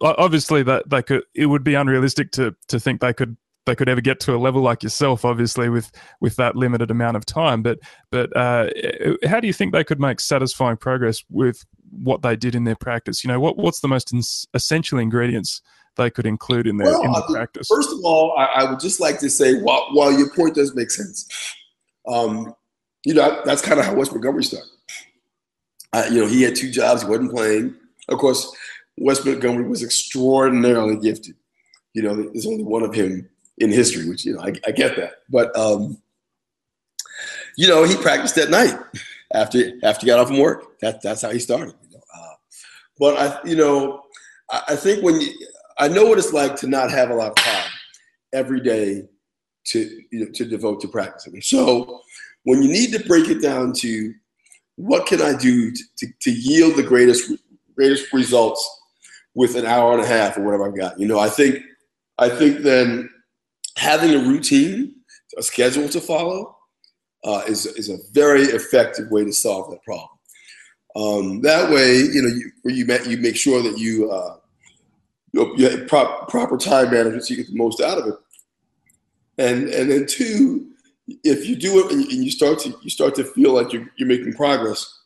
obviously 0.02 0.62
that 0.62 0.90
they 0.90 1.02
could 1.02 1.24
it 1.34 1.48
would 1.48 1.64
be 1.64 1.76
unrealistic 1.76 2.32
to 2.32 2.56
to 2.68 2.80
think 2.80 3.02
they 3.02 3.14
could 3.14 3.38
they 3.66 3.76
could 3.76 3.90
ever 3.90 4.02
get 4.02 4.20
to 4.22 4.36
a 4.36 4.38
level 4.38 4.62
like 4.62 4.84
yourself, 4.84 5.24
obviously 5.24 5.70
with 5.70 5.92
with 6.20 6.36
that 6.36 6.56
limited 6.56 6.92
amount 6.92 7.18
of 7.18 7.26
time. 7.26 7.62
But 7.62 7.80
but 8.12 8.36
uh, 8.36 8.70
how 9.26 9.40
do 9.40 9.48
you 9.48 9.54
think 9.54 9.74
they 9.74 9.84
could 9.84 10.00
make 10.00 10.20
satisfying 10.20 10.78
progress 10.78 11.24
with 11.30 11.66
what 11.92 12.22
they 12.22 12.36
did 12.36 12.56
in 12.56 12.66
their 12.66 12.76
practice? 12.76 13.24
You 13.24 13.30
know, 13.30 13.40
what 13.40 13.58
what's 13.58 13.80
the 13.80 13.88
most 13.88 14.14
ins- 14.14 14.48
essential 14.54 15.00
ingredients 15.00 15.62
they 15.96 16.10
could 16.10 16.26
include 16.26 16.68
in 16.68 16.78
their 16.78 16.92
well, 16.92 17.04
in 17.04 17.12
their 17.12 17.22
practice? 17.22 17.68
First 17.68 17.92
of 17.92 18.00
all, 18.04 18.36
I, 18.38 18.46
I, 18.46 18.70
would 18.70 18.80
just 18.80 19.00
like 19.00 19.20
to 19.20 19.30
say, 19.30 19.62
while, 19.62 19.88
while 19.92 20.12
your 20.12 20.30
point 20.30 20.56
does 20.56 20.74
make 20.76 20.92
sense, 20.92 21.28
um, 22.08 22.54
you 23.06 23.14
know 23.14 23.42
that's 23.46 23.62
kind 23.62 23.80
of 23.80 23.86
how 23.86 23.96
Wes 23.96 24.12
Montgomery 24.12 24.44
started. 24.44 24.70
Uh, 25.94 26.06
you 26.12 26.22
know, 26.22 26.28
he 26.28 26.42
had 26.42 26.56
two 26.56 26.72
jobs; 26.72 27.04
he 27.04 27.08
wasn't 27.08 27.32
playing. 27.32 27.76
Of 28.10 28.18
course, 28.18 28.54
Wes 28.98 29.24
Montgomery 29.24 29.70
was 29.70 29.84
extraordinarily 29.84 30.98
gifted. 30.98 31.36
You 31.94 32.02
know, 32.02 32.16
there's 32.16 32.48
only 32.48 32.64
one 32.64 32.84
of 32.84 32.94
him 32.94 33.30
in 33.58 33.72
history, 33.72 34.08
which 34.08 34.26
you 34.26 34.34
know 34.34 34.42
I, 34.42 34.54
I 34.66 34.72
get 34.72 34.96
that, 34.98 35.22
but 35.30 35.56
um, 35.58 35.98
you 37.56 37.68
know 37.68 37.84
he 37.84 37.96
practiced 37.96 38.38
at 38.38 38.50
night 38.50 38.78
after 39.34 39.72
after 39.84 40.06
he 40.06 40.08
got 40.08 40.20
off 40.20 40.28
from 40.28 40.40
work. 40.40 40.80
That 40.80 41.02
that's 41.02 41.22
how 41.22 41.30
he 41.30 41.40
started. 41.40 41.76
You 41.90 41.98
know? 41.98 42.04
uh, 42.16 42.34
but 43.00 43.18
I 43.18 43.48
you 43.48 43.56
know 43.56 44.04
I, 44.52 44.64
I 44.70 44.76
think 44.76 45.04
when 45.04 45.22
you 45.22 45.32
I 45.78 45.88
know 45.88 46.06
what 46.06 46.18
it's 46.18 46.34
like 46.34 46.56
to 46.58 46.68
not 46.68 46.92
have 46.92 47.10
a 47.10 47.16
lot 47.16 47.30
of 47.30 47.36
time 47.36 47.72
every 48.32 48.60
day 48.60 49.08
to 49.66 50.02
you 50.12 50.20
know, 50.26 50.32
to 50.34 50.46
devote 50.46 50.82
to 50.82 50.88
practicing. 50.88 51.42
So 51.42 52.02
when 52.44 52.62
you 52.62 52.70
need 52.70 52.92
to 52.94 53.08
break 53.08 53.30
it 53.30 53.42
down 53.42 53.74
to 53.74 54.14
what 54.76 55.06
can 55.06 55.22
I 55.22 55.36
do 55.36 55.72
to, 55.72 55.84
to, 55.98 56.08
to 56.22 56.32
yield 56.32 56.76
the 56.76 56.84
greatest 56.84 57.32
greatest 57.76 58.12
results 58.14 58.82
with 59.36 59.56
an 59.56 59.66
hour 59.66 59.94
and 59.94 60.04
a 60.04 60.08
half 60.08 60.38
or 60.38 60.44
whatever 60.44 60.68
I've 60.68 60.78
got, 60.78 61.00
you 61.00 61.08
know, 61.08 61.20
I 61.20 61.30
think 61.30 61.64
I 62.20 62.30
think 62.30 62.60
then 62.60 63.10
having 63.78 64.14
a 64.14 64.20
routine, 64.20 64.96
a 65.38 65.44
schedule 65.44 65.90
to 65.90 66.02
follow, 66.02 66.56
uh, 67.24 67.44
is, 67.48 67.66
is 67.66 67.90
a 67.90 67.98
very 68.12 68.44
effective 68.44 69.10
way 69.10 69.24
to 69.24 69.34
solve 69.34 69.72
that 69.72 69.84
problem. 69.84 70.10
Um, 70.96 71.42
that 71.42 71.72
way, 71.72 71.98
you 71.98 72.22
know, 72.22 72.28
you, 72.28 72.52
you, 72.66 73.00
you 73.10 73.18
make 73.18 73.36
sure 73.36 73.64
that 73.64 73.78
you, 73.80 74.12
uh, 74.12 74.38
you 75.32 75.70
have 75.70 75.88
prop, 75.88 76.30
proper 76.30 76.58
time 76.58 76.92
management 76.92 77.26
so 77.26 77.34
you 77.34 77.38
get 77.38 77.52
the 77.52 77.58
most 77.58 77.82
out 77.82 77.98
of 77.98 78.08
it. 78.08 78.16
And, 79.40 79.70
and 79.70 79.90
then 79.90 80.06
two, 80.06 80.70
if 81.24 81.48
you 81.48 81.56
do 81.56 81.80
it 81.80 81.92
and 81.92 82.24
you 82.24 82.30
start 82.30 82.60
to, 82.60 82.78
you 82.84 82.90
start 82.90 83.16
to 83.16 83.24
feel 83.24 83.54
like 83.54 83.74
you're, 83.74 83.88
you're 83.98 84.08
making 84.08 84.34
progress, 84.34 85.00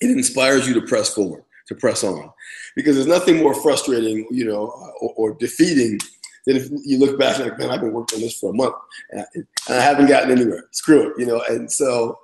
it 0.00 0.10
inspires 0.10 0.66
you 0.66 0.74
to 0.74 0.82
press 0.82 1.14
forward, 1.14 1.44
to 1.68 1.74
press 1.76 2.02
on. 2.02 2.30
Because 2.74 2.96
there's 2.96 3.06
nothing 3.06 3.38
more 3.38 3.54
frustrating, 3.54 4.26
you 4.30 4.44
know, 4.44 4.66
or, 5.00 5.14
or 5.16 5.34
defeating 5.34 6.00
then 6.46 6.56
if 6.56 6.70
you 6.84 6.98
look 6.98 7.18
back 7.18 7.38
like, 7.38 7.58
man, 7.58 7.70
I've 7.70 7.80
been 7.80 7.92
working 7.92 8.16
on 8.16 8.22
this 8.22 8.38
for 8.38 8.50
a 8.50 8.54
month 8.54 8.74
and 9.10 9.46
I, 9.68 9.74
haven't 9.74 10.06
gotten 10.06 10.30
anywhere. 10.30 10.64
Screw 10.70 11.10
it, 11.10 11.18
you 11.18 11.26
know. 11.26 11.42
And 11.48 11.70
so 11.70 12.18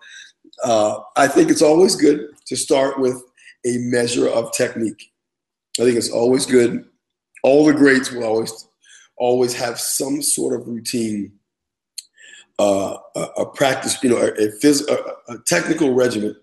uh, 0.65 1.01
I 1.17 1.29
think 1.29 1.51
it's 1.51 1.63
always 1.63 1.97
good 1.97 2.29
to 2.47 2.57
start 2.57 2.99
with 2.99 3.23
a 3.67 3.79
measure 3.79 4.29
of 4.29 4.53
technique. 4.53 5.11
I 5.79 5.85
think 5.85 5.97
it's 5.97 6.11
always 6.11 6.47
good. 6.47 6.85
All 7.43 7.67
the 7.67 7.75
greats 7.75 8.11
will 8.11 8.25
always 8.25 8.67
always 9.19 9.55
have 9.55 9.81
some 9.81 10.21
sort 10.21 10.59
of 10.59 10.69
routine, 10.69 11.33
uh, 12.59 12.99
a, 13.15 13.21
a, 13.39 13.47
practice, 13.47 14.03
you 14.03 14.11
know, 14.11 14.19
a, 14.19 14.29
a, 14.29 14.49
phys- 14.63 14.87
a, 14.89 15.33
a, 15.33 15.39
technical 15.47 15.95
regimen 15.95 16.37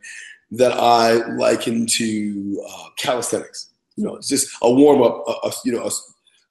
that 0.51 0.71
I 0.71 1.13
liken 1.35 1.85
to 1.85 2.65
uh, 2.67 2.89
calisthenics. 2.97 3.69
You 3.95 4.05
know, 4.05 4.15
it's 4.15 4.27
just 4.27 4.49
a 4.61 4.71
warm 4.71 5.03
up, 5.03 5.23
you 5.65 5.71
know, 5.71 5.89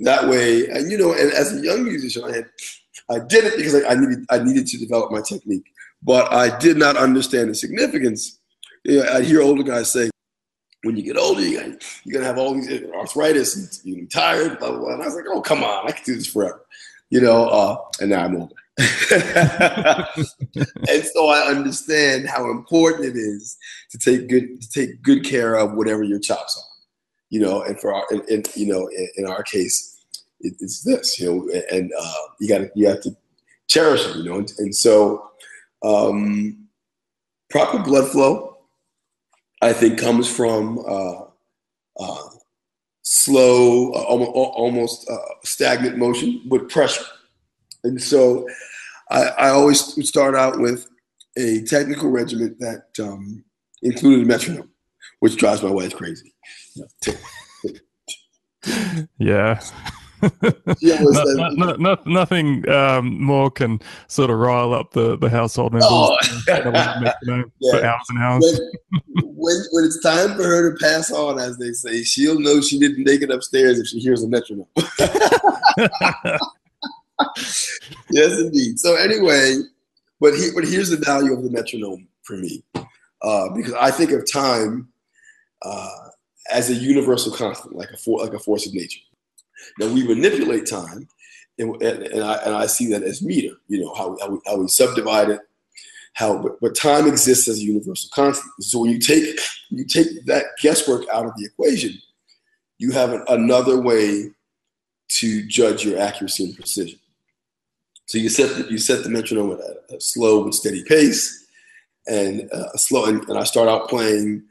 that 0.05 0.29
way, 0.29 0.69
and 0.69 0.91
you 0.91 0.99
know, 0.99 1.13
and 1.13 1.33
as 1.33 1.53
a 1.53 1.61
young 1.61 1.85
musician, 1.85 2.25
I 2.25 2.37
had 2.37 2.47
I 3.11 3.19
did 3.19 3.45
it 3.45 3.57
because 3.57 3.75
I, 3.75 3.91
I 3.91 3.95
needed 3.95 4.25
I 4.31 4.39
needed 4.39 4.67
to 4.69 4.79
develop 4.79 5.11
my 5.11 5.21
technique, 5.21 5.67
but 6.03 6.33
I 6.33 6.57
did 6.59 6.77
not 6.77 6.97
understand 6.97 7.51
the 7.51 7.55
significance. 7.55 8.39
You 8.85 8.99
know, 8.99 9.13
I'd 9.13 9.25
hear 9.25 9.43
older 9.43 9.63
guys 9.63 9.93
say, 9.93 10.11
when 10.83 10.97
you 10.97 11.03
get 11.03 11.17
older, 11.17 11.41
you're 11.41 11.63
gonna, 11.63 11.79
you're 12.05 12.15
gonna 12.15 12.27
have 12.27 12.39
all 12.39 12.55
these 12.55 12.71
arthritis 12.93 13.85
and 13.85 13.97
you're 13.97 14.07
tired, 14.07 14.59
blah, 14.59 14.71
blah, 14.71 14.79
blah. 14.79 14.95
And 14.95 15.03
I 15.03 15.07
was 15.07 15.15
like, 15.15 15.25
oh, 15.29 15.41
come 15.41 15.63
on, 15.63 15.89
I 15.89 15.93
can 15.93 16.05
do 16.05 16.17
this 16.17 16.27
forever. 16.27 16.65
You 17.11 17.21
know, 17.21 17.47
uh, 17.47 17.77
and 18.01 18.11
now 18.11 18.25
I'm 18.25 18.37
older. 18.37 18.55
and 18.79 18.89
so 21.05 21.29
I 21.29 21.47
understand 21.47 22.27
how 22.27 22.51
important 22.51 23.05
it 23.05 23.17
is 23.17 23.57
to 23.91 23.99
take 23.99 24.29
good 24.29 24.63
to 24.63 24.71
take 24.71 25.03
good 25.03 25.25
care 25.25 25.55
of 25.55 25.75
whatever 25.75 26.03
your 26.03 26.19
chops 26.19 26.57
are. 26.57 26.65
You 27.29 27.41
know, 27.41 27.63
and 27.63 27.79
for 27.79 27.95
our, 27.95 28.05
and, 28.11 28.23
and 28.29 28.49
you 28.57 28.67
know, 28.67 28.89
in, 28.89 29.09
in 29.19 29.27
our 29.27 29.43
case, 29.43 29.92
it, 30.43 30.55
it's 30.61 30.83
this, 30.83 31.19
you 31.19 31.27
know, 31.27 31.61
and 31.71 31.93
uh, 31.99 32.15
you 32.41 32.49
got 32.49 32.59
to 32.59 32.71
you 32.75 32.89
have 32.89 33.01
to 33.03 33.17
cherish 33.69 34.07
it, 34.07 34.17
you 34.17 34.25
know, 34.25 34.39
and, 34.39 34.53
and 34.59 34.75
so 34.75 35.31
um, 35.85 36.69
proper 37.51 37.79
blood 37.79 38.11
flow, 38.11 38.59
I 39.61 39.73
think, 39.73 39.99
comes 39.99 40.29
from 40.29 40.79
uh, 40.87 41.25
uh, 41.99 42.29
slow, 43.03 43.93
uh, 43.93 44.05
almost, 44.05 45.09
uh, 45.09 45.17
stagnant 45.45 45.99
motion 45.99 46.43
with 46.49 46.69
pressure, 46.69 47.05
and 47.85 48.01
so 48.01 48.47
I, 49.11 49.23
I, 49.23 49.49
always 49.51 49.81
start 50.09 50.35
out 50.35 50.59
with 50.59 50.89
a 51.37 51.63
technical 51.65 52.11
regimen 52.11 52.57
that 52.61 52.87
um, 53.01 53.45
included 53.83 54.25
a 54.25 54.27
metronome, 54.27 54.71
which 55.21 55.37
drives 55.37 55.63
my 55.63 55.71
wife 55.71 55.95
crazy. 55.95 56.35
yeah. 59.19 59.61
no, 60.83 61.51
no, 61.51 61.75
no, 61.77 61.97
nothing 62.07 62.69
um, 62.69 63.21
more 63.21 63.51
can 63.51 63.81
sort 64.07 64.31
of 64.31 64.39
rile 64.39 64.73
up 64.73 64.93
the, 64.93 65.17
the 65.19 65.29
household 65.29 65.73
members 65.73 65.89
oh. 65.91 66.17
yeah. 66.49 67.43
for 67.71 67.85
hours 67.85 68.07
and 68.09 68.19
hours. 68.19 68.61
When, 68.91 69.25
when, 69.35 69.57
when, 69.73 69.85
it's 69.85 70.01
time 70.01 70.37
for 70.37 70.45
her 70.45 70.71
to 70.71 70.85
pass 70.85 71.11
on, 71.11 71.41
as 71.41 71.59
they 71.59 71.73
say, 71.73 72.03
she'll 72.03 72.39
know 72.39 72.61
she 72.61 72.79
didn't 72.79 73.05
make 73.05 73.23
it 73.23 73.31
upstairs 73.31 73.81
if 73.81 73.89
she 73.89 73.99
hears 73.99 74.23
a 74.23 74.29
metronome. 74.29 74.69
yes, 78.11 78.39
indeed. 78.39 78.79
So 78.79 78.95
anyway, 78.97 79.57
but 80.21 80.35
he, 80.35 80.51
but 80.55 80.65
here's 80.65 80.91
the 80.91 80.99
value 80.99 81.33
of 81.33 81.43
the 81.43 81.51
metronome 81.51 82.07
for 82.23 82.37
me, 82.37 82.63
uh, 83.23 83.49
because 83.57 83.75
I 83.75 83.91
think 83.91 84.13
of 84.13 84.31
time 84.31 84.89
uh, 85.63 86.09
as 86.51 86.71
a 86.71 86.75
universal 86.75 87.33
constant, 87.33 87.75
like 87.75 87.91
a 87.91 87.97
for, 87.97 88.21
like 88.21 88.33
a 88.33 88.39
force 88.39 88.67
of 88.67 88.75
nature. 88.75 89.01
Now 89.79 89.93
we 89.93 90.07
manipulate 90.07 90.67
time, 90.67 91.09
and, 91.59 91.81
and, 91.83 92.03
and, 92.05 92.23
I, 92.23 92.35
and 92.45 92.55
I 92.55 92.67
see 92.67 92.87
that 92.91 93.03
as 93.03 93.23
meter. 93.23 93.55
You 93.69 93.81
know 93.81 93.95
how, 93.95 94.17
how, 94.21 94.31
we, 94.31 94.39
how 94.47 94.57
we 94.57 94.69
subdivide 94.69 95.31
it, 95.31 95.41
how 96.15 96.43
but, 96.43 96.61
but 96.61 96.75
time 96.75 97.07
exists 97.07 97.49
as 97.49 97.59
a 97.59 97.63
universal 97.63 98.11
constant. 98.13 98.51
So 98.61 98.81
when 98.81 98.91
you 98.91 98.99
take 98.99 99.39
you 99.71 99.85
take 99.85 100.25
that 100.27 100.45
guesswork 100.61 101.05
out 101.13 101.27
of 101.27 101.33
the 101.37 101.45
equation, 101.45 101.99
you 102.79 102.93
have 102.93 103.13
an, 103.13 103.25
another 103.29 103.81
way 103.81 104.31
to 105.09 105.47
judge 105.47 105.85
your 105.85 105.99
accuracy 105.99 106.45
and 106.45 106.57
precision. 106.57 106.99
So 108.07 108.19
you 108.19 108.29
set 108.29 108.57
the, 108.57 108.71
you 108.71 108.79
set 108.79 109.05
the 109.05 109.11
metronome 109.11 109.53
at 109.53 109.95
a, 109.95 110.01
slow 110.01 110.45
but 110.45 110.55
steady 110.55 110.85
pace, 110.85 111.47
and 112.07 112.51
uh, 112.53 112.77
slow. 112.77 113.07
And, 113.07 113.23
and 113.29 113.39
I 113.39 113.45
start 113.45 113.69
out 113.69 113.89
playing 113.89 114.43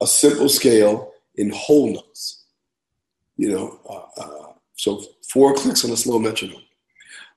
a 0.00 0.06
simple 0.06 0.48
scale 0.48 1.12
in 1.36 1.50
whole 1.50 1.92
notes. 1.92 2.39
You 3.40 3.52
know, 3.52 3.80
uh, 3.88 4.20
uh, 4.20 4.52
so 4.76 5.02
four 5.32 5.54
clicks 5.54 5.82
on 5.82 5.92
a 5.92 5.96
slow 5.96 6.18
metronome. 6.18 6.60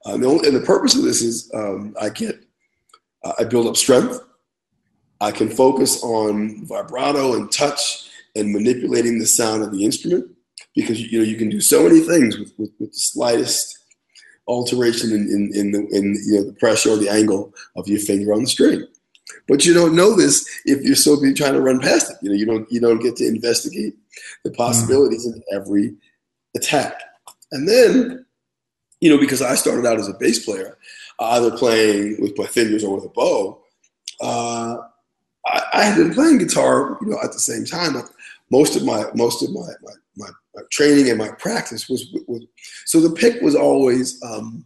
Uh, 0.05 0.17
the 0.17 0.27
only, 0.27 0.45
and 0.49 0.57
the 0.57 0.65
purpose 0.65 0.95
of 0.95 1.03
this 1.03 1.21
is 1.21 1.49
um, 1.53 1.95
I 1.99 2.09
get 2.09 2.43
uh, 3.23 3.31
I 3.39 3.45
build 3.45 3.67
up 3.67 3.77
strength. 3.77 4.19
I 5.21 5.31
can 5.31 5.47
focus 5.47 6.03
on 6.03 6.65
vibrato 6.67 7.35
and 7.35 7.49
touch 7.49 8.09
and 8.35 8.51
manipulating 8.51 9.17
the 9.17 9.25
sound 9.25 9.63
of 9.63 9.71
the 9.71 9.85
instrument 9.85 10.29
because 10.75 10.99
you 10.99 11.19
know 11.19 11.23
you 11.23 11.37
can 11.37 11.49
do 11.49 11.61
so 11.61 11.83
many 11.83 12.01
things 12.01 12.37
with, 12.37 12.53
with, 12.57 12.71
with 12.81 12.91
the 12.91 12.97
slightest 12.97 13.79
alteration 14.47 15.11
in, 15.11 15.21
in, 15.31 15.51
in, 15.55 15.71
the 15.71 15.87
in 15.95 16.21
you 16.25 16.35
know 16.35 16.43
the 16.43 16.57
pressure 16.59 16.89
or 16.89 16.97
the 16.97 17.09
angle 17.09 17.53
of 17.77 17.87
your 17.87 17.99
finger 17.99 18.33
on 18.33 18.41
the 18.41 18.49
string. 18.49 18.85
But 19.47 19.65
you 19.65 19.73
don't 19.73 19.95
know 19.95 20.17
this 20.17 20.45
if 20.65 20.83
you're 20.83 20.97
so 20.97 21.15
busy 21.15 21.33
trying 21.33 21.53
to 21.53 21.61
run 21.61 21.79
past 21.79 22.11
it. 22.11 22.17
You 22.21 22.29
know, 22.29 22.35
you 22.35 22.45
don't 22.45 22.69
you 22.69 22.81
don't 22.81 23.01
get 23.01 23.15
to 23.17 23.25
investigate 23.25 23.95
the 24.43 24.51
possibilities 24.51 25.27
mm-hmm. 25.27 25.37
in 25.37 25.61
every 25.61 25.95
attack. 26.55 27.01
And 27.51 27.67
then, 27.67 28.25
you 28.99 29.09
know, 29.09 29.19
because 29.19 29.41
I 29.41 29.55
started 29.55 29.85
out 29.85 29.99
as 29.99 30.07
a 30.07 30.13
bass 30.13 30.43
player, 30.45 30.77
either 31.19 31.51
playing 31.51 32.21
with 32.21 32.37
my 32.37 32.45
fingers 32.45 32.83
or 32.83 32.95
with 32.95 33.05
a 33.05 33.09
bow, 33.09 33.61
uh, 34.21 34.77
I, 35.45 35.63
I, 35.73 35.83
had 35.83 35.97
been 35.97 36.13
playing 36.13 36.37
guitar, 36.37 36.97
you 37.01 37.07
know, 37.07 37.19
at 37.23 37.33
the 37.33 37.39
same 37.39 37.65
time. 37.65 37.95
Most 38.51 38.75
of 38.75 38.83
my 38.85 39.05
most 39.15 39.43
of 39.43 39.51
my 39.51 39.67
my, 39.81 39.93
my, 40.15 40.29
my 40.55 40.61
training 40.71 41.09
and 41.09 41.17
my 41.17 41.29
practice 41.29 41.89
was, 41.89 42.15
was 42.27 42.43
so 42.85 42.99
the 42.99 43.15
pick 43.15 43.41
was 43.41 43.55
always 43.55 44.21
um, 44.23 44.65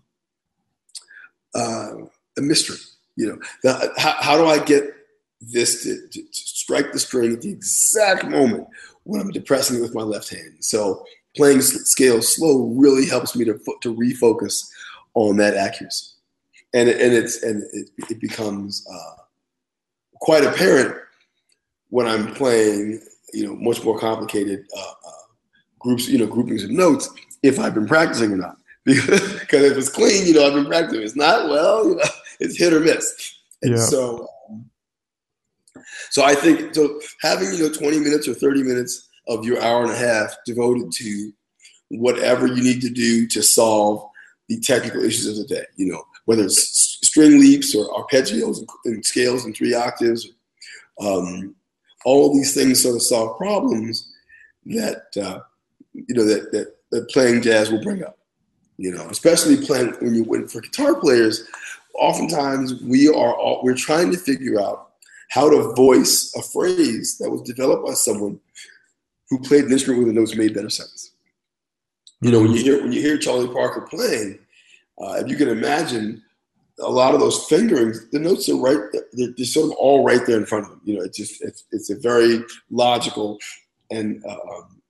uh, 1.56 1.94
a 2.38 2.42
mystery. 2.42 2.78
You 3.16 3.28
know, 3.28 3.40
the, 3.64 3.94
how, 3.98 4.16
how, 4.20 4.38
do 4.38 4.46
I 4.46 4.64
get 4.64 4.94
this 5.42 5.84
to, 5.84 6.08
to, 6.10 6.24
strike 6.32 6.92
the 6.92 7.00
string 7.00 7.34
at 7.34 7.42
the 7.42 7.50
exact 7.50 8.26
moment 8.26 8.68
when 9.08 9.22
I'm 9.22 9.32
depressing 9.32 9.78
it 9.78 9.82
with 9.82 9.96
my 9.96 10.04
left 10.04 10.30
hand? 10.30 10.58
So 10.60 11.06
playing 11.36 11.62
scales 11.62 12.36
slow 12.36 12.68
really 12.76 13.08
helps 13.08 13.36
me 13.36 13.46
to 13.46 13.60
to 13.82 13.96
refocus 13.96 14.68
on 15.14 15.38
that 15.38 15.56
accuracy, 15.56 16.08
and 16.74 16.90
and 16.90 17.14
it's 17.14 17.44
and 17.44 17.64
it, 17.74 17.90
it 18.10 18.22
becomes 18.22 18.86
uh, 18.92 19.24
quite 20.16 20.44
apparent 20.44 20.96
when 21.90 22.08
I'm 22.08 22.34
playing, 22.34 23.02
you 23.34 23.46
know, 23.46 23.56
much 23.56 23.84
more 23.84 23.98
complicated 23.98 24.66
uh, 24.76 24.82
uh, 24.82 25.12
groups, 25.80 26.08
you 26.08 26.18
know, 26.18 26.28
groupings 26.28 26.64
of 26.64 26.72
notes 26.72 27.10
if 27.44 27.60
I've 27.60 27.74
been 27.74 27.88
practicing 27.88 28.34
or 28.34 28.38
not. 28.38 28.58
Because 28.86 29.64
if 29.64 29.78
it's 29.78 29.90
clean, 29.90 30.26
you 30.26 30.34
know, 30.34 30.48
I've 30.48 30.54
been 30.54 30.66
practicing. 30.66 31.00
If 31.00 31.06
it's 31.08 31.16
not, 31.16 31.50
well, 31.50 31.90
you 31.90 31.96
know, 31.96 32.04
it's 32.40 32.58
hit 32.58 32.74
or 32.74 32.80
miss. 32.80 33.36
And 33.62 33.76
yeah. 33.76 33.84
so, 33.86 34.28
so 36.10 36.24
I 36.24 36.36
think 36.36 36.74
so 36.74 37.00
having 37.22 37.54
you 37.54 37.68
know 37.68 37.74
20 37.74 38.00
minutes 38.00 38.28
or 38.28 38.34
30 38.34 38.64
minutes 38.64 39.08
of 39.28 39.46
your 39.46 39.62
hour 39.62 39.84
and 39.84 39.92
a 39.92 39.98
half 39.98 40.36
devoted 40.46 40.92
to 40.92 41.32
whatever 41.90 42.48
you 42.48 42.64
need 42.64 42.82
to 42.82 42.90
do 42.90 43.28
to 43.28 43.42
solve 43.42 44.10
the 44.50 44.60
technical 44.60 45.04
issues 45.04 45.28
of 45.28 45.36
the 45.36 45.56
day. 45.56 45.66
You 45.76 45.92
know, 45.92 46.04
whether 46.26 46.44
it's 46.44 47.00
string 47.06 47.40
leaps 47.40 47.76
or 47.76 47.88
arpeggios 47.90 48.66
and, 48.86 49.06
scales 49.06 49.46
in 49.46 49.54
three 49.54 49.74
octaves, 49.74 50.28
um, 51.02 51.56
all 52.06 52.34
these 52.34 52.54
things 52.54 52.82
sort 52.82 52.96
of 52.96 53.02
solve 53.02 53.38
problems 53.38 54.14
that 54.66 55.04
uh, 55.22 55.40
you 55.94 56.16
know 56.16 56.26
that, 56.26 56.52
that 56.52 56.76
that 56.92 57.10
playing 57.10 57.42
jazz 57.42 57.72
will 57.72 57.84
bring 57.84 58.04
up. 58.04 58.18
You 58.78 58.92
know, 58.92 59.08
especially 59.10 59.58
playing 59.58 59.94
when 60.00 60.14
you 60.14 60.24
win 60.24 60.48
for 60.48 60.62
guitar 60.62 60.96
players 60.96 61.48
oftentimes 61.98 62.82
we 62.84 63.08
are 63.08 63.34
all, 63.34 63.62
we're 63.64 63.76
trying 63.76 64.12
to 64.12 64.18
figure 64.18 64.62
out 64.62 64.87
how 65.30 65.50
to 65.50 65.74
voice 65.74 66.34
a 66.36 66.42
phrase 66.42 67.18
that 67.20 67.30
was 67.30 67.42
developed 67.42 67.86
by 67.86 67.94
someone 67.94 68.40
who 69.30 69.40
played 69.40 69.66
an 69.66 69.72
instrument 69.72 70.00
with 70.00 70.14
the 70.14 70.20
notes 70.20 70.36
made 70.36 70.54
better 70.54 70.70
sense. 70.70 71.12
You 72.22 72.32
know, 72.32 72.42
when 72.42 72.52
you 72.52 72.64
hear 72.64 72.82
when 72.82 72.92
you 72.92 73.02
hear 73.02 73.18
Charlie 73.18 73.54
Parker 73.54 73.82
playing, 73.82 74.40
uh, 75.00 75.14
if 75.14 75.28
you 75.28 75.36
can 75.36 75.50
imagine 75.50 76.24
a 76.80 76.90
lot 76.90 77.14
of 77.14 77.20
those 77.20 77.46
fingerings, 77.46 78.10
the 78.12 78.20
notes 78.20 78.50
are 78.50 78.56
right. 78.56 78.80
They're, 79.14 79.34
they're, 79.36 79.46
sort 79.46 79.72
of 79.72 79.78
all 79.78 80.04
right 80.04 80.22
there 80.26 80.38
in 80.38 80.46
front 80.46 80.66
of 80.66 80.72
them. 80.72 80.82
You 80.84 80.98
know, 80.98 81.04
it's 81.04 81.18
just 81.18 81.44
it's, 81.44 81.66
it's 81.72 81.90
a 81.90 81.96
very 81.96 82.44
logical 82.72 83.38
and 83.92 84.24
um, 84.26 84.82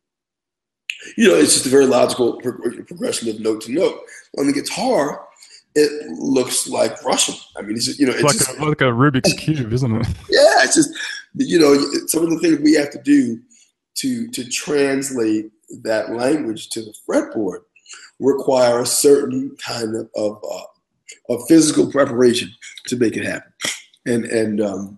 you 1.16 1.28
know 1.28 1.36
it's 1.36 1.54
just 1.54 1.66
a 1.66 1.70
very 1.70 1.86
logical 1.86 2.40
pro- 2.42 2.84
progression 2.84 3.30
of 3.30 3.40
note 3.40 3.62
to 3.62 3.72
note. 3.72 4.00
On 4.38 4.48
the 4.48 4.54
guitar, 4.54 5.27
it 5.78 6.10
looks 6.20 6.68
like 6.68 7.04
Russian. 7.04 7.36
I 7.56 7.62
mean, 7.62 7.76
it's 7.76 8.00
you 8.00 8.08
know, 8.08 8.14
it's 8.14 8.24
like, 8.24 8.34
just, 8.34 8.58
a, 8.58 8.66
like 8.66 8.82
a 8.82 8.86
Rubik's 8.86 9.34
cube, 9.34 9.72
isn't 9.72 9.96
it? 9.96 10.08
Yeah, 10.30 10.64
it's 10.64 10.76
just 10.76 10.90
you 11.36 11.60
know 11.60 11.76
some 12.08 12.24
of 12.24 12.32
the 12.32 12.40
things 12.40 12.60
we 12.60 12.74
have 12.74 12.90
to 12.92 13.02
do 13.02 13.40
to 13.98 14.28
to 14.30 14.50
translate 14.50 15.52
that 15.84 16.12
language 16.12 16.70
to 16.70 16.82
the 16.82 16.94
fretboard 17.08 17.60
require 18.20 18.82
a 18.82 18.86
certain 18.86 19.56
kind 19.64 19.96
of 19.96 20.10
of, 20.16 20.44
uh, 20.44 21.34
of 21.34 21.48
physical 21.48 21.92
preparation 21.92 22.52
to 22.88 22.96
make 22.98 23.16
it 23.16 23.24
happen, 23.24 23.54
and 24.08 24.26
and 24.26 24.62
um, 24.62 24.98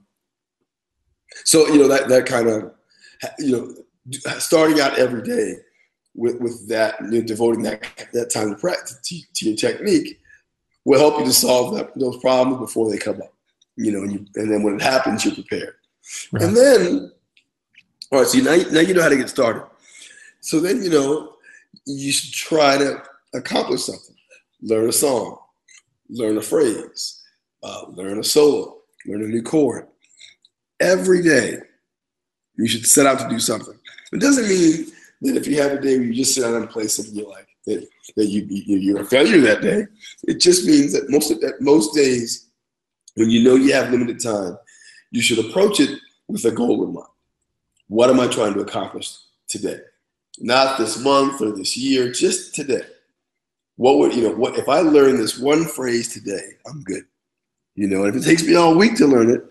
so 1.44 1.68
you 1.68 1.78
know 1.78 1.90
that 1.90 2.08
that 2.08 2.26
kind 2.26 2.48
of 2.48 2.72
you 3.38 3.52
know 3.52 3.74
starting 4.40 4.80
out 4.80 4.98
every 4.98 5.24
day 5.24 5.56
with 6.16 6.40
with 6.40 6.70
that 6.70 6.96
you 7.12 7.20
know, 7.20 7.22
devoting 7.22 7.64
that 7.64 7.82
that 8.14 8.30
time 8.30 8.50
to 8.50 8.56
practice 8.56 8.98
to, 9.04 9.20
to 9.34 9.46
your 9.50 9.58
technique 9.58 10.20
will 10.90 10.98
help 10.98 11.20
you 11.20 11.26
to 11.26 11.32
solve 11.32 11.76
that, 11.76 11.92
those 11.96 12.18
problems 12.18 12.60
before 12.60 12.90
they 12.90 12.98
come 12.98 13.22
up. 13.22 13.32
You 13.76 13.92
know, 13.92 14.02
and, 14.02 14.12
you, 14.12 14.26
and 14.36 14.52
then 14.52 14.64
when 14.64 14.74
it 14.74 14.82
happens, 14.82 15.24
you're 15.24 15.36
prepared. 15.36 15.76
Right. 16.32 16.44
And 16.44 16.58
then, 16.58 17.12
all 18.12 18.20
right, 18.20 18.28
so 18.28 18.40
now, 18.40 18.56
now 18.72 18.80
you 18.80 18.96
know 18.96 19.04
how 19.04 19.10
to 19.10 19.16
get 19.16 19.30
started. 19.30 19.64
So 20.42 20.60
then, 20.60 20.82
you 20.82 20.90
know, 20.90 21.36
you 21.86 22.12
should 22.12 22.34
try 22.34 22.80
to 22.80 23.04
accomplish 23.36 23.84
something. 23.84 24.16
Learn 24.64 24.90
a 24.90 24.92
song, 24.92 25.38
learn 26.10 26.38
a 26.38 26.42
phrase, 26.42 27.22
uh, 27.62 27.86
learn 27.90 28.18
a 28.18 28.24
solo, 28.24 28.80
learn 29.06 29.24
a 29.24 29.28
new 29.28 29.44
chord. 29.44 29.88
Every 30.80 31.22
day, 31.22 31.60
you 32.56 32.68
should 32.68 32.88
set 32.88 33.06
out 33.06 33.20
to 33.20 33.30
do 33.30 33.40
something. 33.40 33.78
It 34.12 34.20
doesn't 34.20 34.50
mean 34.50 34.88
that 35.22 35.38
if 35.38 35.46
you 35.46 35.62
have 35.62 35.74
a 35.74 35.80
day 35.80 35.98
where 35.98 36.08
you 36.08 36.16
just 36.16 36.34
sit 36.34 36.42
down 36.42 36.56
and 36.56 36.70
play 36.70 36.88
something 36.88 37.16
you 37.16 37.30
like, 37.30 37.48
that, 37.68 37.88
that 38.16 38.26
you, 38.26 38.46
you, 38.50 38.98
are 38.98 39.02
a 39.02 39.06
failure 39.06 39.40
that 39.42 39.62
day. 39.62 39.86
It 40.24 40.40
just 40.40 40.66
means 40.66 40.94
that 40.94 41.10
most 41.10 41.30
that, 41.30 41.62
most 41.62 41.96
days, 41.96 42.48
when 43.16 43.30
you 43.30 43.44
know 43.44 43.56
you 43.56 43.74
have 43.74 43.92
limited 43.92 44.20
time, 44.20 44.58
you 45.12 45.22
should 45.22 45.44
approach 45.44 45.80
it 45.80 46.00
with 46.28 46.46
a 46.46 46.52
goal 46.52 46.84
in 46.84 46.94
mind. 46.94 47.08
What 47.88 48.10
am 48.10 48.20
I 48.20 48.28
trying 48.28 48.54
to 48.54 48.62
accomplish 48.62 49.12
today? 49.48 49.80
Not 50.40 50.78
this 50.78 51.04
month 51.04 51.42
or 51.42 51.52
this 51.52 51.76
year, 51.76 52.12
just 52.12 52.56
today. 52.56 52.84
What 53.76 53.98
would 53.98 54.14
you 54.14 54.24
know? 54.24 54.36
What 54.36 54.58
if 54.58 54.70
I 54.70 54.82
learn 54.82 55.18
this 55.18 55.40
one 55.40 55.66
phrase 55.66 56.14
today? 56.14 56.52
I'm 56.68 56.84
good. 56.84 57.04
You 57.76 57.88
know, 57.88 58.04
and 58.04 58.16
if 58.16 58.22
it 58.22 58.26
takes 58.26 58.44
me 58.44 58.56
all 58.56 58.76
week 58.76 58.96
to 58.98 59.08
learn 59.08 59.30
it, 59.30 59.44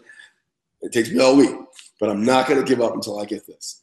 it 0.82 0.92
takes 0.92 1.10
me 1.10 1.20
all 1.20 1.36
week. 1.36 1.54
But 1.98 2.10
I'm 2.10 2.24
not 2.24 2.46
going 2.46 2.60
to 2.62 2.68
give 2.68 2.80
up 2.80 2.94
until 2.94 3.18
I 3.18 3.24
get 3.24 3.46
this. 3.46 3.82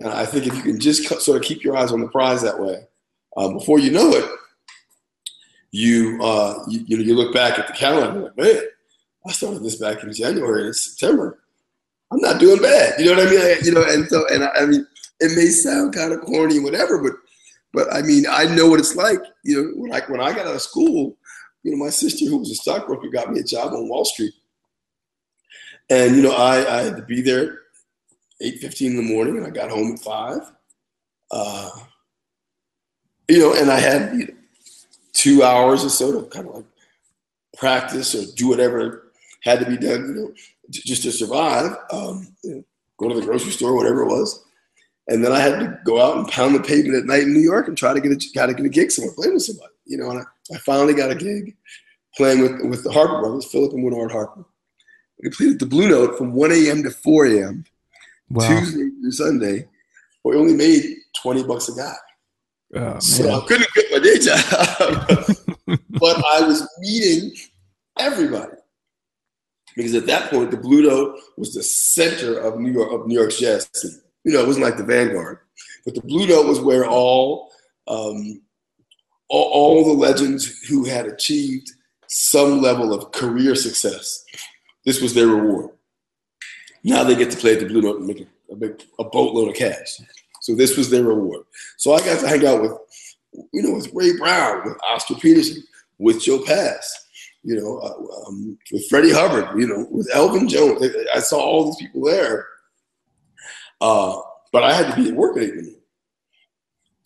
And 0.00 0.10
I 0.10 0.26
think 0.26 0.46
if 0.46 0.54
you 0.54 0.62
can 0.62 0.80
just 0.80 1.08
sort 1.22 1.36
of 1.38 1.44
keep 1.44 1.62
your 1.62 1.76
eyes 1.76 1.92
on 1.92 2.00
the 2.00 2.08
prize 2.08 2.42
that 2.42 2.58
way, 2.58 2.86
um, 3.36 3.54
before 3.54 3.78
you 3.78 3.90
know 3.90 4.10
it, 4.10 4.24
you, 5.70 6.20
uh, 6.22 6.64
you, 6.68 6.84
you 6.86 7.14
look 7.14 7.34
back 7.34 7.58
at 7.58 7.66
the 7.66 7.72
calendar 7.72 8.20
like, 8.20 8.36
man, 8.36 8.62
I 9.26 9.32
started 9.32 9.62
this 9.62 9.76
back 9.76 10.02
in 10.02 10.12
January 10.12 10.66
and 10.66 10.76
September. 10.76 11.40
I'm 12.12 12.20
not 12.20 12.38
doing 12.38 12.60
bad. 12.60 13.00
You 13.00 13.06
know 13.06 13.16
what 13.16 13.26
I 13.26 13.30
mean? 13.30 13.40
I, 13.40 13.56
you 13.62 13.72
know, 13.72 13.84
and 13.84 14.06
so 14.08 14.26
and 14.28 14.44
I, 14.44 14.50
I 14.50 14.66
mean, 14.66 14.86
it 15.20 15.36
may 15.36 15.46
sound 15.46 15.94
kind 15.94 16.12
of 16.12 16.20
corny, 16.20 16.60
whatever, 16.60 17.02
but 17.02 17.12
but 17.72 17.92
I 17.92 18.02
mean, 18.02 18.24
I 18.30 18.44
know 18.44 18.68
what 18.68 18.78
it's 18.78 18.94
like. 18.94 19.18
You 19.42 19.56
know, 19.56 19.72
when 19.76 19.92
I 19.92 20.00
when 20.06 20.20
I 20.20 20.32
got 20.32 20.46
out 20.46 20.54
of 20.54 20.62
school, 20.62 21.16
you 21.62 21.72
know, 21.72 21.84
my 21.84 21.90
sister 21.90 22.26
who 22.26 22.38
was 22.38 22.50
a 22.50 22.54
stockbroker 22.54 23.08
got 23.08 23.32
me 23.32 23.40
a 23.40 23.44
job 23.44 23.72
on 23.72 23.88
Wall 23.88 24.04
Street, 24.04 24.34
and 25.90 26.14
you 26.14 26.22
know, 26.22 26.32
I 26.32 26.78
I 26.78 26.82
had 26.82 26.96
to 26.96 27.02
be 27.02 27.22
there 27.22 27.62
eight 28.40 28.60
fifteen 28.60 28.92
in 28.92 28.96
the 28.98 29.14
morning, 29.14 29.38
and 29.38 29.46
I 29.46 29.50
got 29.50 29.70
home 29.70 29.92
at 29.92 30.00
five. 30.00 30.52
Uh, 31.30 31.70
you 33.28 33.38
know, 33.38 33.54
and 33.54 33.70
I 33.70 33.78
had 33.78 34.14
you 34.14 34.26
know, 34.26 34.34
two 35.12 35.42
hours 35.42 35.84
or 35.84 35.88
so 35.88 36.20
to 36.20 36.28
kind 36.28 36.48
of 36.48 36.54
like 36.56 36.64
practice 37.56 38.14
or 38.14 38.24
do 38.36 38.48
whatever 38.48 39.12
had 39.42 39.60
to 39.60 39.66
be 39.66 39.76
done, 39.76 40.06
you 40.06 40.14
know, 40.14 40.32
just 40.70 41.02
to 41.02 41.12
survive. 41.12 41.76
Um, 41.90 42.34
you 42.42 42.54
know, 42.56 42.64
go 42.98 43.08
to 43.08 43.20
the 43.20 43.26
grocery 43.26 43.52
store, 43.52 43.76
whatever 43.76 44.02
it 44.02 44.08
was. 44.08 44.44
And 45.08 45.22
then 45.22 45.32
I 45.32 45.40
had 45.40 45.60
to 45.60 45.78
go 45.84 46.00
out 46.00 46.16
and 46.16 46.28
pound 46.28 46.54
the 46.54 46.60
pavement 46.60 46.96
at 46.96 47.04
night 47.04 47.24
in 47.24 47.34
New 47.34 47.40
York 47.40 47.68
and 47.68 47.76
try 47.76 47.92
to 47.92 48.00
get 48.00 48.12
a, 48.12 48.32
got 48.34 48.46
to 48.46 48.54
get 48.54 48.64
a 48.64 48.70
gig 48.70 48.90
somewhere, 48.90 49.14
playing 49.14 49.34
with 49.34 49.42
somebody. 49.42 49.72
You 49.84 49.98
know, 49.98 50.10
and 50.10 50.20
I, 50.20 50.54
I 50.54 50.58
finally 50.58 50.94
got 50.94 51.10
a 51.10 51.14
gig 51.14 51.54
playing 52.16 52.40
with, 52.40 52.70
with 52.70 52.84
the 52.84 52.92
Harper 52.92 53.20
brothers, 53.20 53.44
Philip 53.44 53.72
and 53.72 53.84
Winard 53.84 54.12
Harper. 54.12 54.44
We 55.22 55.30
played 55.30 55.52
at 55.52 55.58
the 55.58 55.66
Blue 55.66 55.88
Note 55.88 56.16
from 56.16 56.32
1 56.32 56.52
a.m. 56.52 56.82
to 56.84 56.90
4 56.90 57.26
a.m. 57.26 57.64
Wow. 58.30 58.48
Tuesday 58.48 58.90
through 59.00 59.10
Sunday. 59.12 59.68
We 60.24 60.36
only 60.36 60.54
made 60.54 60.96
20 61.20 61.44
bucks 61.44 61.68
a 61.68 61.74
guy. 61.74 61.94
Oh, 62.74 62.98
so 62.98 63.30
I 63.30 63.46
couldn't 63.46 63.70
quit 63.72 63.86
my 63.92 63.98
day 63.98 64.18
job. 64.18 65.78
but 65.90 66.24
I 66.32 66.46
was 66.46 66.68
meeting 66.80 67.36
everybody. 67.98 68.56
Because 69.76 69.94
at 69.94 70.06
that 70.06 70.30
point, 70.30 70.50
the 70.50 70.56
Blue 70.56 70.82
Note 70.82 71.18
was 71.36 71.54
the 71.54 71.62
center 71.62 72.38
of 72.38 72.58
New 72.60 72.72
York 72.72 72.92
of 72.92 73.06
New 73.06 73.18
York's 73.18 73.38
jazz 73.38 73.68
scene. 73.74 74.00
You 74.24 74.32
know, 74.32 74.40
it 74.40 74.46
wasn't 74.46 74.64
like 74.64 74.76
the 74.76 74.84
Vanguard, 74.84 75.38
but 75.84 75.94
the 75.94 76.00
Blue 76.02 76.26
Note 76.26 76.46
was 76.46 76.60
where 76.60 76.86
all 76.86 77.50
um, 77.88 78.40
all, 79.28 79.50
all 79.50 79.84
the 79.84 79.92
legends 79.92 80.46
who 80.68 80.84
had 80.84 81.06
achieved 81.06 81.70
some 82.08 82.60
level 82.60 82.92
of 82.94 83.12
career 83.12 83.54
success. 83.54 84.24
This 84.84 85.00
was 85.00 85.14
their 85.14 85.26
reward. 85.26 85.70
Now 86.84 87.02
they 87.02 87.16
get 87.16 87.30
to 87.30 87.36
play 87.36 87.54
at 87.54 87.60
the 87.60 87.66
Blue 87.66 87.82
Note 87.82 87.98
and 87.98 88.06
make 88.06 88.20
a, 88.20 88.52
a, 88.52 88.56
big, 88.56 88.82
a 88.98 89.04
boatload 89.04 89.48
of 89.48 89.56
cash. 89.56 90.00
So 90.44 90.54
this 90.54 90.76
was 90.76 90.90
their 90.90 91.04
reward. 91.04 91.46
So 91.78 91.94
I 91.94 92.00
got 92.00 92.20
to 92.20 92.28
hang 92.28 92.44
out 92.46 92.60
with, 92.60 92.72
you 93.54 93.62
know, 93.62 93.72
with 93.72 93.88
Ray 93.94 94.14
Brown, 94.14 94.62
with 94.62 94.76
Oscar 94.86 95.14
Peterson, 95.14 95.62
with 95.96 96.20
Joe 96.20 96.44
Pass, 96.44 97.06
you 97.44 97.58
know, 97.58 97.78
uh, 97.78 98.28
um, 98.28 98.58
with 98.70 98.86
Freddie 98.90 99.14
Hubbard, 99.14 99.58
you 99.58 99.66
know, 99.66 99.86
with 99.90 100.06
Elvin 100.12 100.46
Jones. 100.46 100.82
I 101.14 101.20
saw 101.20 101.40
all 101.40 101.64
these 101.64 101.76
people 101.76 102.04
there. 102.04 102.46
Uh, 103.80 104.20
but 104.52 104.64
I 104.64 104.74
had 104.74 104.94
to 104.94 105.02
be 105.02 105.08
at 105.08 105.16
work 105.16 105.38
at 105.38 105.44
8 105.44 105.48
a.m. 105.54 105.76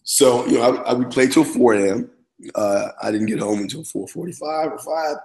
So, 0.03 0.45
you 0.47 0.59
know, 0.59 0.63
I, 0.63 0.91
I, 0.91 0.93
would 0.95 1.13
play 1.13 1.29
till 1.29 1.45
4 1.45 1.75
a.m. 1.75 2.11
Uh, 2.57 2.89
I 3.01 3.13
didn't 3.13 3.29
get 3.29 3.39
home 3.39 3.61
until 3.61 3.85
4.45 3.85 4.73
or 4.73 4.79
5. 4.79 5.17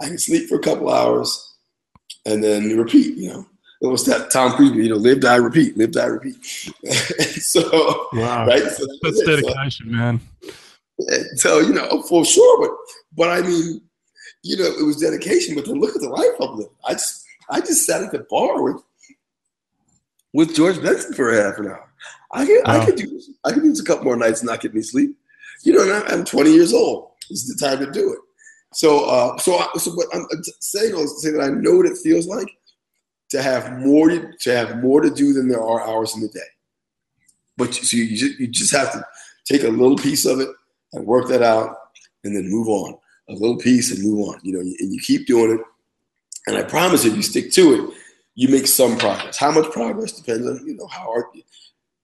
I 0.00 0.08
could 0.08 0.20
sleep 0.20 0.48
for 0.48 0.56
a 0.56 0.62
couple 0.62 0.92
hours 0.92 1.54
and 2.26 2.42
then 2.42 2.76
repeat, 2.76 3.16
you 3.16 3.28
know 3.28 3.46
it 3.82 3.86
was 3.86 4.04
that 4.06 4.30
Tom 4.30 4.52
Cruise, 4.52 4.72
you 4.72 4.90
know, 4.90 4.96
live, 4.96 5.20
die, 5.20 5.36
repeat, 5.36 5.76
live, 5.76 5.92
die, 5.92 6.04
repeat. 6.04 6.44
so, 6.44 8.08
wow. 8.12 8.46
right? 8.46 8.62
So 8.62 8.86
that's, 9.02 9.24
dedication, 9.24 9.86
so, 9.86 9.96
man. 9.96 10.20
So, 11.36 11.60
you 11.60 11.72
know, 11.72 12.02
for 12.02 12.26
sure, 12.26 12.60
but 12.60 12.76
but 13.16 13.30
I 13.30 13.40
mean, 13.40 13.80
you 14.42 14.58
know, 14.58 14.64
it 14.64 14.84
was 14.84 14.98
dedication. 14.98 15.54
But 15.54 15.64
then 15.64 15.80
look 15.80 15.96
at 15.96 16.02
the 16.02 16.10
life 16.10 16.38
of 16.40 16.60
it. 16.60 16.70
I 16.84 16.92
just 16.92 17.24
I 17.48 17.60
just 17.60 17.86
sat 17.86 18.02
at 18.02 18.12
the 18.12 18.26
bar 18.28 18.62
with 18.62 18.82
with 20.34 20.54
George 20.54 20.82
Benson 20.82 21.14
for 21.14 21.30
a 21.30 21.42
half 21.42 21.58
an 21.58 21.68
hour. 21.68 21.90
I 22.32 22.44
could 22.44 22.62
wow. 22.66 22.80
I 22.80 22.84
could 22.84 22.96
do 22.96 23.06
this. 23.06 23.30
I 23.46 23.52
could 23.52 23.62
do 23.62 23.70
this 23.70 23.80
a 23.80 23.84
couple 23.84 24.04
more 24.04 24.16
nights 24.16 24.40
and 24.40 24.50
not 24.50 24.60
get 24.60 24.74
me 24.74 24.82
sleep. 24.82 25.16
You 25.62 25.72
know, 25.72 26.04
I'm 26.08 26.26
20 26.26 26.52
years 26.52 26.74
old. 26.74 27.12
This 27.30 27.44
is 27.44 27.56
the 27.56 27.66
time 27.66 27.78
to 27.78 27.90
do 27.90 28.12
it. 28.12 28.18
So, 28.74 29.06
uh, 29.06 29.38
so, 29.38 29.56
I, 29.56 29.68
so, 29.78 29.96
but 29.96 30.06
I'm 30.12 30.26
saying, 30.60 30.94
saying 31.06 31.36
that 31.36 31.44
I 31.44 31.48
know 31.48 31.76
what 31.76 31.86
it 31.86 31.98
feels 31.98 32.26
like 32.26 32.48
to 33.30 33.42
have 33.42 33.78
more 33.78 34.08
to, 34.08 34.50
have 34.52 34.82
more 34.82 35.00
to 35.00 35.10
do 35.10 35.32
than 35.32 35.48
there 35.48 35.62
are 35.62 35.88
hours 35.88 36.14
in 36.14 36.20
the 36.20 36.28
day. 36.28 36.40
But 37.56 37.74
so 37.74 37.96
you, 37.96 38.04
you 38.38 38.48
just 38.48 38.74
have 38.74 38.92
to 38.92 39.04
take 39.44 39.62
a 39.62 39.68
little 39.68 39.96
piece 39.96 40.24
of 40.24 40.40
it 40.40 40.48
and 40.92 41.06
work 41.06 41.28
that 41.28 41.42
out, 41.42 41.76
and 42.24 42.34
then 42.34 42.50
move 42.50 42.68
on. 42.68 42.98
A 43.28 43.32
little 43.32 43.58
piece 43.58 43.92
and 43.92 44.02
move 44.02 44.28
on. 44.28 44.40
You 44.42 44.54
know, 44.54 44.60
and 44.60 44.92
you 44.92 45.00
keep 45.00 45.26
doing 45.26 45.58
it. 45.58 45.60
And 46.46 46.56
I 46.56 46.62
promise, 46.62 47.04
if 47.04 47.14
you 47.14 47.22
stick 47.22 47.52
to 47.52 47.74
it, 47.74 47.96
you 48.34 48.48
make 48.48 48.66
some 48.66 48.96
progress. 48.96 49.36
How 49.36 49.52
much 49.52 49.70
progress 49.70 50.12
depends 50.12 50.46
on 50.46 50.66
you 50.66 50.74
know 50.76 50.86
how 50.86 51.02
hard. 51.02 51.24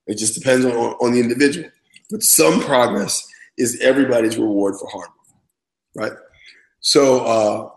It 0.07 0.19
just 0.19 0.35
depends 0.35 0.65
on 0.65 0.73
on 0.73 1.13
the 1.13 1.21
individual. 1.21 1.69
But 2.11 2.23
some 2.23 2.61
progress 2.61 3.27
is 3.59 3.81
everybody's 3.81 4.37
reward 4.37 4.77
for 4.79 4.89
hard 4.89 5.09
work, 5.09 6.11
right? 6.11 6.19
So 6.81 7.25
uh, 7.25 7.71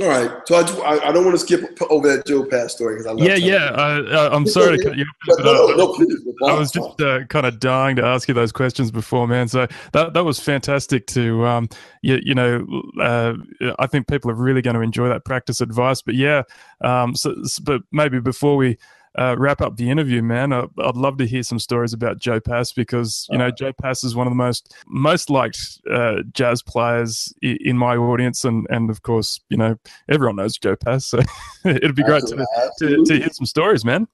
all 0.00 0.08
right. 0.08 0.30
So 0.46 0.56
I, 0.56 1.08
I 1.08 1.12
don't 1.12 1.24
want 1.24 1.38
to 1.38 1.38
skip 1.38 1.80
over 1.90 2.16
that 2.16 2.26
Joe 2.26 2.44
Pass 2.44 2.72
story 2.72 2.94
because 2.94 3.06
I 3.06 3.12
love 3.12 3.20
yeah 3.20 3.36
yeah 3.36 3.66
uh, 3.66 4.30
I'm 4.32 4.46
sorry 4.46 4.78
to 4.78 4.84
cut 4.84 4.96
you 4.96 5.04
off. 5.04 5.36
But, 5.36 5.44
no, 5.44 5.66
no, 5.68 5.92
please, 5.94 6.16
I 6.44 6.54
was 6.54 6.72
just 6.72 7.00
uh, 7.00 7.24
kind 7.26 7.46
of 7.46 7.60
dying 7.60 7.96
to 7.96 8.04
ask 8.04 8.26
you 8.26 8.34
those 8.34 8.50
questions 8.50 8.90
before, 8.90 9.28
man. 9.28 9.46
So 9.46 9.68
that 9.92 10.14
that 10.14 10.24
was 10.24 10.40
fantastic 10.40 11.06
to 11.08 11.46
um 11.46 11.68
you, 12.02 12.18
you 12.22 12.34
know 12.34 12.66
uh, 13.00 13.34
I 13.78 13.86
think 13.86 14.08
people 14.08 14.30
are 14.30 14.34
really 14.34 14.62
going 14.62 14.74
to 14.74 14.82
enjoy 14.82 15.08
that 15.08 15.24
practice 15.24 15.60
advice. 15.60 16.02
But 16.02 16.16
yeah, 16.16 16.42
um 16.80 17.14
so 17.14 17.34
but 17.62 17.82
maybe 17.92 18.18
before 18.18 18.56
we 18.56 18.78
uh, 19.16 19.36
wrap 19.38 19.60
up 19.60 19.76
the 19.76 19.90
interview, 19.90 20.22
man, 20.22 20.52
I, 20.52 20.66
would 20.76 20.96
love 20.96 21.18
to 21.18 21.26
hear 21.26 21.42
some 21.42 21.58
stories 21.58 21.92
about 21.92 22.18
Joe 22.18 22.40
Pass 22.40 22.72
because 22.72 23.26
you 23.30 23.38
know 23.38 23.50
Joe 23.50 23.72
Pass 23.72 24.02
is 24.02 24.16
one 24.16 24.26
of 24.26 24.32
the 24.32 24.36
most 24.36 24.74
most 24.86 25.30
liked 25.30 25.58
uh, 25.90 26.22
jazz 26.32 26.62
players 26.62 27.32
I- 27.44 27.58
in 27.60 27.78
my 27.78 27.96
audience, 27.96 28.44
and 28.44 28.66
and 28.70 28.90
of 28.90 29.02
course 29.02 29.40
you 29.48 29.56
know 29.56 29.76
everyone 30.08 30.36
knows 30.36 30.58
Joe 30.58 30.76
Pass, 30.76 31.06
so 31.06 31.20
it'd 31.64 31.94
be 31.94 32.02
great 32.02 32.24
to, 32.26 32.46
to, 32.78 33.04
to 33.04 33.18
hear 33.18 33.30
some 33.30 33.46
stories, 33.46 33.84
man. 33.84 34.08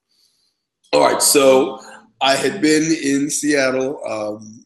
All 0.93 1.01
right, 1.01 1.21
so 1.21 1.79
I 2.19 2.35
had 2.35 2.61
been 2.61 2.83
in 2.83 3.29
Seattle 3.29 3.99
um, 4.05 4.65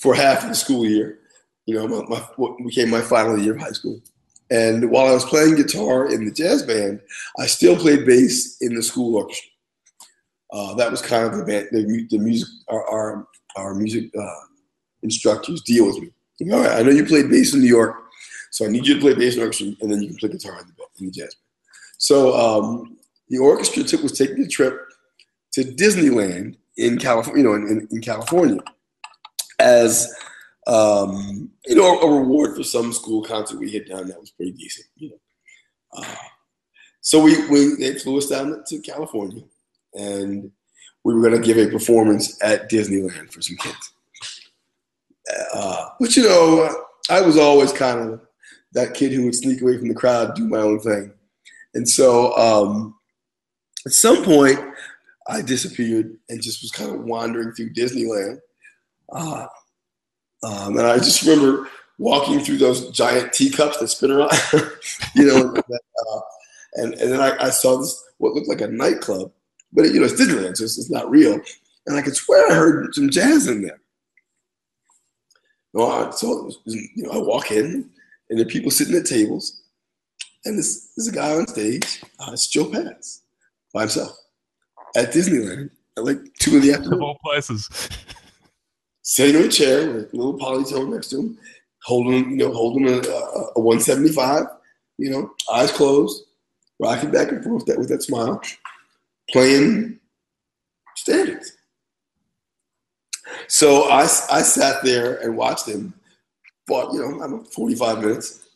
for 0.00 0.14
half 0.14 0.42
of 0.42 0.48
the 0.48 0.54
school 0.54 0.84
year. 0.84 1.20
You 1.66 1.74
know, 1.74 1.88
my, 1.88 2.02
my, 2.08 2.18
what 2.36 2.56
became 2.64 2.90
my 2.90 3.00
final 3.00 3.38
year 3.38 3.54
of 3.54 3.60
high 3.60 3.72
school. 3.72 4.00
And 4.50 4.90
while 4.90 5.06
I 5.06 5.12
was 5.12 5.24
playing 5.24 5.56
guitar 5.56 6.12
in 6.12 6.24
the 6.24 6.30
jazz 6.30 6.62
band, 6.62 7.00
I 7.38 7.46
still 7.46 7.76
played 7.76 8.06
bass 8.06 8.58
in 8.60 8.74
the 8.74 8.82
school 8.82 9.16
orchestra. 9.16 9.50
Uh, 10.52 10.74
that 10.74 10.90
was 10.90 11.02
kind 11.02 11.24
of 11.24 11.36
the, 11.36 11.44
band, 11.44 11.68
the, 11.72 12.06
the 12.10 12.18
music, 12.18 12.48
our, 12.68 12.88
our, 12.88 13.26
our 13.56 13.74
music 13.74 14.10
uh, 14.16 14.44
instructors 15.02 15.62
deal 15.62 15.86
with 15.86 15.98
me. 16.00 16.52
All 16.52 16.60
right, 16.60 16.78
I 16.78 16.82
know 16.82 16.90
you 16.90 17.04
played 17.04 17.28
bass 17.28 17.54
in 17.54 17.60
New 17.60 17.66
York, 17.66 17.96
so 18.50 18.64
I 18.64 18.68
need 18.68 18.86
you 18.86 18.94
to 18.94 19.00
play 19.00 19.14
bass 19.14 19.36
in 19.36 19.42
orchestra, 19.42 19.68
and 19.80 19.90
then 19.90 20.00
you 20.00 20.08
can 20.08 20.16
play 20.16 20.28
guitar 20.28 20.60
in 20.60 20.66
the, 20.66 20.74
in 21.00 21.06
the 21.06 21.12
jazz 21.12 21.34
band. 21.34 21.42
So 21.98 22.36
um, 22.36 22.96
the 23.28 23.38
orchestra 23.38 23.82
took, 23.82 24.02
was 24.02 24.16
taking 24.16 24.44
a 24.44 24.48
trip 24.48 24.78
to 25.54 25.62
Disneyland 25.62 26.56
in 26.76 26.98
California, 26.98 27.42
you 27.42 27.48
know, 27.48 27.54
in, 27.54 27.68
in, 27.68 27.88
in 27.90 28.00
California, 28.00 28.60
as 29.58 30.14
um, 30.66 31.50
you 31.66 31.76
know, 31.76 32.00
a, 32.00 32.20
reward 32.20 32.56
for 32.56 32.64
some 32.64 32.92
school 32.92 33.22
concert 33.22 33.58
we 33.58 33.70
hit 33.70 33.88
down 33.88 34.08
that 34.08 34.20
was 34.20 34.30
pretty 34.30 34.52
decent. 34.52 34.86
You 34.96 35.10
know, 35.10 35.16
uh, 35.96 36.14
so 37.00 37.22
we 37.22 37.46
we 37.48 37.76
they 37.76 37.94
flew 37.98 38.18
us 38.18 38.26
down 38.26 38.64
to 38.66 38.80
California, 38.80 39.42
and 39.94 40.50
we 41.04 41.14
were 41.14 41.20
going 41.20 41.40
to 41.40 41.46
give 41.46 41.58
a 41.58 41.70
performance 41.70 42.36
at 42.42 42.70
Disneyland 42.70 43.32
for 43.32 43.42
some 43.42 43.56
kids. 43.58 43.92
Uh, 45.54 45.88
but 46.00 46.16
you 46.16 46.24
know, 46.24 46.84
I 47.08 47.20
was 47.20 47.36
always 47.36 47.72
kind 47.72 48.00
of 48.00 48.20
that 48.72 48.94
kid 48.94 49.12
who 49.12 49.24
would 49.24 49.34
sneak 49.34 49.62
away 49.62 49.78
from 49.78 49.88
the 49.88 49.94
crowd, 49.94 50.34
do 50.34 50.48
my 50.48 50.58
own 50.58 50.80
thing, 50.80 51.12
and 51.74 51.88
so 51.88 52.36
um, 52.36 52.96
at 53.86 53.92
some 53.92 54.24
point 54.24 54.58
I 55.28 55.42
disappeared 55.42 56.16
and 56.28 56.42
just 56.42 56.62
was 56.62 56.72
kind 56.72 56.92
of 56.92 57.04
wandering 57.04 57.52
through 57.52 57.72
Disneyland. 57.72 58.40
Uh, 59.12 59.46
um, 60.46 60.78
and 60.78 60.86
I 60.86 60.98
just 60.98 61.22
remember 61.22 61.68
walking 61.98 62.40
through 62.40 62.58
those 62.58 62.90
giant 62.90 63.32
teacups 63.32 63.78
that 63.78 63.88
spin 63.88 64.12
around, 64.12 64.30
you 65.14 65.26
know, 65.26 65.54
uh, 65.56 66.20
and, 66.74 66.94
and 66.94 67.12
then 67.12 67.20
I, 67.20 67.46
I, 67.46 67.50
saw 67.50 67.78
this, 67.78 68.04
what 68.18 68.34
looked 68.34 68.48
like 68.48 68.60
a 68.60 68.68
nightclub, 68.68 69.32
but 69.72 69.86
it, 69.86 69.94
you 69.94 70.00
know, 70.00 70.06
it's 70.06 70.20
Disneyland, 70.20 70.56
so 70.56 70.64
it's, 70.64 70.78
it's, 70.78 70.90
not 70.90 71.10
real. 71.10 71.40
And 71.86 71.96
I 71.96 72.02
could 72.02 72.14
swear 72.14 72.50
I 72.50 72.54
heard 72.54 72.94
some 72.94 73.10
jazz 73.10 73.48
in 73.48 73.62
there. 73.62 73.80
Well, 75.72 76.12
so, 76.12 76.50
you 76.66 77.02
know, 77.02 77.10
I 77.10 77.18
walk 77.18 77.50
in 77.50 77.90
and 78.30 78.38
there 78.38 78.46
are 78.46 78.50
people 78.50 78.70
sitting 78.70 78.94
at 78.94 79.06
tables 79.06 79.62
and 80.44 80.56
this, 80.56 80.92
there's 80.96 81.08
a 81.08 81.12
guy 81.12 81.34
on 81.34 81.46
stage. 81.48 82.02
Uh, 82.20 82.30
it's 82.32 82.46
Joe 82.46 82.70
Pass 82.70 83.22
by 83.74 83.80
himself 83.80 84.16
at 84.94 85.12
Disneyland 85.12 85.70
at 85.96 86.04
like 86.04 86.18
two 86.38 86.56
in 86.56 86.62
the 86.62 86.72
afternoon. 86.72 86.94
Of 86.94 87.02
all 87.02 87.18
places. 87.24 87.68
Sitting 89.06 89.40
in 89.40 89.46
a 89.46 89.48
chair 89.48 89.88
with 89.92 90.12
a 90.12 90.16
little 90.16 90.36
polytone 90.36 90.92
next 90.92 91.10
to 91.10 91.20
him, 91.20 91.38
holding, 91.84 92.30
you 92.32 92.36
know, 92.38 92.52
holding 92.52 92.88
a, 92.88 92.98
a, 93.54 93.60
175, 93.60 94.46
you 94.98 95.10
know, 95.10 95.30
eyes 95.52 95.70
closed, 95.70 96.24
rocking 96.80 97.12
back 97.12 97.30
and 97.30 97.42
forth 97.44 97.64
that 97.66 97.78
with 97.78 97.88
that 97.88 98.02
smile, 98.02 98.42
playing 99.30 100.00
standards. 100.96 101.52
So 103.46 103.84
I, 103.84 104.02
I 104.02 104.42
sat 104.42 104.82
there 104.82 105.20
and 105.22 105.36
watched 105.36 105.68
him 105.68 105.94
for, 106.66 106.92
you 106.92 106.98
know, 106.98 107.22
I 107.22 107.28
don't 107.28 107.46
45 107.46 108.00
minutes. 108.00 108.48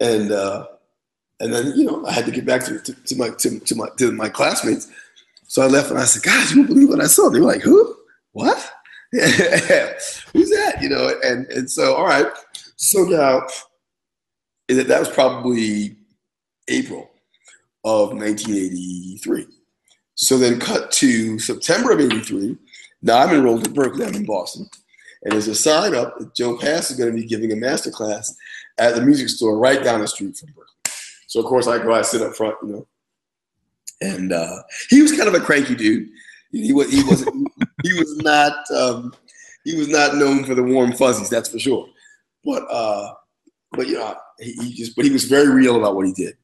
And, 0.00 0.32
uh, 0.32 0.66
and 1.40 1.50
then, 1.50 1.72
you 1.76 1.84
know, 1.84 2.04
I 2.04 2.12
had 2.12 2.26
to 2.26 2.30
get 2.30 2.44
back 2.44 2.62
to, 2.66 2.78
to, 2.78 2.92
to 2.92 3.16
my, 3.16 3.30
to, 3.30 3.58
to, 3.58 3.74
my, 3.74 3.88
to 3.96 4.12
my 4.12 4.28
classmates. 4.28 4.92
So 5.46 5.62
I 5.62 5.66
left 5.66 5.88
and 5.88 5.98
I 5.98 6.04
said, 6.04 6.24
guys, 6.24 6.50
you 6.50 6.58
won't 6.58 6.68
believe 6.68 6.90
what 6.90 7.00
I 7.00 7.06
saw. 7.06 7.30
They 7.30 7.40
were 7.40 7.46
like, 7.46 7.62
who? 7.62 7.96
What? 8.32 8.72
Who's 9.12 10.50
that? 10.50 10.78
You 10.80 10.88
know, 10.88 11.14
and, 11.22 11.46
and 11.46 11.70
so, 11.70 11.94
all 11.94 12.06
right. 12.06 12.26
So 12.76 13.04
now 13.04 13.42
that 14.68 14.98
was 14.98 15.08
probably 15.08 15.96
April 16.68 17.10
of 17.84 18.10
1983. 18.10 19.46
So 20.16 20.38
then 20.38 20.58
cut 20.58 20.90
to 20.92 21.38
September 21.38 21.92
of 21.92 22.00
83. 22.00 22.56
Now 23.02 23.18
I'm 23.18 23.34
enrolled 23.34 23.66
at 23.66 23.74
Berklee. 23.74 24.08
I'm 24.08 24.14
in 24.14 24.26
Boston. 24.26 24.68
And 25.22 25.32
there's 25.32 25.48
a 25.48 25.54
sign 25.54 25.94
up 25.94 26.18
that 26.18 26.34
Joe 26.34 26.56
Pass 26.58 26.90
is 26.90 26.96
going 26.96 27.14
to 27.14 27.16
be 27.16 27.26
giving 27.26 27.52
a 27.52 27.56
master 27.56 27.90
class 27.90 28.34
at 28.78 28.94
the 28.94 29.02
music 29.02 29.28
store 29.28 29.58
right 29.58 29.82
down 29.82 30.00
the 30.00 30.08
street 30.08 30.36
from 30.36 30.48
Berklee. 30.50 30.92
So 31.28 31.40
of 31.40 31.46
course 31.46 31.66
I 31.66 31.78
go, 31.78 31.92
I 31.92 32.02
sit 32.02 32.22
up 32.22 32.34
front, 32.34 32.56
you 32.62 32.68
know. 32.68 32.86
And 34.00 34.32
uh, 34.32 34.62
he 34.90 35.00
was 35.00 35.12
kind 35.12 35.28
of 35.28 35.34
a 35.34 35.40
cranky 35.40 35.74
dude. 35.74 36.08
He 36.52 36.72
was 36.72 36.90
he 36.90 37.02
was 37.02 37.26
he 37.82 37.92
was 37.92 38.16
not 38.18 38.70
um, 38.70 39.14
he 39.64 39.76
was 39.76 39.88
not 39.88 40.16
known 40.16 40.44
for 40.44 40.54
the 40.54 40.62
warm 40.62 40.92
fuzzies, 40.92 41.28
that's 41.28 41.48
for 41.48 41.58
sure. 41.58 41.88
But 42.44 42.62
uh, 42.70 43.14
but 43.72 43.88
you 43.88 43.94
know, 43.94 44.14
he, 44.38 44.52
he 44.52 44.74
just 44.74 44.96
but 44.96 45.04
he 45.04 45.10
was 45.10 45.24
very 45.24 45.48
real 45.48 45.76
about 45.76 45.96
what 45.96 46.06
he 46.06 46.12
did. 46.12 46.36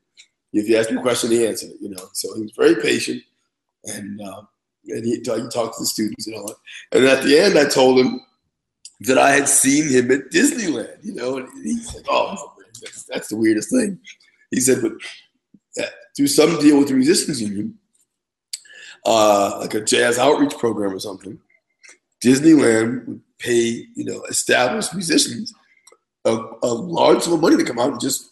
If 0.53 0.69
you 0.69 0.77
asked 0.77 0.91
him 0.91 0.99
a 0.99 1.03
question, 1.03 1.31
he 1.31 1.47
answered 1.47 1.71
it. 1.71 1.77
You 1.81 1.91
know, 1.91 2.09
so 2.13 2.35
he 2.35 2.43
was 2.43 2.53
very 2.57 2.77
patient, 2.77 3.23
and 3.85 4.21
um, 4.23 4.49
and 4.89 5.05
he, 5.05 5.17
he 5.17 5.23
talked 5.23 5.53
to 5.55 5.81
the 5.81 5.87
students 5.87 6.27
and 6.27 6.37
all 6.37 6.47
that. 6.47 6.99
And 6.99 7.07
at 7.07 7.25
the 7.25 7.39
end, 7.39 7.59
I 7.59 7.65
told 7.65 7.99
him 7.99 8.21
that 9.01 9.19
I 9.19 9.31
had 9.31 9.49
seen 9.49 9.89
him 9.89 10.11
at 10.11 10.31
Disneyland. 10.31 10.99
You 11.03 11.15
know, 11.15 11.39
and 11.39 11.49
he 11.65 11.79
said, 11.79 12.03
"Oh, 12.09 12.55
that's, 12.81 13.05
that's 13.05 13.29
the 13.29 13.37
weirdest 13.37 13.71
thing." 13.71 13.99
He 14.51 14.61
said, 14.61 14.83
"But 14.83 14.93
uh, 15.83 15.89
through 16.17 16.27
some 16.27 16.59
deal 16.61 16.79
with 16.79 16.89
the 16.89 16.95
resistance 16.95 17.41
Union, 17.41 17.79
uh, 19.05 19.59
like 19.61 19.75
a 19.75 19.81
jazz 19.81 20.19
outreach 20.19 20.57
program 20.59 20.95
or 20.95 21.01
something, 21.01 21.39
Disneyland 22.23 23.07
would 23.07 23.21
pay 23.39 23.87
you 23.95 24.05
know 24.05 24.23
established 24.25 24.95
musicians 24.95 25.53
a, 26.25 26.37
a 26.63 26.69
large 26.69 27.23
sum 27.23 27.35
of 27.35 27.41
money 27.41 27.57
to 27.57 27.65
come 27.65 27.79
out 27.79 27.93
and 27.93 28.01
just 28.01 28.31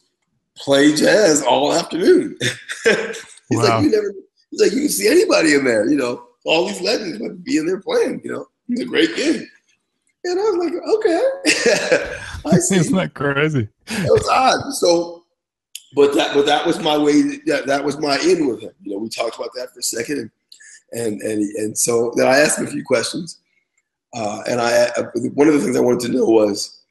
play 0.57 0.95
jazz 0.95 1.43
all 1.43 1.73
afternoon. 1.73 2.37
he's 2.85 3.17
wow. 3.51 3.77
like, 3.77 3.85
you 3.85 3.91
never, 3.91 4.15
he's 4.51 4.61
like, 4.61 4.73
you 4.73 4.81
can 4.81 4.89
see 4.89 5.09
anybody 5.09 5.55
in 5.55 5.65
there, 5.65 5.89
you 5.89 5.97
know, 5.97 6.27
all 6.45 6.67
these 6.67 6.81
legends 6.81 7.19
would 7.21 7.45
be 7.45 7.57
in 7.59 7.67
there 7.67 7.81
playing, 7.81 8.21
you 8.25 8.33
know, 8.33 8.47
it's 8.69 8.83
a 8.83 8.85
great 8.85 9.15
game. 9.17 9.47
And 10.23 10.39
I 10.39 10.43
was 10.43 10.57
like, 10.57 10.75
okay. 10.97 12.17
I 12.47 12.59
see. 12.59 12.77
Isn't 12.77 12.97
that 12.97 13.15
crazy? 13.15 13.69
It 13.87 14.11
was 14.11 14.29
odd. 14.29 14.73
So, 14.75 15.25
but 15.95 16.15
that, 16.15 16.35
but 16.35 16.45
that 16.45 16.67
was 16.67 16.79
my 16.79 16.97
way. 16.97 17.23
That, 17.47 17.65
that 17.67 17.83
was 17.83 17.99
my 17.99 18.19
in 18.19 18.47
with 18.47 18.61
him. 18.61 18.73
You 18.83 18.93
know, 18.93 18.99
we 18.99 19.09
talked 19.09 19.37
about 19.37 19.51
that 19.55 19.73
for 19.73 19.81
a 19.81 19.83
second, 19.83 20.19
and 20.19 20.31
and 20.93 21.21
and, 21.23 21.43
and 21.57 21.79
so 21.79 22.13
then 22.17 22.27
I 22.27 22.39
asked 22.39 22.59
him 22.59 22.67
a 22.67 22.71
few 22.71 22.85
questions, 22.85 23.41
uh, 24.15 24.43
and 24.49 24.61
I 24.61 24.91
one 25.35 25.49
of 25.49 25.55
the 25.55 25.61
things 25.61 25.77
I 25.77 25.81
wanted 25.81 26.01
to 26.07 26.13
know 26.13 26.27
was 26.27 26.83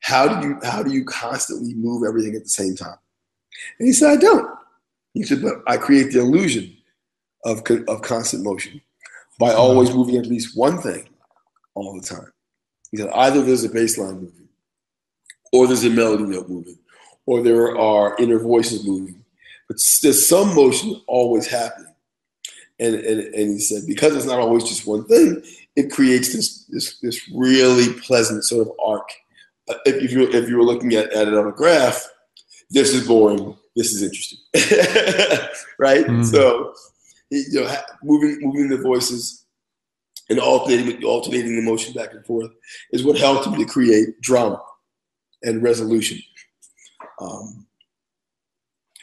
how 0.00 0.26
do 0.26 0.48
you 0.48 0.58
how 0.62 0.82
do 0.82 0.92
you 0.92 1.04
constantly 1.04 1.74
move 1.74 2.04
everything 2.06 2.34
at 2.34 2.42
the 2.42 2.48
same 2.48 2.74
time? 2.74 2.96
And 3.78 3.86
he 3.86 3.92
said, 3.92 4.10
I 4.10 4.16
don't. 4.16 4.48
He 5.14 5.22
said, 5.22 5.42
but 5.42 5.56
I 5.66 5.76
create 5.76 6.12
the 6.12 6.20
illusion 6.20 6.74
of, 7.44 7.62
of 7.88 8.02
constant 8.02 8.44
motion 8.44 8.80
by 9.38 9.50
mm-hmm. 9.50 9.60
always 9.60 9.92
moving 9.92 10.16
at 10.16 10.26
least 10.26 10.56
one 10.56 10.78
thing 10.78 11.08
all 11.74 11.94
the 11.94 12.06
time. 12.06 12.32
He 12.90 12.96
said, 12.98 13.10
either 13.14 13.42
there's 13.42 13.64
a 13.64 13.68
bass 13.68 13.98
line 13.98 14.14
moving, 14.14 14.48
or 15.52 15.66
there's 15.66 15.84
a 15.84 15.90
melody 15.90 16.24
note 16.24 16.48
moving, 16.48 16.78
or 17.26 17.42
there 17.42 17.76
are 17.78 18.16
inner 18.18 18.38
voices 18.38 18.86
moving, 18.86 19.24
but 19.68 19.76
there's 20.02 20.26
some 20.26 20.54
motion 20.54 21.00
always 21.06 21.46
happening. 21.46 21.91
And, 22.78 22.94
and, 22.96 23.20
and 23.34 23.52
he 23.52 23.60
said, 23.60 23.82
because 23.86 24.16
it's 24.16 24.26
not 24.26 24.40
always 24.40 24.64
just 24.64 24.86
one 24.86 25.04
thing, 25.04 25.42
it 25.76 25.90
creates 25.90 26.32
this, 26.32 26.64
this, 26.64 26.98
this 27.00 27.30
really 27.34 27.92
pleasant 28.00 28.44
sort 28.44 28.66
of 28.66 28.72
arc. 28.84 29.08
Uh, 29.68 29.74
if 29.86 30.10
you, 30.10 30.28
if 30.30 30.48
you 30.48 30.56
were 30.56 30.64
looking 30.64 30.94
at, 30.94 31.12
at 31.12 31.28
it 31.28 31.34
on 31.34 31.46
a 31.46 31.52
graph, 31.52 32.08
this 32.70 32.94
is 32.94 33.06
boring. 33.06 33.56
This 33.76 33.92
is 33.92 34.02
interesting, 34.02 34.38
right? 35.78 36.04
Mm. 36.04 36.24
So, 36.24 36.74
you 37.30 37.60
know, 37.60 37.74
moving 38.02 38.38
moving 38.42 38.68
the 38.68 38.76
voices 38.76 39.44
and 40.28 40.38
alternating 40.38 41.02
alternating 41.04 41.56
the 41.56 41.62
motion 41.62 41.94
back 41.94 42.12
and 42.12 42.24
forth 42.26 42.50
is 42.90 43.04
what 43.04 43.16
helped 43.16 43.46
him 43.46 43.54
to 43.54 43.64
create 43.64 44.20
drama 44.20 44.62
and 45.42 45.62
resolution. 45.62 46.18
Um, 47.18 47.66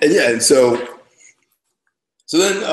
and 0.02 0.14
yeah, 0.14 0.30
and 0.30 0.44
so 0.44 1.00
so 2.28 2.38
then 2.38 2.64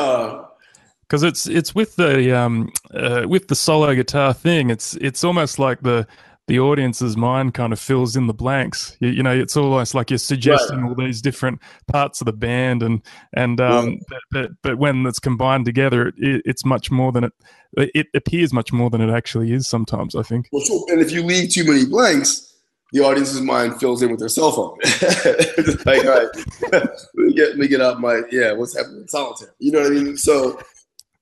because 1.09 1.23
it's 1.23 1.47
it's 1.47 1.75
with 1.75 1.97
the 1.97 2.37
um 2.37 2.73
uh, 2.95 3.25
with 3.29 3.49
the 3.49 3.55
solo 3.55 3.95
guitar 3.95 4.35
thing 4.35 4.71
it's 4.71 4.95
it's 4.97 5.23
almost 5.25 5.59
like 5.59 5.81
the 5.83 6.07
the 6.47 6.61
audience's 6.61 7.17
mind 7.17 7.55
kind 7.55 7.73
of 7.73 7.81
fills 7.81 8.15
in 8.15 8.29
the 8.29 8.35
blanks. 8.35 8.97
You, 9.01 9.09
you 9.09 9.23
know, 9.23 9.33
it's 9.33 9.57
almost 9.57 9.95
like 9.95 10.11
you're 10.11 10.19
suggesting 10.19 10.83
right. 10.83 10.89
all 10.89 10.95
these 10.95 11.21
different 11.21 11.61
parts 11.89 12.21
of 12.21 12.27
the 12.27 12.33
band, 12.33 12.83
and 12.83 13.03
and 13.33 13.61
um, 13.61 13.87
right. 13.87 13.99
but, 14.09 14.21
but, 14.31 14.51
but 14.63 14.79
when 14.79 15.05
it's 15.07 15.19
combined 15.19 15.65
together, 15.65 16.09
it, 16.17 16.43
it's 16.45 16.65
much 16.65 16.91
more 16.91 17.13
than 17.13 17.25
it. 17.25 17.33
It 17.77 18.07
appears 18.15 18.53
much 18.53 18.73
more 18.73 18.91
than 18.91 19.01
it 19.01 19.11
actually 19.11 19.53
is. 19.53 19.69
Sometimes, 19.69 20.15
I 20.15 20.23
think. 20.23 20.49
Well, 20.53 20.65
sure. 20.65 20.85
And 20.89 21.01
if 21.01 21.11
you 21.11 21.23
leave 21.23 21.51
too 21.51 21.65
many 21.65 21.85
blanks, 21.85 22.55
the 22.93 23.01
audience's 23.01 23.41
mind 23.41 23.81
fills 23.81 24.03
in 24.03 24.11
with 24.11 24.21
their 24.21 24.29
cell 24.29 24.53
phone. 24.53 24.79
like, 25.85 26.05
all 26.05 26.13
right, 26.13 26.29
let 26.73 27.07
me 27.17 27.35
get 27.35 27.49
let 27.51 27.59
me 27.59 27.69
get 27.69 27.81
out 27.81 28.01
my 28.01 28.23
yeah. 28.31 28.53
What's 28.53 28.77
happening 28.77 29.03
in 29.03 29.09
solitaire? 29.09 29.53
You 29.59 29.73
know 29.73 29.81
what 29.81 29.93
I 29.93 29.95
mean? 29.95 30.17
So. 30.17 30.61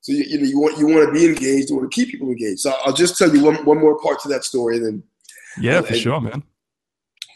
So 0.05 0.13
you, 0.13 0.25
you 0.25 0.39
know 0.39 0.45
you 0.45 0.61
want 0.61 0.79
you 0.79 0.87
want 0.87 1.07
to 1.07 1.13
be 1.13 1.25
engaged, 1.25 1.71
you 1.71 1.77
want 1.77 1.91
to 1.91 1.95
keep 1.95 2.11
people 2.11 2.29
engaged. 2.29 2.61
So 2.61 2.75
I'll 2.85 2.93
just 2.93 3.17
tell 3.17 3.35
you 3.35 3.43
one, 3.43 3.65
one 3.65 3.81
more 3.81 3.99
part 3.99 4.21
to 4.21 4.29
that 4.29 4.45
story, 4.45 4.77
and 4.77 4.85
then 4.85 5.03
yeah, 5.59 5.81
for 5.81 5.95
sure, 5.95 6.21
man. 6.21 6.43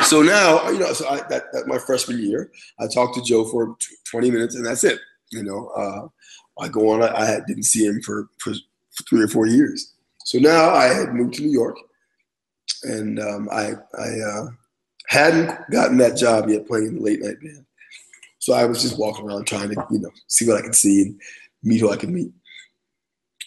So 0.02 0.20
now, 0.20 0.68
you 0.68 0.78
know, 0.78 0.92
so 0.92 1.08
I, 1.08 1.16
that, 1.30 1.44
that 1.52 1.66
my 1.66 1.78
freshman 1.78 2.18
year, 2.18 2.52
I 2.78 2.86
talked 2.86 3.14
to 3.14 3.22
Joe 3.22 3.46
for 3.46 3.74
20 4.10 4.30
minutes, 4.30 4.54
and 4.54 4.66
that's 4.66 4.84
it. 4.84 4.98
You 5.32 5.44
know, 5.44 5.68
uh, 5.68 6.08
I 6.62 6.68
go 6.68 6.90
on. 6.90 7.02
I, 7.02 7.06
I, 7.06 7.40
didn't 7.46 7.64
see 7.64 7.86
him 7.86 8.02
for, 8.02 8.28
for, 8.38 8.52
three 9.08 9.22
or 9.22 9.28
four 9.28 9.46
years. 9.46 9.94
So 10.24 10.38
now 10.38 10.68
I 10.70 10.84
had 10.84 11.14
moved 11.14 11.34
to 11.34 11.42
New 11.42 11.52
York, 11.52 11.78
and 12.82 13.18
um, 13.18 13.48
I 13.50 13.72
I 13.98 14.20
uh, 14.20 14.48
hadn't 15.06 15.58
gotten 15.70 15.96
that 15.98 16.18
job 16.18 16.50
yet 16.50 16.66
playing 16.66 16.88
in 16.88 16.94
the 16.96 17.00
late 17.00 17.22
night 17.22 17.40
band. 17.40 17.64
So 18.40 18.52
I 18.52 18.66
was 18.66 18.82
just 18.82 18.98
walking 18.98 19.26
around 19.26 19.46
trying 19.46 19.70
to 19.70 19.86
you 19.90 20.00
know 20.00 20.10
see 20.26 20.46
what 20.46 20.58
I 20.58 20.62
could 20.62 20.74
see 20.74 21.02
and 21.02 21.20
meet 21.62 21.80
who 21.80 21.90
I 21.90 21.96
could 21.96 22.10
meet. 22.10 22.30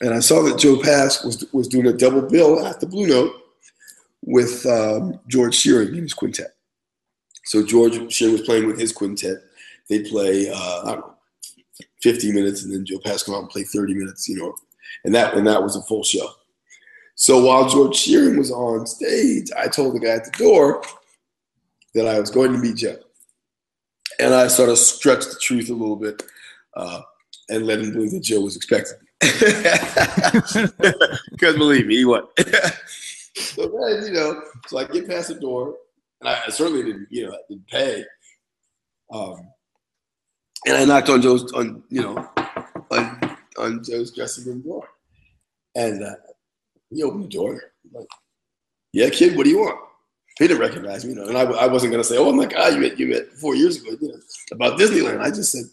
And 0.01 0.15
I 0.15 0.19
saw 0.19 0.41
that 0.43 0.57
Joe 0.57 0.81
Pass 0.81 1.23
was 1.23 1.45
was 1.53 1.67
doing 1.67 1.87
a 1.87 1.93
double 1.93 2.23
bill 2.23 2.65
at 2.65 2.79
the 2.79 2.87
Blue 2.87 3.07
Note 3.07 3.33
with 4.23 4.65
um, 4.65 5.19
George 5.27 5.55
Shearing 5.55 5.89
in 5.89 6.03
his 6.03 6.13
quintet. 6.13 6.55
So 7.45 7.63
George 7.63 8.11
Shearing 8.11 8.33
was 8.33 8.41
playing 8.41 8.67
with 8.67 8.79
his 8.79 8.91
quintet. 8.91 9.37
They 9.89 10.03
play 10.03 10.49
uh, 10.49 10.81
I 10.83 10.91
don't 10.93 10.99
know, 11.01 11.15
50 12.01 12.31
minutes, 12.31 12.63
and 12.63 12.73
then 12.73 12.85
Joe 12.85 12.99
Pass 12.99 13.23
come 13.23 13.35
out 13.35 13.41
and 13.41 13.49
play 13.49 13.63
30 13.63 13.93
minutes. 13.93 14.27
You 14.27 14.37
know, 14.37 14.55
and 15.05 15.13
that 15.13 15.35
and 15.35 15.45
that 15.45 15.61
was 15.61 15.75
a 15.75 15.83
full 15.83 16.03
show. 16.03 16.27
So 17.13 17.45
while 17.45 17.69
George 17.69 17.95
Shearing 17.95 18.37
was 18.37 18.51
on 18.51 18.87
stage, 18.87 19.49
I 19.55 19.67
told 19.67 19.93
the 19.93 19.99
guy 19.99 20.13
at 20.13 20.25
the 20.25 20.31
door 20.31 20.81
that 21.93 22.07
I 22.07 22.19
was 22.19 22.31
going 22.31 22.53
to 22.53 22.57
meet 22.57 22.77
Joe, 22.77 22.97
and 24.19 24.33
I 24.33 24.47
sort 24.47 24.69
of 24.69 24.79
stretched 24.79 25.29
the 25.29 25.39
truth 25.39 25.69
a 25.69 25.73
little 25.73 25.95
bit 25.95 26.23
uh, 26.75 27.01
and 27.49 27.67
let 27.67 27.79
him 27.79 27.93
believe 27.93 28.11
that 28.11 28.23
Joe 28.23 28.41
was 28.41 28.55
expecting 28.55 28.97
me. 28.99 29.10
Because 31.31 31.55
believe 31.55 31.87
me, 31.87 31.97
he 31.97 32.05
was. 32.05 32.23
so 33.35 33.67
then, 33.67 34.05
you 34.05 34.13
know, 34.13 34.41
so 34.67 34.79
I 34.79 34.85
get 34.85 35.07
past 35.07 35.29
the 35.29 35.35
door, 35.35 35.75
and 36.19 36.29
I, 36.29 36.49
certainly 36.49 36.83
didn't, 36.83 37.07
you 37.09 37.27
know, 37.27 37.37
didn't 37.49 37.67
pay. 37.67 38.05
Um, 39.11 39.47
and 40.65 40.77
I 40.77 40.85
knocked 40.85 41.09
on 41.09 41.21
Joe's, 41.21 41.51
on 41.53 41.83
you 41.89 42.01
know, 42.01 42.29
on, 42.91 43.37
on 43.57 43.83
Joe's 43.83 44.11
dressing 44.11 44.45
room 44.45 44.61
door, 44.61 44.87
and 45.75 46.03
uh, 46.03 46.15
he 46.89 47.03
opened 47.03 47.25
the 47.25 47.29
door. 47.29 47.61
I'm 47.85 48.01
like, 48.01 48.07
yeah, 48.93 49.09
kid, 49.09 49.37
what 49.37 49.43
do 49.43 49.49
you 49.49 49.59
want? 49.59 49.79
He 50.37 50.47
didn't 50.47 50.61
recognize 50.61 51.05
me, 51.05 51.13
you 51.13 51.19
know, 51.19 51.27
and 51.27 51.37
I, 51.37 51.43
I 51.43 51.67
wasn't 51.67 51.91
gonna 51.91 52.03
say, 52.03 52.17
oh 52.17 52.31
my 52.31 52.45
God, 52.45 52.73
you 52.73 52.79
met 52.79 52.99
you 52.99 53.07
met 53.07 53.31
four 53.33 53.55
years 53.55 53.81
ago, 53.81 53.95
you 53.99 54.09
know, 54.09 54.19
about 54.51 54.79
Disneyland. 54.79 55.21
I 55.21 55.29
just 55.29 55.51
said, 55.51 55.65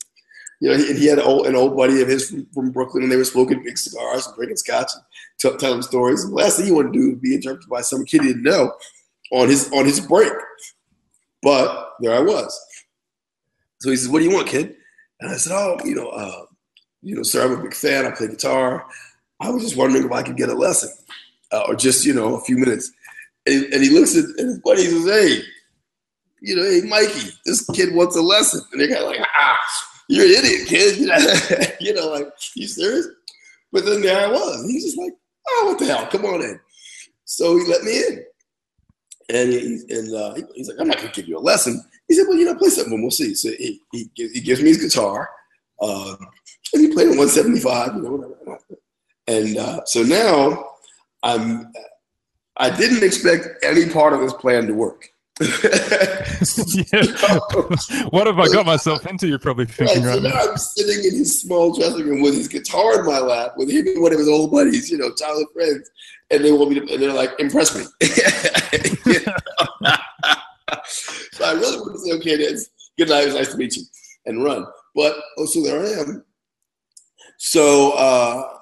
you 0.60 0.68
know, 0.68 0.76
he, 0.76 0.92
he 0.94 1.06
had 1.06 1.18
an 1.18 1.24
old, 1.24 1.46
an 1.46 1.54
old 1.54 1.76
buddy 1.76 2.02
of 2.02 2.08
his 2.08 2.30
from, 2.30 2.46
from, 2.52 2.70
Brooklyn, 2.70 3.02
and 3.02 3.12
they 3.12 3.16
were 3.16 3.24
smoking 3.24 3.62
big 3.62 3.78
cigars 3.78 4.26
and 4.26 4.34
drinking 4.34 4.56
scotch 4.56 4.90
and 4.94 5.04
t- 5.38 5.58
telling 5.58 5.82
stories. 5.82 6.24
And 6.24 6.32
the 6.32 6.36
last 6.36 6.56
thing 6.56 6.66
he 6.66 6.72
wanted 6.72 6.92
to 6.94 6.98
do 6.98 7.10
was 7.10 7.20
be 7.20 7.34
interrupted 7.34 7.68
by 7.68 7.80
some 7.80 8.04
kid 8.04 8.22
he 8.22 8.28
didn't 8.28 8.42
know 8.42 8.72
on 9.32 9.48
his 9.48 9.70
on 9.72 9.84
his 9.84 10.00
break. 10.00 10.32
But 11.42 11.92
there 12.00 12.14
I 12.14 12.20
was. 12.20 12.58
So 13.80 13.90
he 13.90 13.96
says, 13.96 14.08
"What 14.08 14.18
do 14.18 14.24
you 14.24 14.34
want, 14.34 14.48
kid?" 14.48 14.74
And 15.20 15.30
I 15.30 15.36
said, 15.36 15.52
"Oh, 15.54 15.78
you 15.84 15.94
know, 15.94 16.08
uh, 16.08 16.46
you 17.02 17.14
know, 17.14 17.22
sir, 17.22 17.44
I'm 17.44 17.58
a 17.58 17.62
big 17.62 17.74
fan. 17.74 18.06
I 18.06 18.10
play 18.10 18.26
guitar. 18.26 18.86
I 19.40 19.50
was 19.50 19.62
just 19.62 19.76
wondering 19.76 20.04
if 20.04 20.12
I 20.12 20.22
could 20.22 20.36
get 20.36 20.48
a 20.48 20.54
lesson." 20.54 20.90
uh, 21.52 21.64
or 21.66 21.74
just 21.74 22.04
you 22.04 22.14
know 22.14 22.34
a 22.34 22.40
few 22.40 22.56
minutes, 22.56 22.92
and, 23.46 23.64
and 23.72 23.82
he 23.82 23.90
looks 23.90 24.16
at 24.16 24.24
and 24.24 24.48
his 24.48 24.58
buddy 24.60 24.84
and 24.84 25.04
says, 25.04 25.06
"Hey, 25.06 25.42
you 26.40 26.56
know, 26.56 26.62
hey 26.62 26.82
Mikey, 26.86 27.30
this 27.44 27.64
kid 27.70 27.94
wants 27.94 28.16
a 28.16 28.22
lesson," 28.22 28.60
and 28.72 28.80
they're 28.80 28.88
kind 28.88 29.02
of 29.02 29.10
like, 29.10 29.20
"Ah, 29.20 29.58
you're 30.08 30.26
an 30.26 30.44
idiot, 30.44 30.68
kid," 30.68 31.76
you 31.80 31.94
know, 31.94 32.08
like 32.08 32.28
you 32.54 32.66
serious? 32.66 33.06
But 33.72 33.84
then 33.84 34.00
there 34.00 34.26
I 34.26 34.30
was. 34.30 34.64
He's 34.66 34.84
just 34.84 34.98
like, 34.98 35.12
"Oh, 35.48 35.66
what 35.66 35.78
the 35.78 35.86
hell? 35.86 36.06
Come 36.06 36.24
on 36.24 36.42
in." 36.42 36.58
So 37.24 37.56
he 37.58 37.64
let 37.66 37.82
me 37.82 37.98
in, 37.98 38.24
and 39.28 39.52
he, 39.52 39.82
and 39.90 40.14
uh, 40.14 40.34
he's 40.54 40.68
like, 40.68 40.78
"I'm 40.80 40.88
not 40.88 40.96
gonna 40.96 41.12
give 41.12 41.28
you 41.28 41.38
a 41.38 41.40
lesson." 41.40 41.82
He 42.08 42.14
said, 42.14 42.24
"Well, 42.26 42.38
you 42.38 42.46
know, 42.46 42.54
play 42.54 42.70
something, 42.70 43.00
we'll 43.00 43.10
see." 43.10 43.34
So 43.34 43.50
he 43.50 43.80
he, 43.92 44.10
he 44.14 44.40
gives 44.40 44.62
me 44.62 44.68
his 44.68 44.82
guitar, 44.82 45.28
uh, 45.80 46.16
and 46.72 46.82
he 46.82 46.92
played 46.92 47.08
a 47.08 47.16
175, 47.16 47.96
you 47.96 48.02
know, 48.02 48.10
whatever. 48.12 48.58
And 49.26 49.56
uh, 49.58 49.84
so 49.84 50.02
now 50.02 50.64
I'm. 51.22 51.72
I 52.60 52.76
didn't 52.76 53.04
expect 53.04 53.46
any 53.62 53.88
part 53.88 54.14
of 54.14 54.20
this 54.20 54.32
plan 54.32 54.66
to 54.66 54.72
work. 54.72 55.10
What 58.10 58.26
have 58.26 58.40
I 58.40 58.48
got 58.48 58.66
myself 58.66 59.06
into? 59.06 59.28
You're 59.28 59.38
probably 59.38 59.66
thinking 59.66 60.02
right, 60.02 60.16
so 60.16 60.20
now. 60.20 60.34
I'm 60.34 60.56
sitting 60.56 61.04
in 61.04 61.16
his 61.16 61.40
small 61.40 61.72
dressing 61.72 62.08
room 62.08 62.22
with 62.22 62.34
his 62.34 62.48
guitar 62.48 62.98
in 62.98 63.06
my 63.06 63.20
lap, 63.20 63.52
with 63.56 63.70
him 63.70 63.86
and 63.86 64.02
one 64.02 64.12
of 64.12 64.18
his 64.18 64.28
old 64.28 64.50
buddies, 64.50 64.90
you 64.90 64.98
know, 64.98 65.12
childhood 65.14 65.46
friends, 65.52 65.88
and 66.30 66.44
they 66.44 66.50
want 66.50 66.70
me 66.70 66.80
to, 66.80 66.92
and 66.92 67.00
they're 67.00 67.12
like, 67.12 67.30
impress 67.38 67.76
me. 67.76 67.84
so 70.90 71.44
I 71.44 71.52
really 71.52 71.78
want 71.78 71.94
to 71.94 72.00
say, 72.00 72.12
okay, 72.14 72.36
that's 72.36 72.68
good 72.98 73.08
night. 73.08 73.22
It 73.22 73.26
was 73.26 73.34
nice 73.36 73.52
to 73.52 73.58
meet 73.58 73.76
you, 73.76 73.84
and 74.26 74.42
run. 74.42 74.66
But 74.96 75.14
oh, 75.36 75.46
so 75.46 75.62
there 75.62 75.80
I 75.80 76.00
am. 76.00 76.24
So 77.38 77.92
uh, 77.92 78.58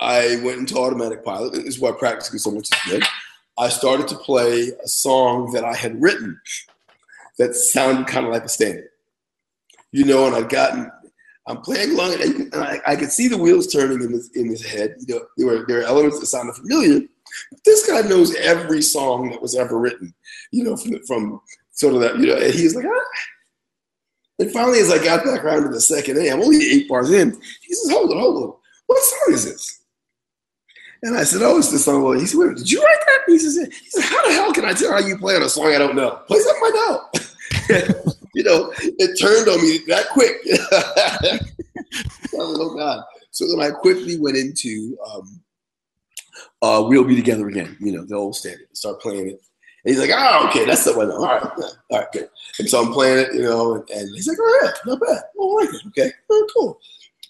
I 0.00 0.40
went 0.42 0.58
into 0.58 0.76
automatic 0.76 1.24
pilot. 1.24 1.52
This 1.52 1.64
is 1.64 1.78
why 1.78 1.92
practicing 1.92 2.40
so 2.40 2.50
much 2.50 2.68
is 2.72 2.90
good. 2.90 3.04
I 3.58 3.68
started 3.68 4.08
to 4.08 4.16
play 4.16 4.70
a 4.84 4.88
song 4.88 5.52
that 5.52 5.64
I 5.64 5.74
had 5.74 6.00
written 6.00 6.38
that 7.38 7.54
sounded 7.54 8.06
kind 8.06 8.26
of 8.26 8.32
like 8.32 8.44
a 8.44 8.48
standard. 8.48 8.88
You 9.92 10.04
know, 10.04 10.26
and 10.26 10.34
I'd 10.34 10.48
gotten, 10.48 10.90
I'm 11.46 11.60
playing 11.62 11.92
along 11.92 12.14
and 12.20 12.54
I, 12.54 12.80
I 12.86 12.96
could 12.96 13.12
see 13.12 13.28
the 13.28 13.38
wheels 13.38 13.68
turning 13.68 14.02
in 14.02 14.12
his, 14.12 14.30
in 14.34 14.48
his 14.48 14.64
head. 14.64 14.96
You 15.06 15.14
know, 15.14 15.20
there 15.36 15.46
were, 15.46 15.64
there 15.66 15.78
were 15.78 15.84
elements 15.84 16.20
that 16.20 16.26
sounded 16.26 16.54
familiar. 16.54 17.00
This 17.64 17.88
guy 17.88 18.02
knows 18.02 18.34
every 18.36 18.82
song 18.82 19.30
that 19.30 19.40
was 19.42 19.56
ever 19.56 19.78
written, 19.78 20.14
you 20.52 20.64
know, 20.64 20.76
from, 20.76 21.02
from 21.06 21.40
sort 21.72 21.94
of 21.94 22.00
that, 22.00 22.18
you 22.18 22.26
know, 22.26 22.36
and 22.36 22.52
he's 22.52 22.74
like, 22.74 22.86
ah. 22.86 23.00
And 24.38 24.50
finally, 24.50 24.80
as 24.80 24.90
I 24.90 25.02
got 25.02 25.24
back 25.24 25.44
around 25.44 25.62
to 25.62 25.68
the 25.70 25.80
second 25.80 26.18
A, 26.18 26.30
I'm 26.30 26.42
only 26.42 26.58
eight 26.58 26.88
bars 26.88 27.10
in. 27.10 27.30
He 27.62 27.74
says, 27.74 27.90
hold 27.90 28.10
on, 28.10 28.18
hold 28.18 28.42
on. 28.42 28.52
What 28.86 29.02
song 29.02 29.34
is 29.34 29.44
this? 29.46 29.80
And 31.02 31.16
I 31.16 31.24
said, 31.24 31.42
"Oh, 31.42 31.58
it's 31.58 31.70
the 31.70 31.78
song." 31.78 32.18
He 32.18 32.26
said, 32.26 32.56
"Did 32.56 32.70
you 32.70 32.82
write 32.82 32.98
that?" 33.06 33.18
He 33.26 33.38
said, 33.38 33.72
"He 33.72 33.90
said, 33.90 34.04
how 34.04 34.26
the 34.26 34.32
hell 34.34 34.52
can 34.52 34.64
I 34.64 34.72
tell 34.72 34.92
how 34.92 34.98
you 34.98 35.18
play 35.18 35.36
on 35.36 35.42
a 35.42 35.48
song 35.48 35.66
I 35.66 35.78
don't 35.78 35.96
know? 35.96 36.22
Play 36.26 36.38
something 36.38 36.62
I 36.64 36.70
know." 36.70 37.10
you 38.34 38.42
know, 38.42 38.72
it 38.78 39.18
turned 39.18 39.48
on 39.48 39.60
me 39.62 39.78
that 39.88 40.08
quick. 40.10 40.36
oh 42.34 42.76
God! 42.76 43.04
So 43.30 43.46
then 43.48 43.60
I 43.60 43.70
quickly 43.74 44.18
went 44.18 44.36
into 44.36 44.96
um, 45.06 45.40
uh, 46.62 46.84
"We'll 46.86 47.04
Be 47.04 47.16
Together 47.16 47.48
Again." 47.48 47.76
You 47.80 47.92
know, 47.92 48.04
the 48.04 48.16
old 48.16 48.36
standard. 48.36 48.68
Start 48.72 49.00
playing 49.00 49.28
it. 49.28 49.40
And 49.84 49.94
he's 49.94 49.98
like, 49.98 50.10
"Oh, 50.12 50.48
okay, 50.48 50.64
that's 50.64 50.84
the 50.84 50.96
one. 50.96 51.10
All 51.10 51.26
right, 51.26 51.42
all 51.42 51.98
right, 51.98 52.12
good." 52.12 52.28
And 52.58 52.68
so 52.68 52.82
I'm 52.82 52.92
playing 52.92 53.18
it, 53.18 53.34
you 53.34 53.42
know, 53.42 53.74
and, 53.74 53.90
and 53.90 54.08
he's 54.14 54.28
like, 54.28 54.38
"All 54.38 54.60
right, 54.62 54.74
not 54.86 55.00
bad. 55.00 55.22
All 55.38 55.56
right, 55.58 55.68
okay, 55.88 56.12
oh, 56.30 56.46
cool." 56.54 56.80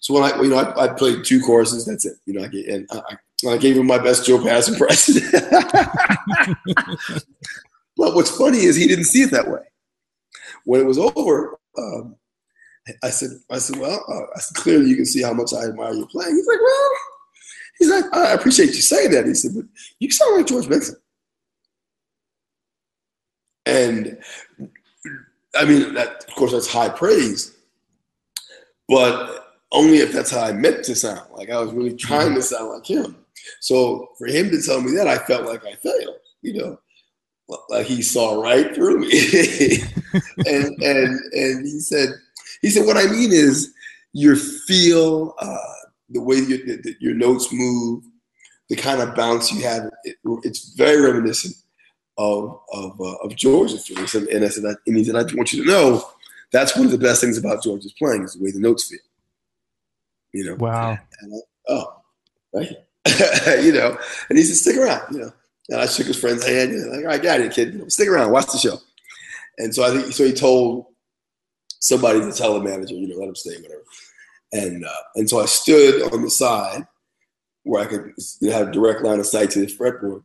So 0.01 0.15
when 0.15 0.23
I, 0.23 0.41
you 0.41 0.51
know, 0.51 0.59
I, 0.59 0.85
I 0.85 0.89
played 0.95 1.25
two 1.25 1.41
choruses. 1.41 1.85
That's 1.85 2.05
it. 2.05 2.17
You 2.27 2.35
know, 2.35 2.45
I 2.45 2.49
get, 2.49 2.69
and 2.69 2.89
I, 2.93 3.17
I 3.49 3.57
gave 3.59 3.77
him 3.77 3.87
my 3.87 3.99
best 3.99 4.27
Joe 4.27 4.43
Pass 4.43 4.69
impression. 4.73 5.23
but 7.97 8.15
what's 8.15 8.31
funny 8.37 8.65
is 8.65 8.77
he 8.77 8.87
didn't 8.87 9.05
see 9.05 9.23
it 9.23 9.31
that 9.33 9.51
way. 9.51 9.61
When 10.65 10.81
it 10.81 10.87
was 10.87 10.99
over, 10.99 11.59
um, 11.79 12.17
I 13.03 13.11
said, 13.11 13.31
I 13.51 13.59
said, 13.59 13.79
well, 13.79 14.05
uh, 14.09 14.37
I 14.37 14.39
said, 14.39 14.57
clearly 14.57 14.89
you 14.89 14.97
can 14.97 15.07
see 15.07 15.23
how 15.23 15.33
much 15.33 15.53
I 15.53 15.65
admire 15.65 15.93
your 15.93 16.07
playing. 16.07 16.35
He's 16.37 16.47
like, 16.47 16.61
well, 16.63 16.91
he's 17.79 17.91
like, 17.91 18.05
I 18.15 18.33
appreciate 18.33 18.69
you 18.69 18.81
saying 18.81 19.11
that. 19.11 19.27
He 19.27 19.35
said, 19.35 19.53
but 19.55 19.65
you 19.99 20.11
sound 20.11 20.37
like 20.37 20.47
George 20.47 20.69
Benson. 20.69 20.97
And 23.67 24.19
I 25.57 25.65
mean, 25.65 25.95
that, 25.95 26.25
of 26.29 26.35
course, 26.37 26.53
that's 26.53 26.71
high 26.71 26.89
praise, 26.89 27.57
but 28.89 29.47
only 29.73 29.99
if 29.99 30.13
that's 30.13 30.31
how 30.31 30.43
I 30.43 30.53
meant 30.53 30.85
to 30.85 30.95
sound. 30.95 31.29
Like 31.33 31.51
I 31.51 31.61
was 31.61 31.73
really 31.73 31.95
trying 31.95 32.35
to 32.35 32.43
sound 32.43 32.71
like 32.71 32.87
him. 32.87 33.17
So 33.61 34.09
for 34.19 34.27
him 34.27 34.51
to 34.51 34.61
tell 34.63 34.81
me 34.81 34.93
that, 34.97 35.09
I 35.09 35.19
felt 35.19 35.47
like 35.47 35.65
I 35.65 35.75
failed, 35.75 36.17
you 36.43 36.55
know, 36.55 36.79
like 37.69 37.87
he 37.87 38.03
saw 38.03 38.41
right 38.41 38.75
through 38.75 39.01
me. 39.01 39.11
and 40.47 40.83
and 40.83 41.21
and 41.33 41.67
he 41.67 41.81
said, 41.81 42.11
he 42.63 42.71
said, 42.71 42.87
what 42.87 42.97
I 42.97 43.07
mean 43.11 43.33
is 43.33 43.73
your 44.13 44.37
feel, 44.37 45.35
uh, 45.39 45.59
the 46.11 46.21
way 46.21 46.37
your, 46.37 46.59
the, 46.59 46.97
your 47.01 47.15
notes 47.15 47.53
move, 47.53 48.05
the 48.69 48.77
kind 48.77 49.01
of 49.01 49.15
bounce 49.15 49.53
you 49.53 49.63
have, 49.63 49.91
it, 50.05 50.17
it's 50.43 50.75
very 50.75 51.01
reminiscent 51.01 51.55
of 52.19 52.59
of, 52.73 53.01
uh, 53.01 53.17
of 53.17 53.37
George's. 53.37 53.89
And, 54.15 54.29
and 54.29 54.45
I 54.45 54.49
said, 54.49 54.65
and 54.65 54.97
he 54.97 55.05
said, 55.05 55.17
I 55.17 55.23
want 55.35 55.53
you 55.53 55.65
to 55.65 55.71
know 55.71 56.09
that's 56.53 56.77
one 56.77 56.87
of 56.87 56.93
the 56.93 56.99
best 56.99 57.21
things 57.21 57.39
about 57.39 57.63
George's 57.63 57.93
playing 57.93 58.23
is 58.23 58.35
the 58.35 58.45
way 58.45 58.51
the 58.51 58.61
notes 58.61 58.89
feel. 58.89 58.99
You 60.33 60.45
know. 60.47 60.55
Wow. 60.57 60.93
I, 60.93 60.99
oh, 61.69 62.03
right. 62.53 62.77
you 63.63 63.73
know, 63.73 63.99
and 64.29 64.39
he 64.39 64.45
said, 64.45 64.57
stick 64.57 64.77
around, 64.77 65.13
you 65.13 65.21
know. 65.21 65.33
And 65.69 65.81
I 65.81 65.87
shook 65.87 66.07
his 66.07 66.19
friend's 66.19 66.47
hand, 66.47 66.73
you 66.73 66.79
know, 66.79 66.93
like, 66.93 67.07
I 67.07 67.23
got 67.23 67.41
it, 67.41 67.53
kid. 67.53 67.75
You 67.75 67.79
know, 67.81 67.89
stick 67.89 68.09
around, 68.09 68.31
watch 68.31 68.47
the 68.47 68.59
show. 68.59 68.79
And 69.59 69.75
so 69.75 69.85
I 69.85 69.91
think 69.91 70.13
so 70.13 70.25
he 70.25 70.33
told 70.33 70.87
somebody 71.81 72.21
to 72.21 72.33
tell 72.33 72.55
the 72.55 72.65
manager, 72.65 72.95
you 72.95 73.09
know, 73.09 73.17
let 73.17 73.29
him 73.29 73.35
stay, 73.35 73.57
whatever. 73.57 73.83
And 74.53 74.85
uh, 74.85 75.03
and 75.17 75.29
so 75.29 75.41
I 75.41 75.47
stood 75.47 76.13
on 76.13 76.23
the 76.23 76.31
side 76.31 76.87
where 77.65 77.83
I 77.83 77.87
could 77.87 78.13
have 78.53 78.69
a 78.69 78.73
direct 78.73 79.03
line 79.03 79.19
of 79.19 79.27
sight 79.27 79.51
to 79.51 79.61
the 79.61 79.67
fretboard. 79.67 80.23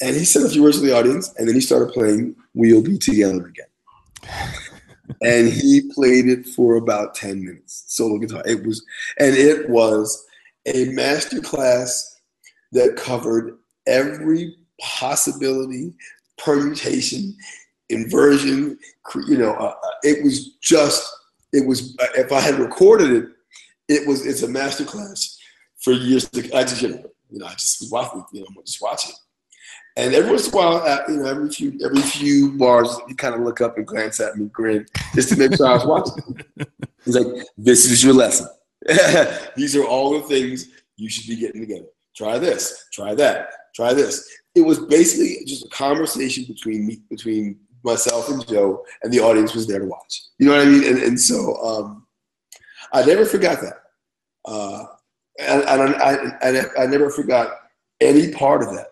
And 0.00 0.16
he 0.16 0.24
said 0.24 0.42
a 0.42 0.48
few 0.48 0.62
words 0.62 0.80
to 0.80 0.86
the 0.86 0.96
audience, 0.96 1.32
and 1.38 1.48
then 1.48 1.54
he 1.54 1.60
started 1.60 1.92
playing 1.94 2.34
We'll 2.54 2.82
Be 2.82 2.98
Together 2.98 3.46
Again. 3.46 4.52
and 5.22 5.48
he 5.48 5.90
played 5.94 6.28
it 6.28 6.46
for 6.46 6.74
about 6.74 7.14
10 7.14 7.44
minutes, 7.44 7.84
solo 7.86 8.18
guitar. 8.18 8.42
It 8.44 8.66
was, 8.66 8.84
and 9.18 9.34
it 9.34 9.70
was 9.70 10.25
a 10.66 10.86
master 10.86 11.40
class 11.40 12.20
that 12.72 12.96
covered 12.96 13.58
every 13.86 14.54
possibility, 14.80 15.94
permutation, 16.38 17.36
inversion. 17.88 18.78
You 19.26 19.38
know, 19.38 19.54
uh, 19.54 19.74
uh, 19.82 19.90
it 20.02 20.22
was 20.24 20.56
just, 20.60 21.08
it 21.52 21.66
was, 21.66 21.96
uh, 22.00 22.06
if 22.14 22.32
I 22.32 22.40
had 22.40 22.58
recorded 22.58 23.10
it, 23.12 23.28
it 23.88 24.06
was, 24.06 24.26
it's 24.26 24.42
a 24.42 24.48
master 24.48 24.84
class 24.84 25.38
for 25.78 25.92
years 25.92 26.28
to, 26.30 26.56
I 26.56 26.62
just, 26.62 26.82
you 26.82 26.88
know, 26.88 27.04
you 27.30 27.38
know 27.38 27.46
I 27.46 27.52
just 27.52 27.80
was 27.80 27.90
watching, 27.90 28.24
you 28.32 28.40
know, 28.40 28.62
just 28.64 28.82
watching. 28.82 29.14
And 29.98 30.14
every 30.14 30.30
once 30.30 30.48
in 30.48 30.52
a 30.52 30.56
while, 30.56 31.04
you 31.08 31.16
know, 31.16 31.26
every 31.26 31.48
few 31.48 31.78
every 31.82 32.02
few 32.02 32.52
bars, 32.52 32.98
he 33.08 33.14
kind 33.14 33.34
of 33.34 33.40
look 33.40 33.62
up 33.62 33.78
and 33.78 33.86
glance 33.86 34.20
at 34.20 34.36
me, 34.36 34.46
grin, 34.52 34.84
just 35.14 35.30
to 35.30 35.36
make 35.36 35.56
sure 35.56 35.66
I 35.66 35.72
was 35.72 35.86
watching. 35.86 36.44
He's 37.04 37.16
like, 37.16 37.46
"This 37.56 37.90
is 37.90 38.04
your 38.04 38.12
lesson." 38.12 38.46
These 39.56 39.76
are 39.76 39.84
all 39.84 40.14
the 40.14 40.22
things 40.22 40.68
you 40.96 41.08
should 41.08 41.26
be 41.26 41.36
getting 41.36 41.60
together. 41.62 41.86
Try 42.16 42.38
this, 42.38 42.86
try 42.92 43.14
that, 43.14 43.48
try 43.74 43.92
this. 43.92 44.28
It 44.54 44.62
was 44.62 44.78
basically 44.86 45.44
just 45.44 45.66
a 45.66 45.68
conversation 45.68 46.44
between 46.44 46.86
me, 46.86 47.02
between 47.10 47.58
myself 47.82 48.28
and 48.30 48.46
Joe, 48.46 48.84
and 49.02 49.12
the 49.12 49.20
audience 49.20 49.54
was 49.54 49.66
there 49.66 49.80
to 49.80 49.86
watch. 49.86 50.22
You 50.38 50.46
know 50.46 50.56
what 50.56 50.66
I 50.66 50.70
mean? 50.70 50.84
And, 50.84 51.02
and 51.02 51.20
so 51.20 51.56
um, 51.56 52.06
I 52.92 53.04
never 53.04 53.24
forgot 53.24 53.60
that. 53.60 53.74
Uh, 54.44 54.84
and, 55.38 55.62
and 55.62 55.94
I, 55.96 56.16
I, 56.40 56.84
I 56.84 56.86
never 56.86 57.10
forgot 57.10 57.52
any 58.00 58.32
part 58.32 58.62
of 58.62 58.72
that. 58.74 58.88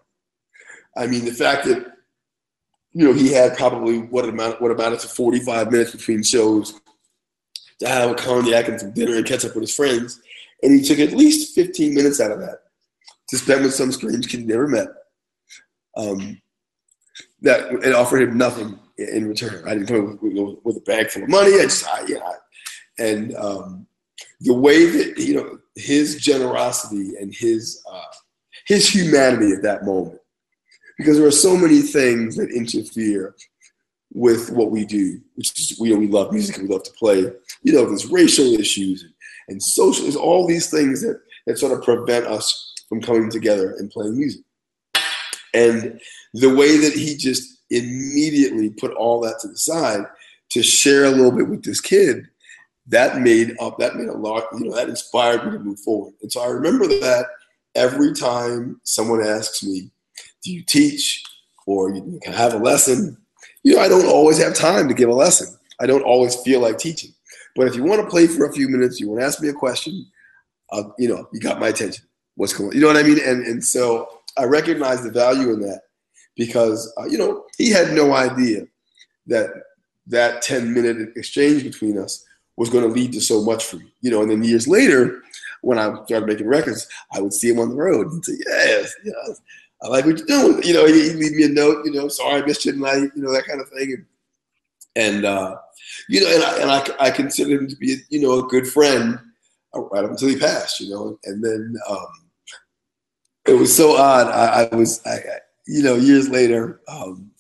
I 0.97 1.07
mean, 1.07 1.25
the 1.25 1.33
fact 1.33 1.65
that 1.67 1.93
you 2.93 3.07
know 3.07 3.13
he 3.13 3.33
had 3.33 3.57
probably 3.57 3.99
what 3.99 4.29
amount 4.29 4.61
what 4.61 4.71
amounted 4.71 5.01
to 5.01 5.09
45 5.09 5.73
minutes 5.73 5.91
between 5.91 6.23
shows 6.23 6.81
to 7.81 7.89
have 7.89 8.11
a 8.11 8.15
cognac 8.15 8.69
and 8.69 8.81
some 8.81 8.93
dinner 8.93 9.17
and 9.17 9.27
catch 9.27 9.45
up 9.45 9.55
with 9.55 9.63
his 9.63 9.75
friends. 9.75 10.21
And 10.63 10.73
he 10.73 10.83
took 10.83 10.99
at 10.99 11.17
least 11.17 11.55
15 11.55 11.95
minutes 11.95 12.21
out 12.21 12.31
of 12.31 12.41
that 12.41 12.59
to 13.29 13.39
spend 13.39 13.65
with 13.65 13.75
some 13.75 13.93
strange 13.93 14.29
kid 14.29 14.41
he 14.41 14.47
never 14.47 14.69
met. 14.69 14.89
Um, 15.97 16.41
that 17.43 17.73
it 17.85 17.95
offered 17.95 18.23
him 18.23 18.39
nothing 18.39 18.79
in 18.99 19.29
return. 19.29 19.63
I 19.67 19.75
didn't 19.75 19.87
come 19.87 20.19
with, 20.21 20.59
with, 20.65 20.77
a 20.77 20.81
bag 20.81 21.11
full 21.11 21.23
of 21.23 21.29
money. 21.29 21.55
I 21.55 21.65
just, 21.65 21.87
I, 21.87 22.05
yeah, 22.07 22.19
and 22.99 23.35
um, 23.37 23.87
the 24.41 24.55
way 24.55 24.87
that 24.87 25.19
you 25.19 25.35
know 25.35 25.59
his 25.75 26.17
generosity 26.17 27.17
and 27.21 27.35
his 27.35 27.83
uh, 27.91 28.03
his 28.67 28.89
humanity 28.89 29.53
at 29.53 29.63
that 29.63 29.85
moment, 29.85 30.19
because 30.99 31.19
there 31.19 31.27
are 31.27 31.33
so 31.33 31.57
many 31.57 31.81
things 31.81 32.37
that 32.37 32.51
interfere 32.51 33.35
with 34.15 34.51
what 34.51 34.71
we 34.71 34.87
do, 34.87 35.21
which 35.35 35.61
is 35.61 35.79
we, 35.79 35.93
we 35.93 36.07
love 36.07 36.33
music 36.33 36.57
we 36.57 36.69
love 36.69 36.85
to 36.85 36.93
play. 36.93 37.19
You 37.63 37.73
know, 37.73 37.85
there's 37.85 38.07
racial 38.07 38.47
issues 38.55 39.03
and, 39.03 39.13
and 39.49 39.63
social, 39.63 40.05
there's 40.05 40.17
all 40.17 40.47
these 40.47 40.71
things 40.71 41.03
that, 41.03 41.21
that 41.47 41.59
sort 41.59 41.77
of 41.77 41.85
prevent 41.85 42.27
us 42.27 42.75
from 42.89 43.03
coming 43.03 43.31
together 43.31 43.75
and 43.79 43.91
playing 43.91 44.17
music. 44.17 44.43
And 45.53 46.01
the 46.33 46.55
way 46.55 46.77
that 46.79 46.93
he 46.95 47.17
just 47.17 47.63
immediately 47.71 48.71
put 48.71 48.93
all 48.93 49.21
that 49.21 49.39
to 49.41 49.49
the 49.49 49.59
side 49.59 50.05
to 50.51 50.63
share 50.63 51.05
a 51.05 51.11
little 51.11 51.33
bit 51.33 51.49
with 51.49 51.65
this 51.65 51.81
kid, 51.81 52.29
that 52.87 53.21
made 53.21 53.57
up, 53.61 53.79
that 53.79 53.97
made 53.97 54.09
a 54.09 54.17
lot, 54.17 54.45
you 54.53 54.67
know, 54.67 54.75
that 54.75 54.89
inspired 54.89 55.45
me 55.45 55.53
to 55.53 55.59
move 55.59 55.81
forward. 55.81 56.13
And 56.23 56.31
so 56.31 56.43
I 56.43 56.49
remember 56.49 56.87
that 56.87 57.27
every 57.75 58.13
time 58.13 58.81
someone 58.85 59.27
asks 59.27 59.65
me, 59.65 59.91
do 60.43 60.53
you 60.53 60.63
teach 60.63 61.23
or 61.67 61.91
you 61.91 62.21
can 62.23 62.33
have 62.33 62.55
a 62.55 62.59
lesson? 62.59 63.17
You 63.65 63.75
know, 63.75 63.81
I 63.81 63.89
don't 63.89 64.07
always 64.07 64.39
have 64.39 64.55
time 64.55 64.89
to 64.89 64.95
give 64.95 65.09
a 65.09 65.15
lesson. 65.15 65.57
I 65.81 65.87
don't 65.87 66.03
always 66.03 66.37
feel 66.37 66.61
like 66.61 66.79
teaching. 66.79 67.13
But 67.57 67.67
if 67.67 67.75
you 67.75 67.83
want 67.83 68.03
to 68.03 68.09
play 68.09 68.27
for 68.27 68.47
a 68.47 68.53
few 68.53 68.69
minutes, 68.69 69.01
you 69.01 69.09
want 69.09 69.21
to 69.21 69.27
ask 69.27 69.41
me 69.41 69.49
a 69.49 69.53
question, 69.53 70.07
uh, 70.71 70.85
you 70.99 71.09
know, 71.09 71.29
you 71.33 71.41
got 71.41 71.61
my 71.61 71.69
attention. 71.69 72.05
What's 72.37 72.53
going 72.53 72.71
on? 72.71 72.75
You 72.75 72.81
know 72.83 72.89
what 72.89 72.97
I 72.97 73.03
mean? 73.03 73.19
And, 73.25 73.47
and 73.47 73.65
so 73.65 74.09
I 74.37 74.45
recognize 74.45 75.03
the 75.03 75.11
value 75.11 75.53
in 75.53 75.61
that 75.61 75.83
because, 76.37 76.93
uh, 76.99 77.07
you 77.07 77.19
know, 77.19 77.45
he 77.57 77.71
had 77.71 77.93
no 77.93 78.13
idea 78.13 78.67
that 79.27 79.51
that 80.07 80.43
10 80.43 80.75
minute 80.75 81.11
exchange 81.17 81.63
between 81.63 81.99
us 81.99 82.25
was 82.57 82.71
going 82.71 82.85
to 82.85 82.91
lead 82.91 83.13
to 83.13 83.21
so 83.21 83.43
much 83.43 83.65
for 83.65 83.77
me. 83.77 83.87
You 84.01 84.11
know, 84.11 84.23
and 84.23 84.31
then 84.31 84.45
years 84.45 84.69
later, 84.69 85.23
when 85.63 85.79
I 85.79 85.95
started 86.05 86.27
making 86.27 86.47
records, 86.47 86.87
I 87.13 87.21
would 87.21 87.33
see 87.33 87.51
him 87.51 87.59
on 87.59 87.71
the 87.71 87.77
road 87.77 88.13
and 88.13 88.25
say, 88.25 88.35
yes, 88.47 88.95
yes, 89.05 89.41
I 89.85 89.89
like 89.89 90.07
what 90.07 90.17
you're 90.19 90.27
doing. 90.27 90.63
You 90.63 90.75
know, 90.75 90.87
he'd 90.87 91.17
leave 91.17 91.33
me 91.33 91.45
a 91.45 91.49
note, 91.49 91.85
you 91.85 91.93
know, 91.93 92.09
sorry 92.09 92.41
I 92.41 92.47
missed 92.47 92.65
you 92.65 92.73
tonight, 92.73 93.11
you 93.15 93.23
know, 93.23 93.33
that 93.33 93.47
kind 93.47 93.61
of 93.61 93.69
thing. 93.69 93.93
And, 93.93 94.07
and 94.97 95.25
uh, 95.27 95.57
you 96.09 96.21
know, 96.23 96.35
and 96.35 96.43
I, 96.43 96.59
and 96.63 96.71
I, 96.71 97.07
I 97.07 97.11
consider 97.11 97.51
him 97.51 97.69
to 97.69 97.77
be, 97.77 97.99
you 98.09 98.21
know, 98.21 98.39
a 98.39 98.49
good 98.49 98.67
friend 98.67 99.19
right 99.75 100.05
up 100.05 100.11
until 100.11 100.29
he 100.29 100.39
passed, 100.39 100.81
you 100.81 100.91
know, 100.91 101.19
and 101.25 101.45
then 101.45 101.77
um, 101.89 102.07
it 103.47 103.53
was 103.53 103.77
so 103.77 103.97
odd. 103.97 104.29
I, 104.29 104.69
I 104.73 104.75
was, 104.75 105.05
I, 105.07 105.19
you 105.67 105.83
know, 105.83 105.97
years 105.97 106.31
later, 106.31 106.81
um, 106.89 107.31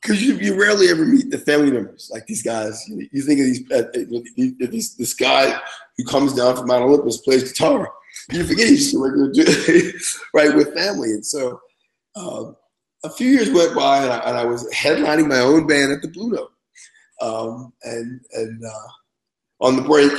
because 0.00 0.22
you, 0.22 0.34
you 0.34 0.60
rarely 0.60 0.88
ever 0.88 1.04
meet 1.04 1.30
the 1.30 1.38
family 1.38 1.72
members 1.72 2.08
like 2.12 2.26
these 2.26 2.42
guys. 2.42 2.86
You, 2.88 3.08
you 3.10 3.22
think 3.22 3.40
of 3.40 3.46
these, 3.46 3.72
uh, 3.72 4.68
these, 4.70 4.94
this 4.94 5.14
guy 5.14 5.60
who 5.96 6.04
comes 6.04 6.34
down 6.34 6.54
from 6.54 6.68
Mount 6.68 6.84
Olympus 6.84 7.16
plays 7.18 7.50
guitar. 7.50 7.92
You 8.30 8.44
forget 8.44 8.68
a 8.68 8.98
regular 8.98 9.32
dude, 9.32 9.94
right, 10.34 10.54
with 10.54 10.74
family. 10.74 11.10
And 11.10 11.24
so 11.24 11.60
uh, 12.16 12.52
a 13.04 13.10
few 13.10 13.28
years 13.28 13.50
went 13.50 13.74
by, 13.74 14.02
and 14.02 14.12
I, 14.12 14.18
and 14.18 14.38
I, 14.38 14.44
was 14.44 14.68
headlining 14.72 15.28
my 15.28 15.40
own 15.40 15.66
band 15.66 15.92
at 15.92 16.02
the 16.02 16.08
Blue 16.08 16.30
Note. 16.30 16.52
Um, 17.20 17.72
and 17.84 18.20
and 18.32 18.64
uh, 18.64 19.64
on 19.64 19.76
the 19.76 19.82
break, 19.82 20.12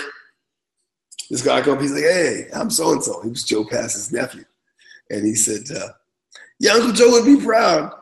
this 1.30 1.44
guy 1.44 1.62
comes, 1.62 1.76
up, 1.76 1.82
he's 1.82 1.92
like, 1.92 2.04
"Hey, 2.04 2.48
I'm 2.54 2.70
so 2.70 2.92
and 2.92 3.04
so." 3.04 3.22
He 3.22 3.30
was 3.30 3.44
Joe 3.44 3.66
Pass's 3.66 4.12
nephew, 4.12 4.46
and 5.10 5.26
he 5.26 5.36
said, 5.36 5.76
uh, 5.76 5.90
"Yeah, 6.60 6.74
Uncle 6.74 6.94
Joe 6.94 7.12
would 7.12 7.26
be 7.26 7.44
proud, 7.44 7.94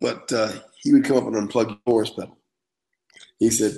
but 0.00 0.32
uh, 0.32 0.52
he 0.80 0.92
would 0.92 1.04
come 1.04 1.18
up 1.18 1.26
and 1.26 1.36
unplug 1.36 1.68
your 1.68 1.78
chorus 1.86 2.10
pedal." 2.10 2.38
He 3.42 3.50
said, 3.50 3.72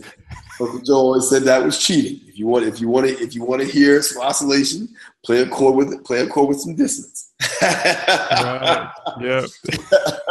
Uncle 0.61 0.81
Joe 0.81 0.97
always 0.97 1.31
said 1.31 1.45
that 1.45 1.65
was 1.65 1.79
cheating. 1.79 2.21
If 2.29 2.39
you 2.39 2.47
want, 2.47 2.67
if 2.67 2.83
you 2.83 2.89
want 2.91 3.07
to, 3.07 3.19
if 3.19 3.35
you 3.35 3.43
want 3.45 3.63
to 3.63 3.67
hear 3.67 4.03
some 4.03 4.21
oscillation, 4.21 4.89
play 5.25 5.41
a 5.41 5.49
chord 5.49 5.75
with 5.75 5.91
it, 5.91 6.05
play 6.05 6.21
a 6.21 6.27
chord 6.27 6.51
with 6.51 6.61
some 6.61 6.77
dissonance. 6.77 7.33
right. 7.63 8.93
Yeah. 9.23 9.47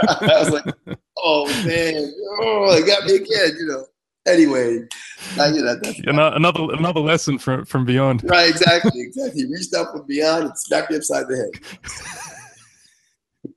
I 0.08 0.40
was 0.40 0.52
like, 0.52 0.66
oh 1.18 1.48
man, 1.66 2.14
oh, 2.42 2.78
it 2.78 2.86
got 2.86 3.06
me 3.06 3.16
again, 3.16 3.58
you 3.58 3.66
know. 3.66 3.88
Anyway, 4.28 4.88
I, 5.40 5.48
you 5.48 5.64
know, 6.14 6.32
another 6.34 6.68
another 6.74 7.00
lesson 7.00 7.40
from 7.40 7.66
from 7.66 7.86
beyond. 7.86 8.24
Right, 8.24 8.52
exactly, 8.52 9.02
exactly. 9.02 9.42
He 9.42 9.52
reached 9.52 9.74
up 9.74 9.94
from 9.94 10.06
beyond 10.06 10.44
and 10.46 10.58
smacked 10.60 10.92
me 10.92 10.98
upside 10.98 11.26
the 11.28 11.52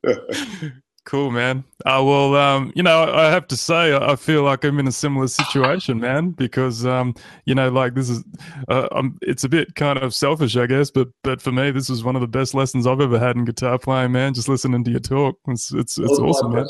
head. 0.02 0.72
Cool, 1.06 1.30
man. 1.30 1.62
Uh, 1.84 2.02
well, 2.04 2.34
um, 2.34 2.72
you 2.74 2.82
know, 2.82 3.04
I 3.14 3.30
have 3.30 3.46
to 3.46 3.56
say, 3.56 3.94
I 3.94 4.16
feel 4.16 4.42
like 4.42 4.64
I'm 4.64 4.80
in 4.80 4.88
a 4.88 4.92
similar 4.92 5.28
situation, 5.28 6.00
man, 6.00 6.30
because, 6.30 6.84
um, 6.84 7.14
you 7.44 7.54
know, 7.54 7.68
like 7.68 7.94
this 7.94 8.10
is, 8.10 8.24
uh, 8.68 8.88
um, 8.90 9.16
it's 9.22 9.44
a 9.44 9.48
bit 9.48 9.76
kind 9.76 10.00
of 10.00 10.12
selfish, 10.12 10.56
I 10.56 10.66
guess, 10.66 10.90
but 10.90 11.06
but 11.22 11.40
for 11.40 11.52
me, 11.52 11.70
this 11.70 11.90
is 11.90 12.02
one 12.02 12.16
of 12.16 12.22
the 12.22 12.26
best 12.26 12.54
lessons 12.54 12.88
I've 12.88 13.00
ever 13.00 13.20
had 13.20 13.36
in 13.36 13.44
guitar 13.44 13.78
playing, 13.78 14.10
man. 14.10 14.34
Just 14.34 14.48
listening 14.48 14.82
to 14.82 14.90
your 14.90 14.98
talk, 14.98 15.38
it's 15.46 15.72
it's, 15.72 15.96
it's 15.96 16.18
oh, 16.18 16.26
awesome, 16.26 16.52
man. 16.54 16.66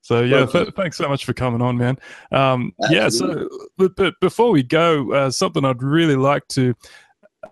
So 0.00 0.22
yeah, 0.22 0.46
th- 0.46 0.74
thanks 0.76 0.96
so 0.96 1.06
much 1.06 1.26
for 1.26 1.34
coming 1.34 1.60
on, 1.60 1.76
man. 1.76 1.98
Um, 2.32 2.72
yeah, 2.88 3.10
so 3.10 3.48
but, 3.76 3.96
but 3.96 4.14
before 4.18 4.50
we 4.50 4.62
go, 4.62 5.12
uh, 5.12 5.30
something 5.30 5.62
I'd 5.62 5.82
really 5.82 6.16
like 6.16 6.48
to 6.48 6.74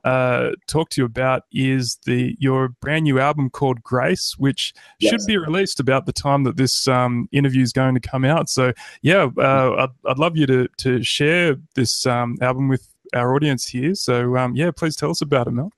uh, 0.04 0.50
talk 0.66 0.90
to 0.90 1.00
you 1.00 1.04
about 1.04 1.44
is 1.52 1.98
the 2.04 2.36
your 2.38 2.68
brand 2.80 3.04
new 3.04 3.18
album 3.18 3.50
called 3.50 3.82
Grace, 3.82 4.34
which 4.38 4.74
yes. 4.98 5.10
should 5.10 5.26
be 5.26 5.36
released 5.36 5.80
about 5.80 6.06
the 6.06 6.12
time 6.12 6.44
that 6.44 6.56
this 6.56 6.88
um, 6.88 7.28
interview 7.32 7.62
is 7.62 7.72
going 7.72 7.94
to 7.94 8.00
come 8.00 8.24
out. 8.24 8.48
So 8.48 8.72
yeah, 9.02 9.28
uh, 9.38 9.88
I'd, 10.04 10.10
I'd 10.10 10.18
love 10.18 10.36
you 10.36 10.46
to 10.46 10.68
to 10.78 11.02
share 11.02 11.56
this 11.74 12.06
um, 12.06 12.36
album 12.40 12.68
with 12.68 12.88
our 13.14 13.34
audience 13.34 13.66
here. 13.66 13.94
So 13.94 14.36
um, 14.36 14.56
yeah, 14.56 14.70
please 14.70 14.96
tell 14.96 15.10
us 15.10 15.20
about 15.20 15.46
it, 15.46 15.52
Mel. 15.52 15.72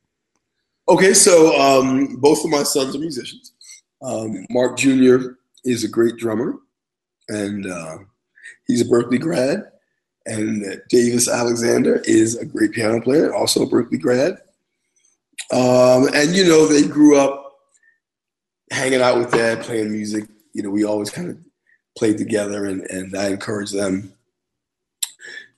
Okay, 0.89 1.15
so 1.15 1.59
um, 1.61 2.17
both 2.17 2.45
of 2.45 2.51
my 2.51 2.63
sons 2.63 2.95
are 2.95 2.99
musicians. 2.99 3.53
Um, 4.03 4.47
Mark 4.51 4.77
Jr. 4.77 5.17
is 5.65 5.83
a 5.83 5.89
great 5.89 6.17
drummer, 6.19 6.57
and 7.29 7.67
uh, 7.67 7.99
he's 8.67 8.83
a 8.83 8.85
Berklee 8.85 9.21
grad 9.21 9.65
and 10.27 10.81
Davis 10.89 11.29
Alexander 11.29 12.03
is 12.05 12.37
a 12.37 12.45
great 12.45 12.73
piano 12.73 13.01
player, 13.01 13.35
also 13.35 13.63
a 13.63 13.67
Berklee 13.67 14.01
grad. 14.01 14.39
Um, 15.53 16.09
and 16.15 16.35
you 16.35 16.45
know, 16.45 16.67
they 16.67 16.87
grew 16.87 17.19
up 17.19 17.59
hanging 18.71 19.03
out 19.03 19.19
with 19.19 19.31
dad, 19.31 19.63
playing 19.63 19.93
music. 19.93 20.25
You 20.53 20.63
know, 20.63 20.71
we 20.71 20.85
always 20.85 21.11
kind 21.11 21.31
of 21.31 21.39
played 21.97 22.19
together, 22.19 22.67
and, 22.67 22.83
and 22.83 23.17
I 23.17 23.29
encouraged 23.29 23.75
them 23.75 24.13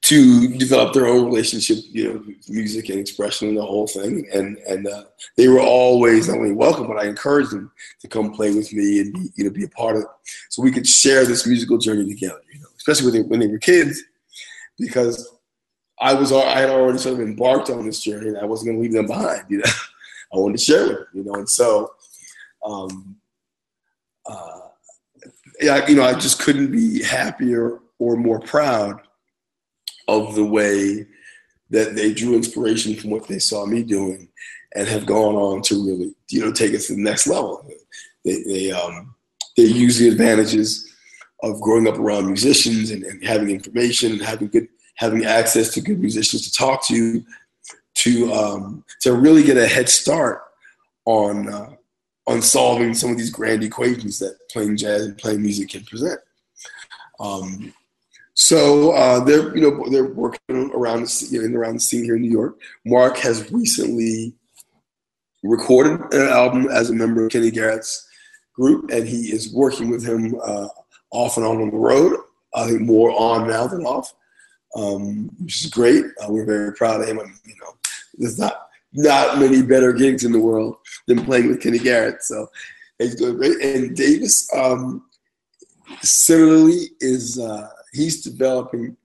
to 0.03 0.57
develop 0.57 0.93
their 0.93 1.07
own 1.07 1.25
relationship, 1.25 1.79
you 1.91 2.13
know, 2.13 2.25
music 2.49 2.89
and 2.91 3.01
expression 3.01 3.49
and 3.49 3.57
the 3.57 3.63
whole 3.63 3.87
thing. 3.87 4.27
And 4.33 4.57
and 4.59 4.87
uh, 4.89 5.05
they 5.37 5.49
were 5.49 5.61
always 5.61 6.29
not 6.29 6.39
only 6.39 6.53
welcome, 6.53 6.89
but 6.89 6.99
I 6.99 7.07
encouraged 7.07 7.53
them 7.53 7.71
to 8.01 8.09
come 8.09 8.33
play 8.33 8.53
with 8.55 8.73
me 8.73 9.01
and 9.01 9.13
be, 9.13 9.31
you 9.37 9.45
know 9.45 9.51
be 9.51 9.65
a 9.65 9.69
part 9.69 9.97
of 9.97 10.03
it, 10.03 10.09
so 10.49 10.63
we 10.63 10.73
could 10.73 10.87
share 10.87 11.25
this 11.25 11.47
musical 11.47 11.79
journey 11.79 12.09
together. 12.09 12.41
You 12.53 12.61
know, 12.61 12.69
especially 12.77 13.11
when 13.11 13.23
they, 13.23 13.29
when 13.29 13.41
they 13.41 13.47
were 13.47 13.59
kids 13.59 14.03
because 14.79 15.37
I 16.01 16.15
was 16.15 16.33
I 16.33 16.59
had 16.59 16.71
already 16.71 16.99
sort 16.99 17.15
of 17.15 17.21
embarked 17.21 17.71
on 17.71 17.87
this 17.87 18.03
journey 18.03 18.29
and 18.29 18.39
I 18.39 18.45
wasn't 18.45 18.69
going 18.69 18.79
to 18.79 18.83
leave 18.83 18.93
them 18.93 19.07
behind. 19.07 19.45
You 19.49 19.59
know, 19.59 19.65
I 20.35 20.39
wanted 20.39 20.59
to 20.59 20.65
share 20.65 20.89
with 20.89 20.99
them. 20.99 21.07
You 21.15 21.25
know, 21.25 21.35
and 21.35 21.49
so, 21.49 21.93
um, 22.65 23.17
uh, 24.27 24.61
yeah, 25.61 25.87
you 25.89 25.97
know, 25.97 26.05
I 26.05 26.15
just 26.15 26.41
couldn't 26.41 26.71
be 26.71 27.03
happier 27.03 27.81
or 27.99 28.17
more 28.17 28.41
proud 28.41 29.01
of 30.09 30.35
the 30.35 30.45
way 30.45 31.07
that 31.71 31.97
they 31.97 32.13
drew 32.13 32.35
inspiration 32.35 32.95
from 32.95 33.11
what 33.11 33.27
they 33.27 33.39
saw 33.39 33.67
me 33.67 33.83
doing 33.83 34.29
and 34.75 34.87
have 34.87 35.07
gone 35.07 35.35
on 35.35 35.63
to 35.63 35.85
really, 35.85 36.15
you 36.31 36.41
know, 36.41 36.53
take 36.53 36.75
us 36.75 36.87
to 36.87 36.95
the 36.95 37.03
next 37.03 37.27
level. 37.27 37.69
They, 38.25 38.43
they, 38.43 38.71
um, 38.71 39.15
they 39.57 39.65
use 39.65 39.99
the 39.99 40.09
advantages 40.09 40.93
of 41.43 41.61
growing 41.61 41.87
up 41.87 41.99
around 41.99 42.27
musicians 42.27 42.91
and, 42.91 43.03
and 43.05 43.25
having 43.25 43.51
information 43.51 44.13
and 44.13 44.23
having 44.23 44.49
good 44.49 44.69
having 44.97 45.25
access 45.27 45.73
to 45.75 45.81
good 45.81 46.01
musicians 46.01 46.51
to 46.51 46.53
talk 46.53 46.87
to 46.87 47.23
to 47.95 48.33
um, 48.33 48.85
to 49.01 49.13
really 49.15 49.43
get 49.43 49.57
a 49.57 49.67
head 49.67 49.89
start 49.89 50.43
on 51.05 51.49
uh, 51.49 51.71
on 52.27 52.43
solving 52.43 52.95
some 52.95 53.11
of 53.11 53.17
these 53.17 53.31
grand 53.31 53.63
equations 53.63 54.19
that 54.19 54.37
playing 54.51 54.77
jazz 54.77 55.07
and 55.07 55.19
playing 55.19 55.43
music 55.43 55.71
can 55.71 55.85
present. 55.85 56.21
Um, 57.21 57.73
so 58.35 58.93
uh, 58.93 59.25
they're 59.25 59.57
you 59.57 59.63
know 59.63 59.89
they're 59.91 60.13
working 60.13 60.71
around 60.75 61.03
the, 61.03 61.29
you 61.31 61.49
know, 61.49 61.59
around 61.59 61.75
the 61.75 61.81
scene 61.81 62.05
here 62.05 62.17
in 62.17 62.23
New 62.23 62.31
York. 62.31 62.61
Mark 62.85 63.17
has 63.19 63.51
recently 63.51 64.35
recorded 65.43 66.01
an 66.13 66.29
album 66.29 66.69
as 66.69 66.91
a 66.91 66.95
member 66.95 67.25
of 67.25 67.33
Kenny 67.33 67.51
Garrett's 67.51 68.07
group, 68.55 68.91
and 68.91 69.07
he 69.07 69.33
is 69.33 69.55
working 69.55 69.91
with 69.91 70.05
him 70.05 70.35
uh, 70.45 70.69
off 71.17 71.37
and 71.37 71.47
on 71.47 71.63
on 71.63 71.71
the 71.71 71.77
road. 71.77 72.13
I 72.55 72.67
think 72.67 72.83
more 72.83 73.11
on 73.11 73.49
now 73.49 73.67
than 73.67 73.85
off, 73.85 74.15
um, 74.75 75.31
which 75.41 75.65
is 75.65 75.71
great. 75.71 76.05
Uh, 76.21 76.27
we're 76.33 76.45
very 76.45 76.73
proud 76.73 77.01
of 77.01 77.09
him. 77.09 77.19
And, 77.19 77.33
you 77.45 77.55
know, 77.61 77.73
there's 78.19 78.39
not 78.39 78.69
not 78.93 79.39
many 79.39 79.61
better 79.63 79.93
gigs 79.93 80.25
in 80.25 80.33
the 80.33 80.41
world 80.41 80.77
than 81.07 81.25
playing 81.25 81.49
with 81.49 81.63
Kenny 81.63 81.79
Garrett. 81.79 82.23
So 82.23 82.49
he's 82.99 83.15
doing 83.15 83.37
great. 83.37 83.61
And 83.61 83.95
Davis, 83.95 84.49
um, 84.55 85.05
similarly, 86.03 86.91
is 87.01 87.39
uh, 87.39 87.69
he's 87.93 88.23
developing 88.23 88.97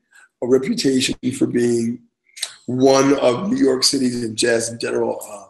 a 0.43 0.47
reputation 0.47 1.15
for 1.37 1.47
being 1.47 1.99
one 2.67 3.17
of 3.19 3.49
New 3.49 3.57
York 3.57 3.83
City's 3.83 4.23
and 4.23 4.37
jazz 4.37 4.69
in 4.69 4.79
general, 4.79 5.19
uh, 5.29 5.47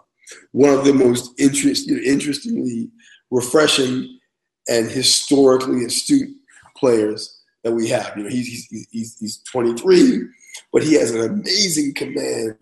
one 0.53 0.73
of 0.73 0.85
the 0.85 0.93
most 0.93 1.39
interest, 1.39 1.87
you 1.87 1.95
know, 1.95 2.01
interestingly 2.01 2.89
refreshing 3.29 4.19
and 4.67 4.89
historically 4.89 5.85
astute 5.85 6.35
players 6.81 7.41
that 7.63 7.71
we 7.71 7.87
have. 7.87 8.11
You 8.17 8.23
know, 8.23 8.29
he's 8.29 8.67
he's 8.67 8.87
he's, 8.91 9.17
he's 9.19 9.37
23, 9.43 10.27
but 10.73 10.83
he 10.83 10.95
has 10.95 11.11
an 11.11 11.21
amazing 11.21 11.93
command 11.93 12.57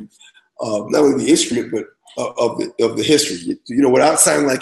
of 0.59 0.91
not 0.91 1.01
only 1.01 1.23
the 1.23 1.31
instrument 1.31 1.71
but 1.71 1.85
uh, 2.17 2.31
of 2.37 2.59
the 2.59 2.71
of 2.83 2.97
the 2.97 3.03
history. 3.03 3.57
You 3.67 3.81
know, 3.81 3.89
without 3.89 4.19
sounding 4.19 4.47
like 4.47 4.61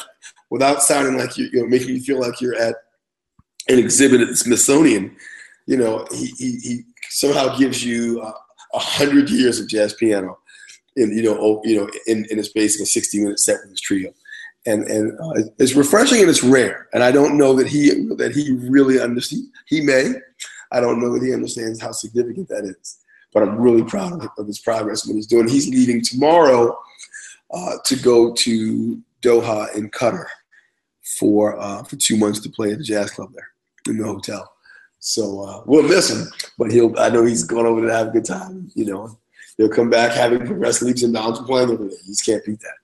without 0.49 0.81
sounding 0.81 1.17
like 1.17 1.37
you, 1.37 1.49
you 1.51 1.61
know, 1.61 1.67
making 1.67 1.89
you 1.89 2.01
feel 2.01 2.19
like 2.19 2.39
you're 2.39 2.55
at 2.55 2.75
an 3.67 3.79
exhibit 3.79 4.21
at 4.21 4.29
the 4.29 4.35
Smithsonian. 4.35 5.15
You 5.65 5.77
know, 5.77 6.07
he 6.11 6.27
he, 6.37 6.51
he 6.59 6.83
somehow 7.09 7.57
gives 7.57 7.83
you 7.83 8.21
uh, 8.21 8.31
a 8.73 8.79
hundred 8.79 9.29
years 9.29 9.59
of 9.59 9.67
jazz 9.67 9.93
piano, 9.93 10.37
in 10.95 11.11
you 11.17 11.23
know, 11.23 11.61
you 11.65 11.77
know, 11.77 11.89
in 12.05 12.25
in 12.29 12.39
a 12.39 12.43
space 12.43 12.79
of 12.79 12.83
a 12.83 12.85
sixty 12.85 13.19
minute 13.19 13.39
set 13.39 13.59
with 13.61 13.71
his 13.71 13.81
trio. 13.81 14.13
And, 14.67 14.83
and 14.83 15.19
uh, 15.19 15.49
it's 15.57 15.75
refreshing 15.75 16.19
and 16.19 16.29
it's 16.29 16.43
rare. 16.43 16.89
And 16.93 17.01
I 17.01 17.11
don't 17.11 17.37
know 17.37 17.53
that 17.53 17.67
he 17.67 17.89
that 18.17 18.33
he 18.35 18.51
really 18.51 18.99
understands. 18.99 19.47
He 19.65 19.81
may, 19.81 20.13
I 20.71 20.81
don't 20.81 20.99
know 21.01 21.13
that 21.13 21.25
he 21.25 21.33
understands 21.33 21.81
how 21.81 21.91
significant 21.93 22.49
that 22.49 22.65
is. 22.65 22.99
But 23.33 23.43
I'm 23.43 23.57
really 23.57 23.83
proud 23.83 24.23
of, 24.23 24.29
of 24.37 24.45
his 24.45 24.59
progress 24.59 25.05
and 25.05 25.13
what 25.13 25.17
he's 25.17 25.27
doing. 25.27 25.47
He's 25.47 25.69
leaving 25.69 26.01
tomorrow 26.01 26.77
uh, 27.51 27.77
to 27.85 27.95
go 27.95 28.33
to 28.33 29.01
Doha 29.21 29.73
in 29.75 29.89
Qatar 29.89 30.25
for 31.17 31.59
uh, 31.59 31.83
for 31.83 31.95
two 31.95 32.17
months 32.17 32.39
to 32.41 32.49
play 32.49 32.71
at 32.71 32.77
the 32.77 32.83
jazz 32.83 33.11
club 33.11 33.31
there 33.33 33.49
in 33.87 33.97
the 33.97 34.05
hotel. 34.05 34.51
So 34.99 35.41
uh, 35.41 35.63
we'll 35.65 35.83
miss 35.83 36.09
him, 36.09 36.27
but 36.57 36.71
he'll. 36.71 36.97
I 36.99 37.09
know 37.09 37.23
he's 37.23 37.43
going 37.43 37.65
over 37.65 37.85
to 37.85 37.93
have 37.93 38.07
a 38.07 38.11
good 38.11 38.25
time. 38.25 38.69
You 38.75 38.85
know, 38.85 39.19
he'll 39.55 39.69
come 39.69 39.89
back 39.89 40.11
having 40.11 40.45
progressed 40.45 40.81
leaps 40.81 41.03
and 41.03 41.13
bounds 41.13 41.39
playing 41.39 41.69
over 41.69 41.85
there. 41.85 41.97
He 42.05 42.11
just 42.11 42.25
can't 42.25 42.43
beat 42.43 42.59
that. 42.59 42.77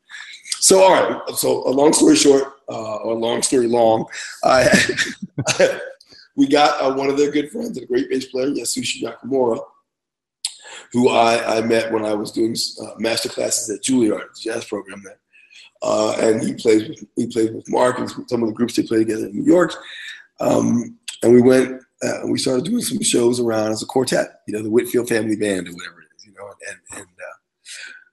So 0.63 0.81
all 0.81 0.93
right. 0.93 1.35
So 1.35 1.67
a 1.67 1.71
long 1.71 1.91
story 1.91 2.15
short, 2.15 2.53
uh, 2.69 2.95
or 2.99 3.15
long 3.15 3.41
story 3.41 3.67
long, 3.67 4.05
I, 4.45 4.69
we 6.37 6.47
got 6.47 6.81
uh, 6.81 6.95
one 6.95 7.09
of 7.09 7.17
their 7.17 7.31
good 7.31 7.51
friends, 7.51 7.77
a 7.77 7.85
great 7.85 8.09
bass 8.09 8.27
player, 8.27 8.47
Yasushi 8.47 9.03
Nakamura, 9.03 9.61
who 10.93 11.09
I, 11.09 11.57
I 11.57 11.61
met 11.63 11.91
when 11.91 12.05
I 12.05 12.13
was 12.13 12.31
doing 12.31 12.55
uh, 12.81 12.91
master 12.97 13.27
classes 13.27 13.69
at 13.75 13.83
Juilliard, 13.83 14.33
the 14.33 14.39
jazz 14.39 14.63
program 14.63 15.01
there. 15.03 15.19
Uh, 15.81 16.15
and 16.21 16.41
he 16.41 16.53
plays 16.53 16.87
with 16.87 17.03
he 17.17 17.27
played 17.27 17.53
with 17.53 17.69
Mark 17.69 17.99
and 17.99 18.09
some 18.29 18.41
of 18.41 18.47
the 18.47 18.55
groups 18.55 18.77
they 18.77 18.83
play 18.83 18.99
together 18.99 19.25
in 19.25 19.35
New 19.35 19.43
York. 19.43 19.73
Um, 20.39 20.97
and 21.23 21.33
we 21.33 21.41
went 21.41 21.81
uh, 22.05 22.21
and 22.21 22.31
we 22.31 22.39
started 22.39 22.63
doing 22.63 22.81
some 22.81 23.01
shows 23.03 23.41
around 23.41 23.73
as 23.73 23.83
a 23.83 23.85
quartet, 23.85 24.39
you 24.47 24.53
know, 24.53 24.63
the 24.63 24.69
Whitfield 24.69 25.09
Family 25.09 25.35
Band 25.35 25.67
or 25.67 25.73
whatever 25.73 26.03
it 26.03 26.07
is, 26.15 26.25
you 26.25 26.33
know. 26.35 26.47
And, 26.69 26.99
and 26.99 27.05
uh, 27.05 27.35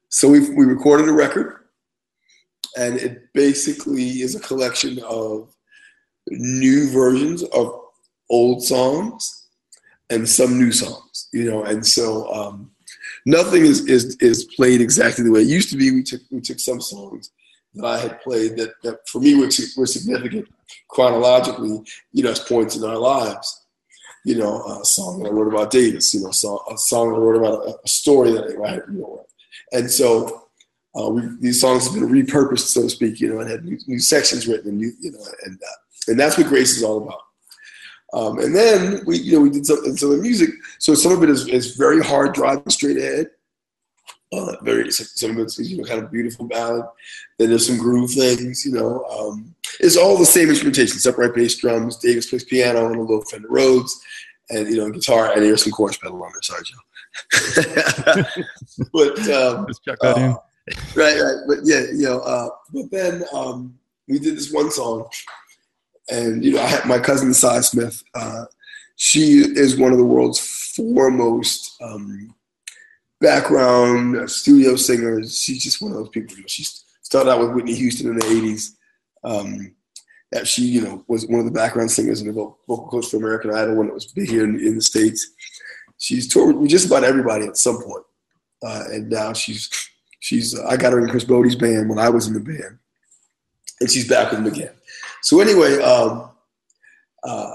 so 0.08 0.28
we 0.28 0.40
we 0.52 0.64
recorded 0.64 1.08
a 1.08 1.12
record, 1.12 1.59
and 2.76 2.96
it 2.96 3.32
basically 3.34 4.22
is 4.22 4.34
a 4.34 4.40
collection 4.40 4.98
of 5.04 5.54
new 6.28 6.90
versions 6.90 7.42
of 7.44 7.80
old 8.28 8.62
songs 8.62 9.48
and 10.10 10.28
some 10.28 10.58
new 10.58 10.72
songs, 10.72 11.28
you 11.32 11.50
know. 11.50 11.64
And 11.64 11.84
so 11.84 12.32
um, 12.32 12.70
nothing 13.26 13.62
is, 13.62 13.86
is 13.86 14.16
is 14.16 14.44
played 14.56 14.80
exactly 14.80 15.24
the 15.24 15.30
way 15.30 15.42
it 15.42 15.48
used 15.48 15.70
to 15.70 15.76
be. 15.76 15.90
We 15.90 16.02
took 16.02 16.20
we 16.30 16.40
took 16.40 16.60
some 16.60 16.80
songs 16.80 17.30
that 17.74 17.84
I 17.84 17.98
had 17.98 18.20
played 18.20 18.56
that, 18.56 18.74
that 18.82 19.08
for 19.08 19.20
me 19.20 19.34
were, 19.36 19.48
were 19.76 19.86
significant 19.86 20.48
chronologically, 20.88 21.80
you 22.12 22.24
know, 22.24 22.30
as 22.30 22.40
points 22.40 22.76
in 22.76 22.84
our 22.84 22.96
lives. 22.96 23.56
You 24.24 24.36
know, 24.36 24.62
a 24.80 24.84
song 24.84 25.22
that 25.22 25.30
I 25.30 25.32
wrote 25.32 25.50
about 25.50 25.70
Davis, 25.70 26.12
you 26.12 26.20
know, 26.20 26.28
a 26.28 26.34
song, 26.34 26.62
a 26.70 26.76
song 26.76 27.08
that 27.08 27.16
I 27.16 27.20
wrote 27.20 27.36
about 27.36 27.68
a, 27.68 27.78
a 27.82 27.88
story 27.88 28.32
that 28.32 28.62
I 28.62 28.70
had, 28.70 28.82
you 28.92 29.00
know, 29.00 29.24
and 29.72 29.90
so 29.90 30.49
uh, 30.98 31.08
we, 31.08 31.22
these 31.40 31.60
songs 31.60 31.84
have 31.84 31.94
been 31.94 32.08
repurposed, 32.08 32.68
so 32.68 32.82
to 32.82 32.90
speak, 32.90 33.20
you 33.20 33.32
know, 33.32 33.40
and 33.40 33.50
had 33.50 33.64
new, 33.64 33.78
new 33.86 34.00
sections 34.00 34.48
written, 34.48 34.70
and 34.70 34.78
new, 34.78 34.92
you 35.00 35.12
know, 35.12 35.24
and 35.44 35.60
uh, 35.62 35.76
and 36.08 36.18
that's 36.18 36.36
what 36.36 36.48
Grace 36.48 36.76
is 36.76 36.82
all 36.82 37.04
about. 37.04 37.20
Um, 38.12 38.40
and 38.40 38.54
then 38.54 39.00
we, 39.06 39.18
you 39.18 39.34
know, 39.34 39.40
we 39.40 39.50
did 39.50 39.66
some, 39.66 39.84
and 39.84 39.98
so 39.98 40.08
the 40.08 40.16
music. 40.16 40.50
So 40.78 40.94
some 40.94 41.12
of 41.12 41.22
it 41.22 41.30
is, 41.30 41.46
is 41.46 41.76
very 41.76 42.02
hard 42.02 42.34
driving 42.34 42.68
straight 42.70 42.96
ahead, 42.96 43.28
uh, 44.32 44.56
very 44.62 44.90
some 44.90 45.32
of 45.32 45.38
it's 45.38 45.58
you 45.58 45.76
know 45.76 45.84
kind 45.84 46.02
of 46.02 46.10
beautiful 46.10 46.46
ballad. 46.46 46.84
Then 47.38 47.48
there's 47.50 47.66
some 47.66 47.78
groove 47.78 48.12
things, 48.12 48.64
you 48.64 48.72
know. 48.72 49.04
Um, 49.04 49.54
it's 49.80 49.96
all 49.96 50.16
the 50.16 50.26
same 50.26 50.48
instrumentation: 50.50 50.98
upright 51.08 51.34
bass, 51.34 51.56
drums. 51.56 51.96
Davis 51.96 52.28
plays 52.28 52.44
piano 52.44 52.84
on 52.84 52.94
a 52.94 53.00
little 53.00 53.22
Fender 53.22 53.48
Rhodes, 53.48 54.00
and 54.50 54.68
you 54.68 54.76
know 54.76 54.90
guitar, 54.90 55.32
and 55.32 55.42
there's 55.42 55.64
some 55.64 55.72
chorus 55.72 55.96
pedal 55.98 56.22
on 56.22 56.32
there. 56.32 56.42
Sorry, 56.42 56.62
Joe. 56.64 56.76
but 58.92 59.18
um, 59.30 59.66
just 59.66 59.84
check 59.84 59.98
that 60.00 60.16
uh, 60.16 60.20
in. 60.20 60.36
Right, 60.94 61.20
right. 61.20 61.36
But 61.46 61.58
yeah, 61.64 61.82
you 61.92 62.04
know. 62.04 62.20
Uh, 62.20 62.48
but 62.72 62.90
then 62.90 63.24
um, 63.32 63.78
we 64.08 64.18
did 64.18 64.36
this 64.36 64.52
one 64.52 64.70
song, 64.70 65.08
and 66.08 66.44
you 66.44 66.52
know, 66.52 66.62
I 66.62 66.66
had 66.66 66.86
my 66.86 66.98
cousin 66.98 67.34
Sy 67.34 67.60
Smith. 67.60 68.02
Uh, 68.14 68.44
she 68.96 69.38
is 69.40 69.78
one 69.78 69.92
of 69.92 69.98
the 69.98 70.04
world's 70.04 70.38
foremost 70.76 71.80
um, 71.82 72.34
background 73.20 74.16
uh, 74.16 74.26
studio 74.26 74.76
singers. 74.76 75.40
She's 75.40 75.62
just 75.62 75.80
one 75.80 75.92
of 75.92 75.98
those 75.98 76.10
people. 76.10 76.36
She 76.46 76.64
started 77.02 77.30
out 77.30 77.40
with 77.40 77.52
Whitney 77.52 77.74
Houston 77.74 78.10
in 78.10 78.16
the 78.16 78.26
'80s. 78.26 78.70
Um, 79.22 79.74
that 80.32 80.46
she, 80.46 80.62
you 80.62 80.80
know, 80.80 81.04
was 81.08 81.26
one 81.26 81.40
of 81.40 81.44
the 81.44 81.50
background 81.50 81.90
singers 81.90 82.20
in 82.20 82.28
the 82.28 82.32
vocal 82.32 82.88
coach 82.88 83.06
for 83.06 83.16
American 83.16 83.52
Idol 83.52 83.76
when 83.76 83.88
it 83.88 83.94
was 83.94 84.06
big 84.06 84.28
here 84.28 84.44
in, 84.44 84.60
in 84.60 84.76
the 84.76 84.82
states. 84.82 85.26
She's 85.98 86.28
toured 86.28 86.56
with 86.56 86.70
just 86.70 86.86
about 86.86 87.04
everybody 87.04 87.46
at 87.46 87.56
some 87.56 87.82
point, 87.82 88.04
uh, 88.62 88.84
and 88.92 89.10
now 89.10 89.32
she's 89.32 89.68
she's. 90.20 90.58
I 90.58 90.76
got 90.76 90.92
her 90.92 91.00
in 91.00 91.08
Chris 91.08 91.24
Botti's 91.24 91.56
band 91.56 91.88
when 91.88 91.98
I 91.98 92.08
was 92.08 92.28
in 92.28 92.34
the 92.34 92.40
band, 92.40 92.78
and 93.80 93.90
she's 93.90 94.08
back 94.08 94.30
with 94.30 94.40
him 94.40 94.46
again. 94.46 94.70
So 95.22 95.40
anyway, 95.40 95.80
um, 95.82 96.30
uh, 97.24 97.54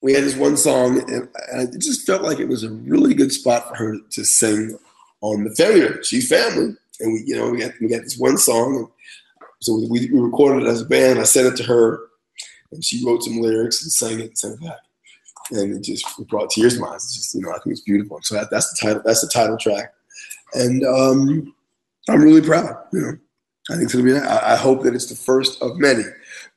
we 0.00 0.12
had 0.12 0.24
this 0.24 0.36
one 0.36 0.56
song, 0.56 1.00
and, 1.10 1.28
it 1.74 1.80
just 1.80 2.06
felt 2.06 2.22
like 2.22 2.38
it 2.38 2.48
was 2.48 2.62
a 2.62 2.70
really 2.70 3.14
good 3.14 3.32
spot 3.32 3.68
for 3.68 3.74
her 3.76 3.96
to 4.10 4.24
sing 4.24 4.78
on 5.20 5.44
the 5.44 5.54
family. 5.54 6.02
She's 6.02 6.28
family, 6.28 6.76
and 7.00 7.12
we, 7.12 7.24
you 7.26 7.36
know, 7.36 7.50
we 7.50 7.58
got 7.58 7.72
we 7.80 7.88
got 7.88 8.02
this 8.02 8.18
one 8.18 8.38
song, 8.38 8.90
so 9.60 9.74
we, 9.90 10.08
we 10.10 10.20
recorded 10.20 10.66
it 10.66 10.70
as 10.70 10.82
a 10.82 10.86
band. 10.86 11.18
I 11.18 11.24
sent 11.24 11.48
it 11.48 11.56
to 11.56 11.64
her, 11.64 12.00
and 12.70 12.84
she 12.84 13.04
wrote 13.04 13.22
some 13.22 13.40
lyrics 13.40 13.82
and 13.82 13.92
sang 13.92 14.20
it 14.20 14.26
and 14.26 14.38
sent 14.38 14.54
it 14.54 14.64
back, 14.64 14.78
and 15.50 15.76
it 15.76 15.82
just 15.82 16.04
brought 16.28 16.50
tears 16.50 16.74
to 16.74 16.80
my 16.80 16.88
eyes. 16.88 17.04
It's 17.04 17.16
just 17.16 17.34
you 17.34 17.40
know, 17.40 17.50
I 17.50 17.58
think 17.58 17.72
it's 17.72 17.80
beautiful. 17.80 18.20
So 18.22 18.36
that, 18.36 18.50
that's 18.50 18.70
the 18.70 18.86
title. 18.86 19.02
That's 19.04 19.22
the 19.22 19.30
title 19.32 19.56
track, 19.56 19.92
and 20.54 20.84
um, 20.84 21.54
I'm 22.08 22.22
really 22.22 22.40
proud. 22.40 22.74
You 22.92 23.00
know, 23.00 23.12
I 23.70 23.74
think 23.74 23.84
it's 23.84 23.94
gonna 23.94 24.04
be. 24.04 24.16
I, 24.16 24.54
I 24.54 24.56
hope 24.56 24.82
that 24.84 24.94
it's 24.94 25.06
the 25.06 25.16
first 25.16 25.60
of 25.62 25.76
many, 25.76 26.04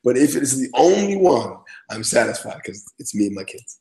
but 0.02 0.16
if 0.16 0.36
it 0.36 0.42
is 0.42 0.58
the 0.58 0.70
only 0.74 1.16
one 1.16 1.56
I'm 1.90 2.04
satisfied 2.04 2.56
because 2.62 2.84
it's 2.98 3.14
me 3.14 3.26
and 3.26 3.34
my 3.34 3.44
kids. 3.44 3.80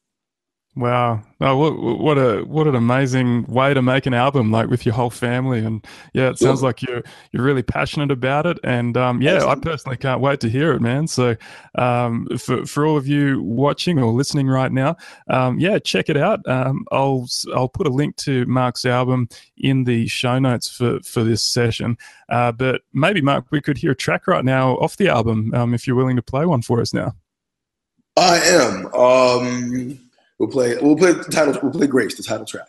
Wow! 0.74 1.22
Oh, 1.41 1.57
what 1.57 1.99
what 1.99 2.17
a 2.17 2.43
what 2.43 2.65
an 2.65 2.76
amazing 2.76 3.43
way 3.47 3.74
to 3.74 3.82
make 3.82 4.05
an 4.05 4.13
album, 4.13 4.51
like 4.51 4.69
with 4.69 4.86
your 4.86 4.95
whole 4.95 5.09
family, 5.09 5.59
and 5.59 5.86
yeah, 6.13 6.30
it 6.30 6.39
sounds 6.39 6.63
like 6.63 6.82
you're 6.82 7.03
you're 7.34 7.43
really 7.43 7.61
passionate 7.61 8.09
about 8.09 8.45
it, 8.45 8.57
and 8.63 8.95
um, 8.95 9.22
yeah, 9.22 9.45
I 9.45 9.55
personally 9.55 9.97
can't 9.97 10.22
wait 10.22 10.39
to 10.39 10.49
hear 10.49 10.72
it, 10.72 10.80
man. 10.80 11.07
So, 11.07 11.36
um, 11.76 12.26
for 12.38 12.65
for 12.65 12.86
all 12.86 12.95
of 12.95 13.05
you 13.05 13.43
watching 13.43 13.99
or 13.99 14.13
listening 14.13 14.47
right 14.47 14.72
now, 14.72 14.95
um, 15.30 15.59
yeah, 15.59 15.78
check 15.78 16.07
it 16.07 16.15
out. 16.15 16.39
Um, 16.47 16.86
I'll 16.89 17.28
I'll 17.53 17.67
put 17.67 17.86
a 17.86 17.91
link 17.91 18.15
to 18.17 18.45
Mark's 18.45 18.86
album 18.86 19.28
in 19.57 19.84
the 19.84 20.07
show 20.07 20.39
notes 20.39 20.69
for 20.69 21.01
for 21.01 21.26
this 21.26 21.43
session. 21.43 21.97
Uh, 22.30 22.53
but 22.53 22.80
maybe 22.93 23.19
Mark, 23.19 23.47
we 23.51 23.59
could 23.59 23.78
hear 23.78 23.91
a 23.91 23.95
track 23.95 24.26
right 24.26 24.45
now 24.45 24.76
off 24.78 24.95
the 24.95 25.09
album, 25.09 25.53
um, 25.53 25.74
if 25.74 25.86
you're 25.86 25.97
willing 25.97 26.15
to 26.15 26.22
play 26.22 26.45
one 26.45 26.61
for 26.61 26.80
us 26.80 26.93
now. 26.93 27.13
I 28.15 28.38
am. 28.38 28.88
We'll 30.42 30.50
play. 30.50 30.76
We'll 30.82 30.96
play 30.96 31.12
the 31.12 31.24
title. 31.26 31.56
We'll 31.62 31.72
play 31.72 31.86
Grace, 31.86 32.16
the 32.16 32.24
title 32.24 32.48
track. 32.48 32.66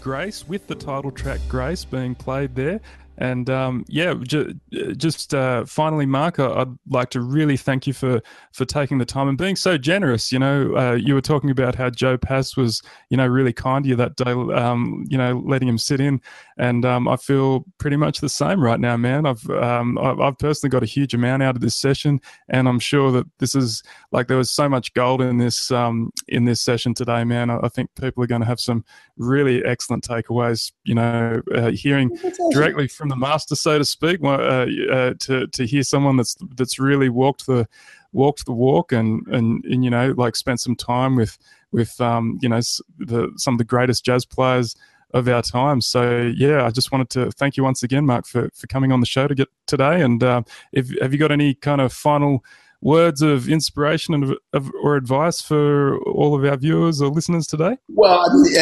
Grace, 0.00 0.46
with 0.46 0.66
the 0.66 0.74
title 0.74 1.10
track 1.10 1.40
Grace 1.48 1.84
being 1.84 2.14
played 2.14 2.54
there. 2.54 2.80
And 3.18 3.50
um, 3.50 3.84
yeah, 3.86 4.14
ju- 4.14 4.58
just 4.96 5.34
uh, 5.34 5.66
finally, 5.66 6.06
Mark, 6.06 6.38
I'd 6.38 6.74
like 6.90 7.10
to 7.10 7.20
really 7.20 7.56
thank 7.56 7.86
you 7.86 7.92
for 7.92 8.20
for 8.52 8.64
taking 8.64 8.98
the 8.98 9.04
time 9.04 9.28
and 9.28 9.38
being 9.38 9.56
so 9.56 9.78
generous. 9.78 10.32
You 10.32 10.40
know, 10.40 10.76
uh, 10.76 10.94
you 10.94 11.14
were 11.14 11.20
talking 11.20 11.50
about 11.50 11.74
how 11.74 11.88
Joe 11.88 12.18
Pass 12.18 12.56
was, 12.56 12.82
you 13.08 13.16
know, 13.16 13.26
really 13.26 13.52
kind 13.52 13.84
to 13.84 13.88
you 13.88 13.96
that 13.96 14.16
day. 14.16 14.32
Um, 14.32 15.06
you 15.08 15.16
know, 15.16 15.42
letting 15.46 15.68
him 15.68 15.78
sit 15.78 16.00
in, 16.00 16.20
and 16.58 16.84
um, 16.84 17.08
I 17.08 17.16
feel 17.16 17.64
pretty 17.78 17.96
much 17.96 18.20
the 18.20 18.28
same 18.28 18.60
right 18.60 18.80
now, 18.80 18.96
man. 18.96 19.24
I've 19.24 19.48
um, 19.50 19.96
I've 19.98 20.38
personally 20.38 20.70
got 20.70 20.82
a 20.82 20.86
huge 20.86 21.14
amount 21.14 21.42
out 21.42 21.54
of 21.54 21.62
this 21.62 21.76
session, 21.76 22.20
and 22.48 22.68
I'm 22.68 22.80
sure 22.80 23.12
that 23.12 23.26
this 23.38 23.54
is 23.54 23.82
like 24.10 24.26
there 24.26 24.36
was 24.36 24.50
so 24.50 24.68
much 24.68 24.92
gold 24.94 25.22
in 25.22 25.38
this 25.38 25.70
um, 25.70 26.12
in 26.28 26.44
this 26.44 26.60
session 26.60 26.92
today, 26.92 27.24
man. 27.24 27.50
I, 27.50 27.60
I 27.62 27.68
think 27.68 27.90
people 27.94 28.24
are 28.24 28.26
going 28.26 28.42
to 28.42 28.46
have 28.46 28.60
some 28.60 28.84
really 29.16 29.64
excellent 29.64 30.06
takeaways. 30.06 30.72
You 30.84 30.96
know, 30.96 31.40
uh, 31.54 31.70
hearing 31.70 32.18
directly 32.50 32.88
from 32.88 33.08
the 33.08 33.16
master, 33.16 33.54
so 33.54 33.78
to 33.78 33.84
speak, 33.84 34.20
uh, 34.24 34.26
uh, 34.28 35.14
to 35.20 35.46
to 35.46 35.66
hear 35.66 35.84
someone 35.84 36.16
that's 36.16 36.36
that's 36.56 36.79
really 36.80 37.08
walked 37.08 37.46
the 37.46 37.68
walked 38.12 38.44
the 38.46 38.52
walk 38.52 38.92
and 38.92 39.26
and 39.28 39.64
and 39.64 39.84
you 39.84 39.90
know 39.90 40.14
like 40.16 40.34
spent 40.34 40.60
some 40.60 40.74
time 40.74 41.16
with 41.16 41.38
with 41.72 42.00
um, 42.00 42.38
you 42.42 42.48
know 42.48 42.60
the 42.98 43.32
some 43.36 43.54
of 43.54 43.58
the 43.58 43.64
greatest 43.64 44.04
jazz 44.04 44.24
players 44.24 44.74
of 45.12 45.28
our 45.28 45.42
time. 45.42 45.80
So 45.80 46.32
yeah, 46.36 46.64
I 46.64 46.70
just 46.70 46.92
wanted 46.92 47.10
to 47.10 47.30
thank 47.32 47.56
you 47.56 47.64
once 47.64 47.82
again, 47.82 48.06
Mark, 48.06 48.26
for 48.26 48.50
for 48.54 48.66
coming 48.66 48.92
on 48.92 49.00
the 49.00 49.06
show 49.06 49.26
to 49.26 49.34
get 49.34 49.48
today. 49.66 50.00
And 50.02 50.22
uh, 50.22 50.42
if 50.72 50.90
have 51.00 51.12
you 51.12 51.18
got 51.18 51.32
any 51.32 51.54
kind 51.54 51.80
of 51.80 51.92
final 51.92 52.44
words 52.82 53.20
of 53.20 53.48
inspiration 53.48 54.14
and 54.14 54.36
of, 54.52 54.70
or 54.82 54.96
advice 54.96 55.42
for 55.42 55.98
all 56.04 56.34
of 56.34 56.44
our 56.44 56.56
viewers 56.56 57.02
or 57.02 57.08
listeners 57.08 57.46
today? 57.46 57.76
Well, 57.88 58.20
I 58.20 58.34
mean, 58.34 58.56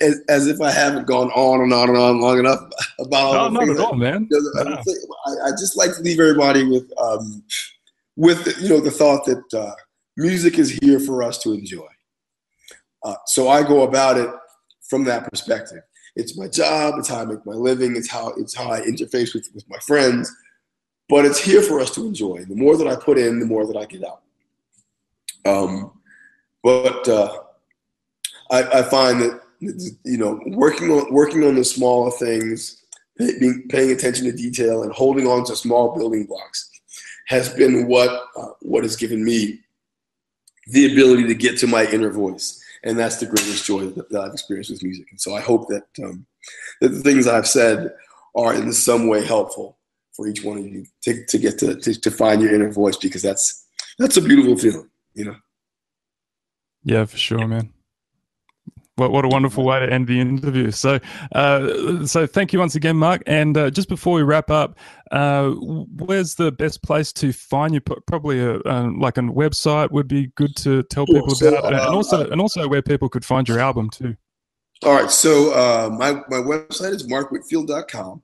as, 0.00 0.20
as, 0.28 0.46
if 0.46 0.60
I 0.60 0.70
haven't 0.70 1.06
gone 1.06 1.30
on 1.30 1.60
and 1.60 1.72
on 1.72 1.88
and 1.88 1.98
on 1.98 2.20
long 2.20 2.38
enough 2.38 2.60
about 3.00 3.36
all. 3.36 3.50
No, 3.50 3.60
not 3.60 3.68
at 3.68 3.78
all, 3.78 3.94
man. 3.94 4.28
No. 4.30 4.62
I, 5.26 5.48
I, 5.48 5.50
just 5.50 5.76
like 5.76 5.94
to 5.96 6.02
leave 6.02 6.20
everybody 6.20 6.64
with, 6.64 6.90
um, 6.98 7.42
with 8.16 8.60
you 8.60 8.68
know, 8.68 8.80
the 8.80 8.90
thought 8.90 9.24
that 9.26 9.54
uh, 9.54 9.74
music 10.16 10.58
is 10.58 10.70
here 10.70 11.00
for 11.00 11.22
us 11.22 11.38
to 11.38 11.52
enjoy. 11.52 11.86
Uh, 13.02 13.16
so 13.26 13.48
I 13.48 13.62
go 13.62 13.82
about 13.82 14.16
it 14.16 14.30
from 14.88 15.04
that 15.04 15.28
perspective. 15.30 15.82
It's 16.16 16.38
my 16.38 16.46
job. 16.46 16.94
It's 16.98 17.08
how 17.08 17.22
I 17.22 17.24
make 17.24 17.44
my 17.44 17.54
living. 17.54 17.96
It's 17.96 18.08
how 18.08 18.28
it's 18.38 18.54
how 18.54 18.70
I 18.70 18.80
interface 18.82 19.34
with, 19.34 19.48
with 19.52 19.68
my 19.68 19.78
friends 19.78 20.32
but 21.08 21.24
it's 21.24 21.38
here 21.38 21.62
for 21.62 21.80
us 21.80 21.90
to 21.92 22.06
enjoy. 22.06 22.44
The 22.44 22.56
more 22.56 22.76
that 22.76 22.86
I 22.86 22.96
put 22.96 23.18
in, 23.18 23.40
the 23.40 23.46
more 23.46 23.66
that 23.66 23.76
I 23.76 23.84
get 23.84 24.04
out. 24.04 24.22
Um, 25.44 25.92
but 26.62 27.06
uh, 27.08 27.38
I, 28.50 28.62
I, 28.62 28.82
find 28.82 29.20
that 29.20 29.40
you 29.60 30.16
know 30.16 30.40
working 30.46 30.90
on 30.90 31.12
working 31.12 31.44
on 31.44 31.54
the 31.54 31.64
smaller 31.64 32.10
things, 32.12 32.82
being, 33.18 33.66
paying 33.68 33.90
attention 33.92 34.24
to 34.24 34.32
detail, 34.32 34.82
and 34.82 34.92
holding 34.92 35.26
on 35.26 35.44
to 35.44 35.56
small 35.56 35.94
building 35.94 36.24
blocks 36.24 36.70
has 37.26 37.52
been 37.52 37.86
what 37.86 38.08
uh, 38.36 38.52
what 38.60 38.84
has 38.84 38.96
given 38.96 39.22
me 39.22 39.60
the 40.68 40.90
ability 40.90 41.26
to 41.26 41.34
get 41.34 41.58
to 41.58 41.66
my 41.66 41.84
inner 41.86 42.10
voice, 42.10 42.58
and 42.84 42.98
that's 42.98 43.18
the 43.18 43.26
greatest 43.26 43.66
joy 43.66 43.84
that, 43.90 44.08
that 44.08 44.22
I've 44.22 44.32
experienced 44.32 44.70
with 44.70 44.82
music. 44.82 45.06
And 45.10 45.20
so 45.20 45.34
I 45.34 45.42
hope 45.42 45.68
that 45.68 45.84
um, 46.02 46.24
that 46.80 46.88
the 46.88 47.02
things 47.02 47.26
I've 47.26 47.46
said 47.46 47.92
are 48.34 48.54
in 48.54 48.72
some 48.72 49.08
way 49.08 49.26
helpful 49.26 49.76
for 50.14 50.28
each 50.28 50.44
one 50.44 50.58
of 50.58 50.66
you 50.66 50.84
to, 51.02 51.24
to 51.26 51.38
get 51.38 51.58
to, 51.58 51.76
to, 51.76 52.00
to 52.00 52.10
find 52.10 52.40
your 52.40 52.54
inner 52.54 52.70
voice 52.70 52.96
because 52.96 53.22
that's 53.22 53.66
that's 53.98 54.16
a 54.16 54.20
beautiful 54.20 54.56
feeling, 54.56 54.88
you 55.14 55.24
know. 55.24 55.36
Yeah, 56.82 57.04
for 57.04 57.16
sure, 57.16 57.46
man. 57.46 57.72
What 58.96 59.10
what 59.10 59.24
a 59.24 59.28
wonderful 59.28 59.64
way 59.64 59.80
to 59.80 59.92
end 59.92 60.06
the 60.06 60.20
interview. 60.20 60.70
So, 60.70 61.00
uh, 61.34 62.06
so 62.06 62.28
thank 62.28 62.52
you 62.52 62.60
once 62.60 62.76
again, 62.76 62.96
Mark. 62.96 63.22
And 63.26 63.56
uh, 63.56 63.70
just 63.70 63.88
before 63.88 64.14
we 64.14 64.22
wrap 64.22 64.52
up, 64.52 64.78
uh, 65.10 65.50
where's 65.50 66.36
the 66.36 66.52
best 66.52 66.80
place 66.82 67.12
to 67.14 67.32
find 67.32 67.74
you? 67.74 67.80
Probably 67.80 68.38
a 68.40 68.58
like 68.96 69.18
a 69.18 69.22
website 69.22 69.90
would 69.90 70.06
be 70.06 70.28
good 70.36 70.54
to 70.58 70.84
tell 70.84 71.06
people 71.06 71.34
so, 71.34 71.48
about, 71.48 71.64
and 71.66 71.74
uh, 71.74 71.92
also 71.92 72.30
and 72.30 72.40
also 72.40 72.68
where 72.68 72.82
people 72.82 73.08
could 73.08 73.24
find 73.24 73.48
your 73.48 73.58
album 73.58 73.90
too. 73.90 74.16
All 74.84 74.94
right, 74.94 75.10
so 75.10 75.52
uh, 75.52 75.90
my 75.90 76.12
my 76.28 76.36
website 76.36 76.92
is 76.92 77.04
markwhitfield.com. 77.08 78.22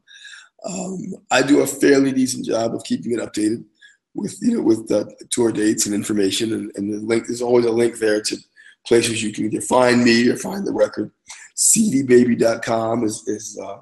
Um, 0.68 1.14
I 1.30 1.42
do 1.42 1.60
a 1.60 1.66
fairly 1.66 2.12
decent 2.12 2.46
job 2.46 2.74
of 2.74 2.84
keeping 2.84 3.12
it 3.12 3.20
updated 3.20 3.64
with 4.14 4.36
you 4.42 4.56
know 4.56 4.62
with 4.62 4.88
the 4.88 5.14
tour 5.30 5.52
dates 5.52 5.86
and 5.86 5.94
information, 5.94 6.52
and, 6.52 6.72
and 6.76 6.92
the 6.92 6.98
link 6.98 7.26
there's 7.26 7.42
always 7.42 7.64
a 7.64 7.70
link 7.70 7.98
there 7.98 8.20
to 8.20 8.36
places 8.86 9.22
you 9.22 9.32
can 9.32 9.46
either 9.46 9.60
find 9.60 10.04
me 10.04 10.28
or 10.28 10.36
find 10.36 10.66
the 10.66 10.72
record. 10.72 11.10
CDBaby.com 11.56 13.04
is 13.04 13.26
is 13.26 13.58
uh, 13.62 13.78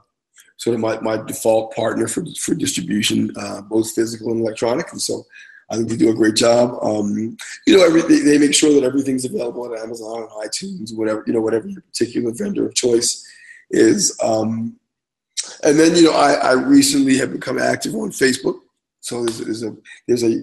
sort 0.56 0.74
of 0.74 0.80
my, 0.80 1.00
my 1.00 1.16
default 1.16 1.74
partner 1.74 2.06
for 2.06 2.24
for 2.40 2.54
distribution, 2.54 3.32
uh, 3.36 3.62
both 3.62 3.92
physical 3.92 4.32
and 4.32 4.40
electronic, 4.40 4.90
and 4.92 5.00
so. 5.00 5.24
I 5.70 5.76
think 5.76 5.90
they 5.90 5.96
do 5.98 6.08
a 6.08 6.14
great 6.14 6.34
job. 6.34 6.78
Um, 6.82 7.36
you 7.66 7.76
know, 7.76 7.84
every, 7.84 8.00
they, 8.00 8.38
make 8.38 8.54
sure 8.54 8.72
that 8.72 8.86
everything's 8.86 9.26
available 9.26 9.64
on 9.64 9.78
Amazon, 9.78 10.22
on 10.22 10.46
iTunes, 10.48 10.96
whatever 10.96 11.22
you 11.26 11.34
know, 11.34 11.42
whatever 11.42 11.68
your 11.68 11.82
particular 11.82 12.32
vendor 12.32 12.66
of 12.66 12.74
choice 12.74 13.22
is. 13.70 14.18
Um, 14.22 14.78
and 15.64 15.78
then, 15.78 15.94
you 15.94 16.04
know, 16.04 16.12
I, 16.12 16.32
I 16.34 16.52
recently 16.52 17.16
have 17.18 17.32
become 17.32 17.58
active 17.58 17.94
on 17.94 18.10
Facebook. 18.10 18.60
So 19.00 19.24
there's, 19.24 19.38
there's 19.38 19.62
a 19.62 19.76
there's 20.06 20.24
a 20.24 20.42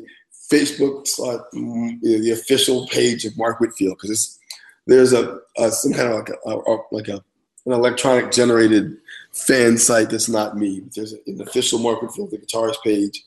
Facebook, 0.51 1.07
uh, 1.19 1.43
you 1.53 1.61
know, 1.61 1.97
the 2.01 2.31
official 2.31 2.87
page 2.87 3.25
of 3.25 3.37
Mark 3.37 3.59
Whitfield, 3.59 3.97
because 3.99 4.39
there's 4.87 5.13
a, 5.13 5.39
a, 5.57 5.71
some 5.71 5.93
kind 5.93 6.09
of 6.09 6.15
like 6.19 6.29
a, 6.29 6.49
a, 6.49 6.77
like 6.91 7.07
a 7.07 7.23
an 7.65 7.73
electronic 7.73 8.31
generated 8.31 8.97
fan 9.31 9.77
site 9.77 10.09
that's 10.09 10.29
not 10.29 10.55
me. 10.55 10.83
There's 10.95 11.13
an 11.13 11.41
official 11.41 11.79
Mark 11.79 12.01
Whitfield, 12.01 12.31
the 12.31 12.37
guitarist 12.37 12.81
page, 12.83 13.23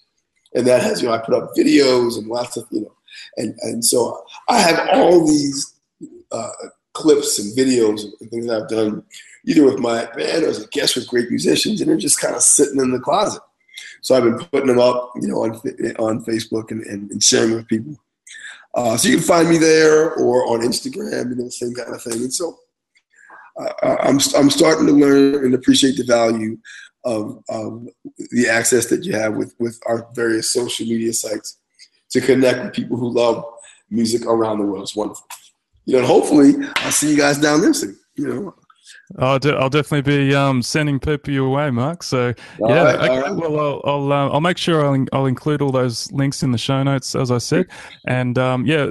and 0.54 0.66
that 0.66 0.82
has 0.82 1.02
you 1.02 1.08
know 1.08 1.14
I 1.14 1.18
put 1.18 1.34
up 1.34 1.50
videos 1.56 2.18
and 2.18 2.28
lots 2.28 2.56
of 2.56 2.66
you 2.70 2.82
know, 2.82 2.94
and 3.36 3.54
and 3.62 3.84
so 3.84 4.24
I 4.48 4.60
have 4.60 4.88
all 4.92 5.26
these 5.26 5.74
uh, 6.30 6.50
clips 6.92 7.38
and 7.38 7.56
videos 7.56 8.04
and 8.20 8.30
things 8.30 8.46
that 8.46 8.62
I've 8.62 8.68
done 8.68 9.02
either 9.44 9.64
with 9.64 9.78
my 9.78 10.04
band 10.16 10.44
or 10.44 10.48
as 10.48 10.62
a 10.62 10.68
guest 10.68 10.96
with 10.96 11.08
great 11.08 11.30
musicians, 11.30 11.80
and 11.80 11.88
they're 11.88 11.96
just 11.96 12.20
kind 12.20 12.34
of 12.34 12.42
sitting 12.42 12.80
in 12.80 12.90
the 12.90 13.00
closet. 13.00 13.42
So 14.02 14.16
I've 14.16 14.24
been 14.24 14.38
putting 14.38 14.68
them 14.68 14.80
up, 14.80 15.12
you 15.16 15.28
know, 15.28 15.42
on 15.42 15.52
on 15.98 16.24
Facebook 16.24 16.70
and, 16.70 16.82
and, 16.84 17.10
and 17.10 17.22
sharing 17.22 17.54
with 17.54 17.68
people. 17.68 17.96
Uh, 18.74 18.96
so 18.96 19.08
you 19.08 19.16
can 19.16 19.26
find 19.26 19.48
me 19.48 19.58
there 19.58 20.12
or 20.14 20.46
on 20.46 20.60
Instagram, 20.60 21.30
you 21.30 21.36
know, 21.36 21.48
same 21.48 21.74
kind 21.74 21.94
of 21.94 22.02
thing. 22.02 22.14
And 22.14 22.32
so 22.32 22.58
uh, 23.58 23.96
I'm 24.00 24.18
I'm 24.36 24.50
starting 24.50 24.86
to 24.86 24.92
learn 24.92 25.44
and 25.44 25.54
appreciate 25.54 25.96
the 25.96 26.04
value 26.04 26.58
of, 27.04 27.42
of 27.48 27.88
the 28.30 28.48
access 28.48 28.86
that 28.86 29.04
you 29.04 29.14
have 29.14 29.34
with 29.36 29.54
with 29.58 29.80
our 29.86 30.06
various 30.14 30.52
social 30.52 30.86
media 30.86 31.12
sites 31.12 31.58
to 32.10 32.20
connect 32.20 32.62
with 32.62 32.74
people 32.74 32.96
who 32.96 33.10
love 33.10 33.44
music 33.90 34.26
around 34.26 34.58
the 34.58 34.64
world. 34.64 34.82
It's 34.82 34.96
wonderful. 34.96 35.26
You 35.86 36.00
know, 36.00 36.06
hopefully 36.06 36.54
I'll 36.76 36.92
see 36.92 37.10
you 37.10 37.16
guys 37.16 37.38
down 37.38 37.62
there 37.62 37.74
soon. 37.74 37.98
You 38.16 38.26
know. 38.26 38.54
I'll, 39.18 39.38
I'll 39.58 39.70
definitely 39.70 40.02
be 40.02 40.34
um, 40.34 40.62
sending 40.62 40.98
people 40.98 41.32
your 41.32 41.50
way, 41.50 41.70
Mark. 41.70 42.02
So 42.02 42.34
all 42.60 42.70
yeah, 42.70 42.82
right, 42.82 43.10
okay, 43.10 43.20
right. 43.20 43.34
well, 43.34 43.58
I'll 43.58 43.80
I'll, 43.84 44.12
uh, 44.12 44.28
I'll, 44.30 44.40
make 44.40 44.58
sure 44.58 44.84
I'll, 44.84 45.04
I'll 45.12 45.26
include 45.26 45.62
all 45.62 45.72
those 45.72 46.10
links 46.12 46.42
in 46.42 46.52
the 46.52 46.58
show 46.58 46.82
notes, 46.82 47.14
as 47.14 47.30
I 47.30 47.38
said, 47.38 47.66
and 48.06 48.38
um, 48.38 48.66
yeah, 48.66 48.90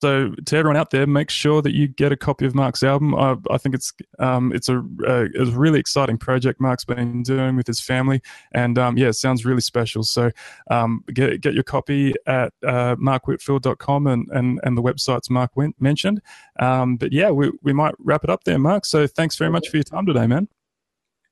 so 0.00 0.30
to 0.46 0.56
everyone 0.56 0.76
out 0.76 0.90
there, 0.90 1.06
make 1.06 1.30
sure 1.30 1.60
that 1.62 1.74
you 1.74 1.88
get 1.88 2.12
a 2.12 2.16
copy 2.16 2.46
of 2.46 2.54
Mark's 2.54 2.82
album. 2.82 3.14
I, 3.14 3.36
I 3.50 3.58
think 3.58 3.74
it's 3.74 3.92
um, 4.18 4.52
it's 4.52 4.68
a, 4.68 4.78
a, 5.06 5.26
a, 5.40 5.44
really 5.46 5.80
exciting 5.80 6.18
project 6.18 6.60
Mark's 6.60 6.84
been 6.84 7.22
doing 7.22 7.56
with 7.56 7.66
his 7.66 7.80
family, 7.80 8.22
and 8.52 8.78
um, 8.78 8.96
yeah, 8.96 9.08
it 9.08 9.14
sounds 9.14 9.44
really 9.44 9.60
special. 9.60 10.04
So 10.04 10.30
um, 10.70 11.02
get 11.12 11.40
get 11.40 11.54
your 11.54 11.64
copy 11.64 12.14
at 12.26 12.52
uh, 12.64 12.94
markwhitfield.com 12.96 14.06
and, 14.06 14.28
and 14.30 14.60
and 14.62 14.76
the 14.76 14.82
websites 14.82 15.28
Mark 15.30 15.52
mentioned. 15.80 16.22
Um, 16.60 16.96
but 16.96 17.12
yeah, 17.12 17.30
we 17.30 17.50
we 17.62 17.72
might 17.72 17.94
wrap 17.98 18.22
it 18.22 18.30
up 18.30 18.44
there, 18.44 18.58
Mark. 18.58 18.84
So 18.84 19.06
thanks 19.06 19.36
very 19.36 19.50
much 19.50 19.68
for 19.68 19.78
your 19.78 19.84
time 19.84 20.06
today, 20.06 20.26
man. 20.26 20.48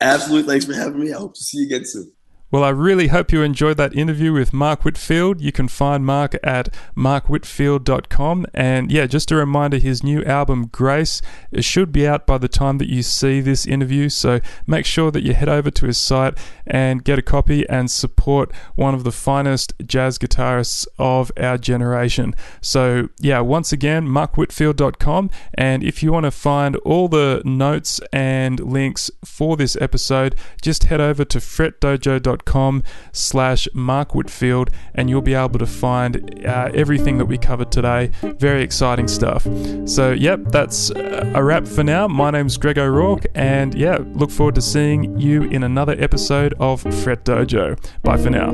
Absolutely, 0.00 0.52
thanks 0.52 0.64
for 0.64 0.74
having 0.74 1.00
me. 1.00 1.12
I 1.12 1.18
hope 1.18 1.34
to 1.34 1.42
see 1.42 1.58
you 1.58 1.66
again 1.66 1.84
soon. 1.84 2.15
Well, 2.48 2.62
I 2.62 2.68
really 2.68 3.08
hope 3.08 3.32
you 3.32 3.42
enjoyed 3.42 3.76
that 3.78 3.96
interview 3.96 4.32
with 4.32 4.52
Mark 4.52 4.84
Whitfield. 4.84 5.40
You 5.40 5.50
can 5.50 5.66
find 5.66 6.06
Mark 6.06 6.36
at 6.44 6.72
markwhitfield.com. 6.96 8.46
And 8.54 8.92
yeah, 8.92 9.06
just 9.06 9.32
a 9.32 9.36
reminder 9.36 9.78
his 9.78 10.04
new 10.04 10.22
album, 10.24 10.68
Grace, 10.68 11.20
should 11.58 11.90
be 11.90 12.06
out 12.06 12.24
by 12.24 12.38
the 12.38 12.46
time 12.46 12.78
that 12.78 12.88
you 12.88 13.02
see 13.02 13.40
this 13.40 13.66
interview. 13.66 14.08
So 14.08 14.38
make 14.64 14.86
sure 14.86 15.10
that 15.10 15.24
you 15.24 15.34
head 15.34 15.48
over 15.48 15.72
to 15.72 15.86
his 15.86 15.98
site 15.98 16.38
and 16.64 17.02
get 17.02 17.18
a 17.18 17.22
copy 17.22 17.68
and 17.68 17.90
support 17.90 18.52
one 18.76 18.94
of 18.94 19.02
the 19.02 19.10
finest 19.10 19.72
jazz 19.84 20.16
guitarists 20.16 20.86
of 21.00 21.32
our 21.36 21.58
generation. 21.58 22.32
So 22.60 23.08
yeah, 23.18 23.40
once 23.40 23.72
again, 23.72 24.06
markwhitfield.com. 24.06 25.30
And 25.54 25.82
if 25.82 26.00
you 26.00 26.12
want 26.12 26.24
to 26.24 26.30
find 26.30 26.76
all 26.76 27.08
the 27.08 27.42
notes 27.44 28.00
and 28.12 28.60
links 28.60 29.10
for 29.24 29.56
this 29.56 29.76
episode, 29.80 30.36
just 30.62 30.84
head 30.84 31.00
over 31.00 31.24
to 31.24 31.38
fretdojo.com 31.38 32.35
facebook.com 32.36 32.82
slash 33.12 33.68
Mark 33.74 34.14
Whitfield, 34.14 34.70
and 34.94 35.10
you'll 35.10 35.22
be 35.22 35.34
able 35.34 35.58
to 35.58 35.66
find 35.66 36.46
uh, 36.46 36.70
everything 36.74 37.18
that 37.18 37.26
we 37.26 37.36
covered 37.38 37.72
today. 37.72 38.10
Very 38.22 38.62
exciting 38.62 39.08
stuff. 39.08 39.46
So, 39.86 40.12
yep, 40.12 40.44
that's 40.46 40.90
a 40.90 41.42
wrap 41.42 41.66
for 41.66 41.82
now. 41.82 42.06
My 42.08 42.30
name's 42.30 42.56
Greg 42.56 42.78
O'Rourke, 42.78 43.26
and 43.34 43.74
yeah, 43.74 43.98
look 44.14 44.30
forward 44.30 44.54
to 44.56 44.62
seeing 44.62 45.18
you 45.18 45.44
in 45.44 45.62
another 45.62 45.94
episode 45.98 46.54
of 46.58 46.82
Fret 46.82 47.24
Dojo. 47.24 47.78
Bye 48.02 48.16
for 48.16 48.30
now. 48.30 48.50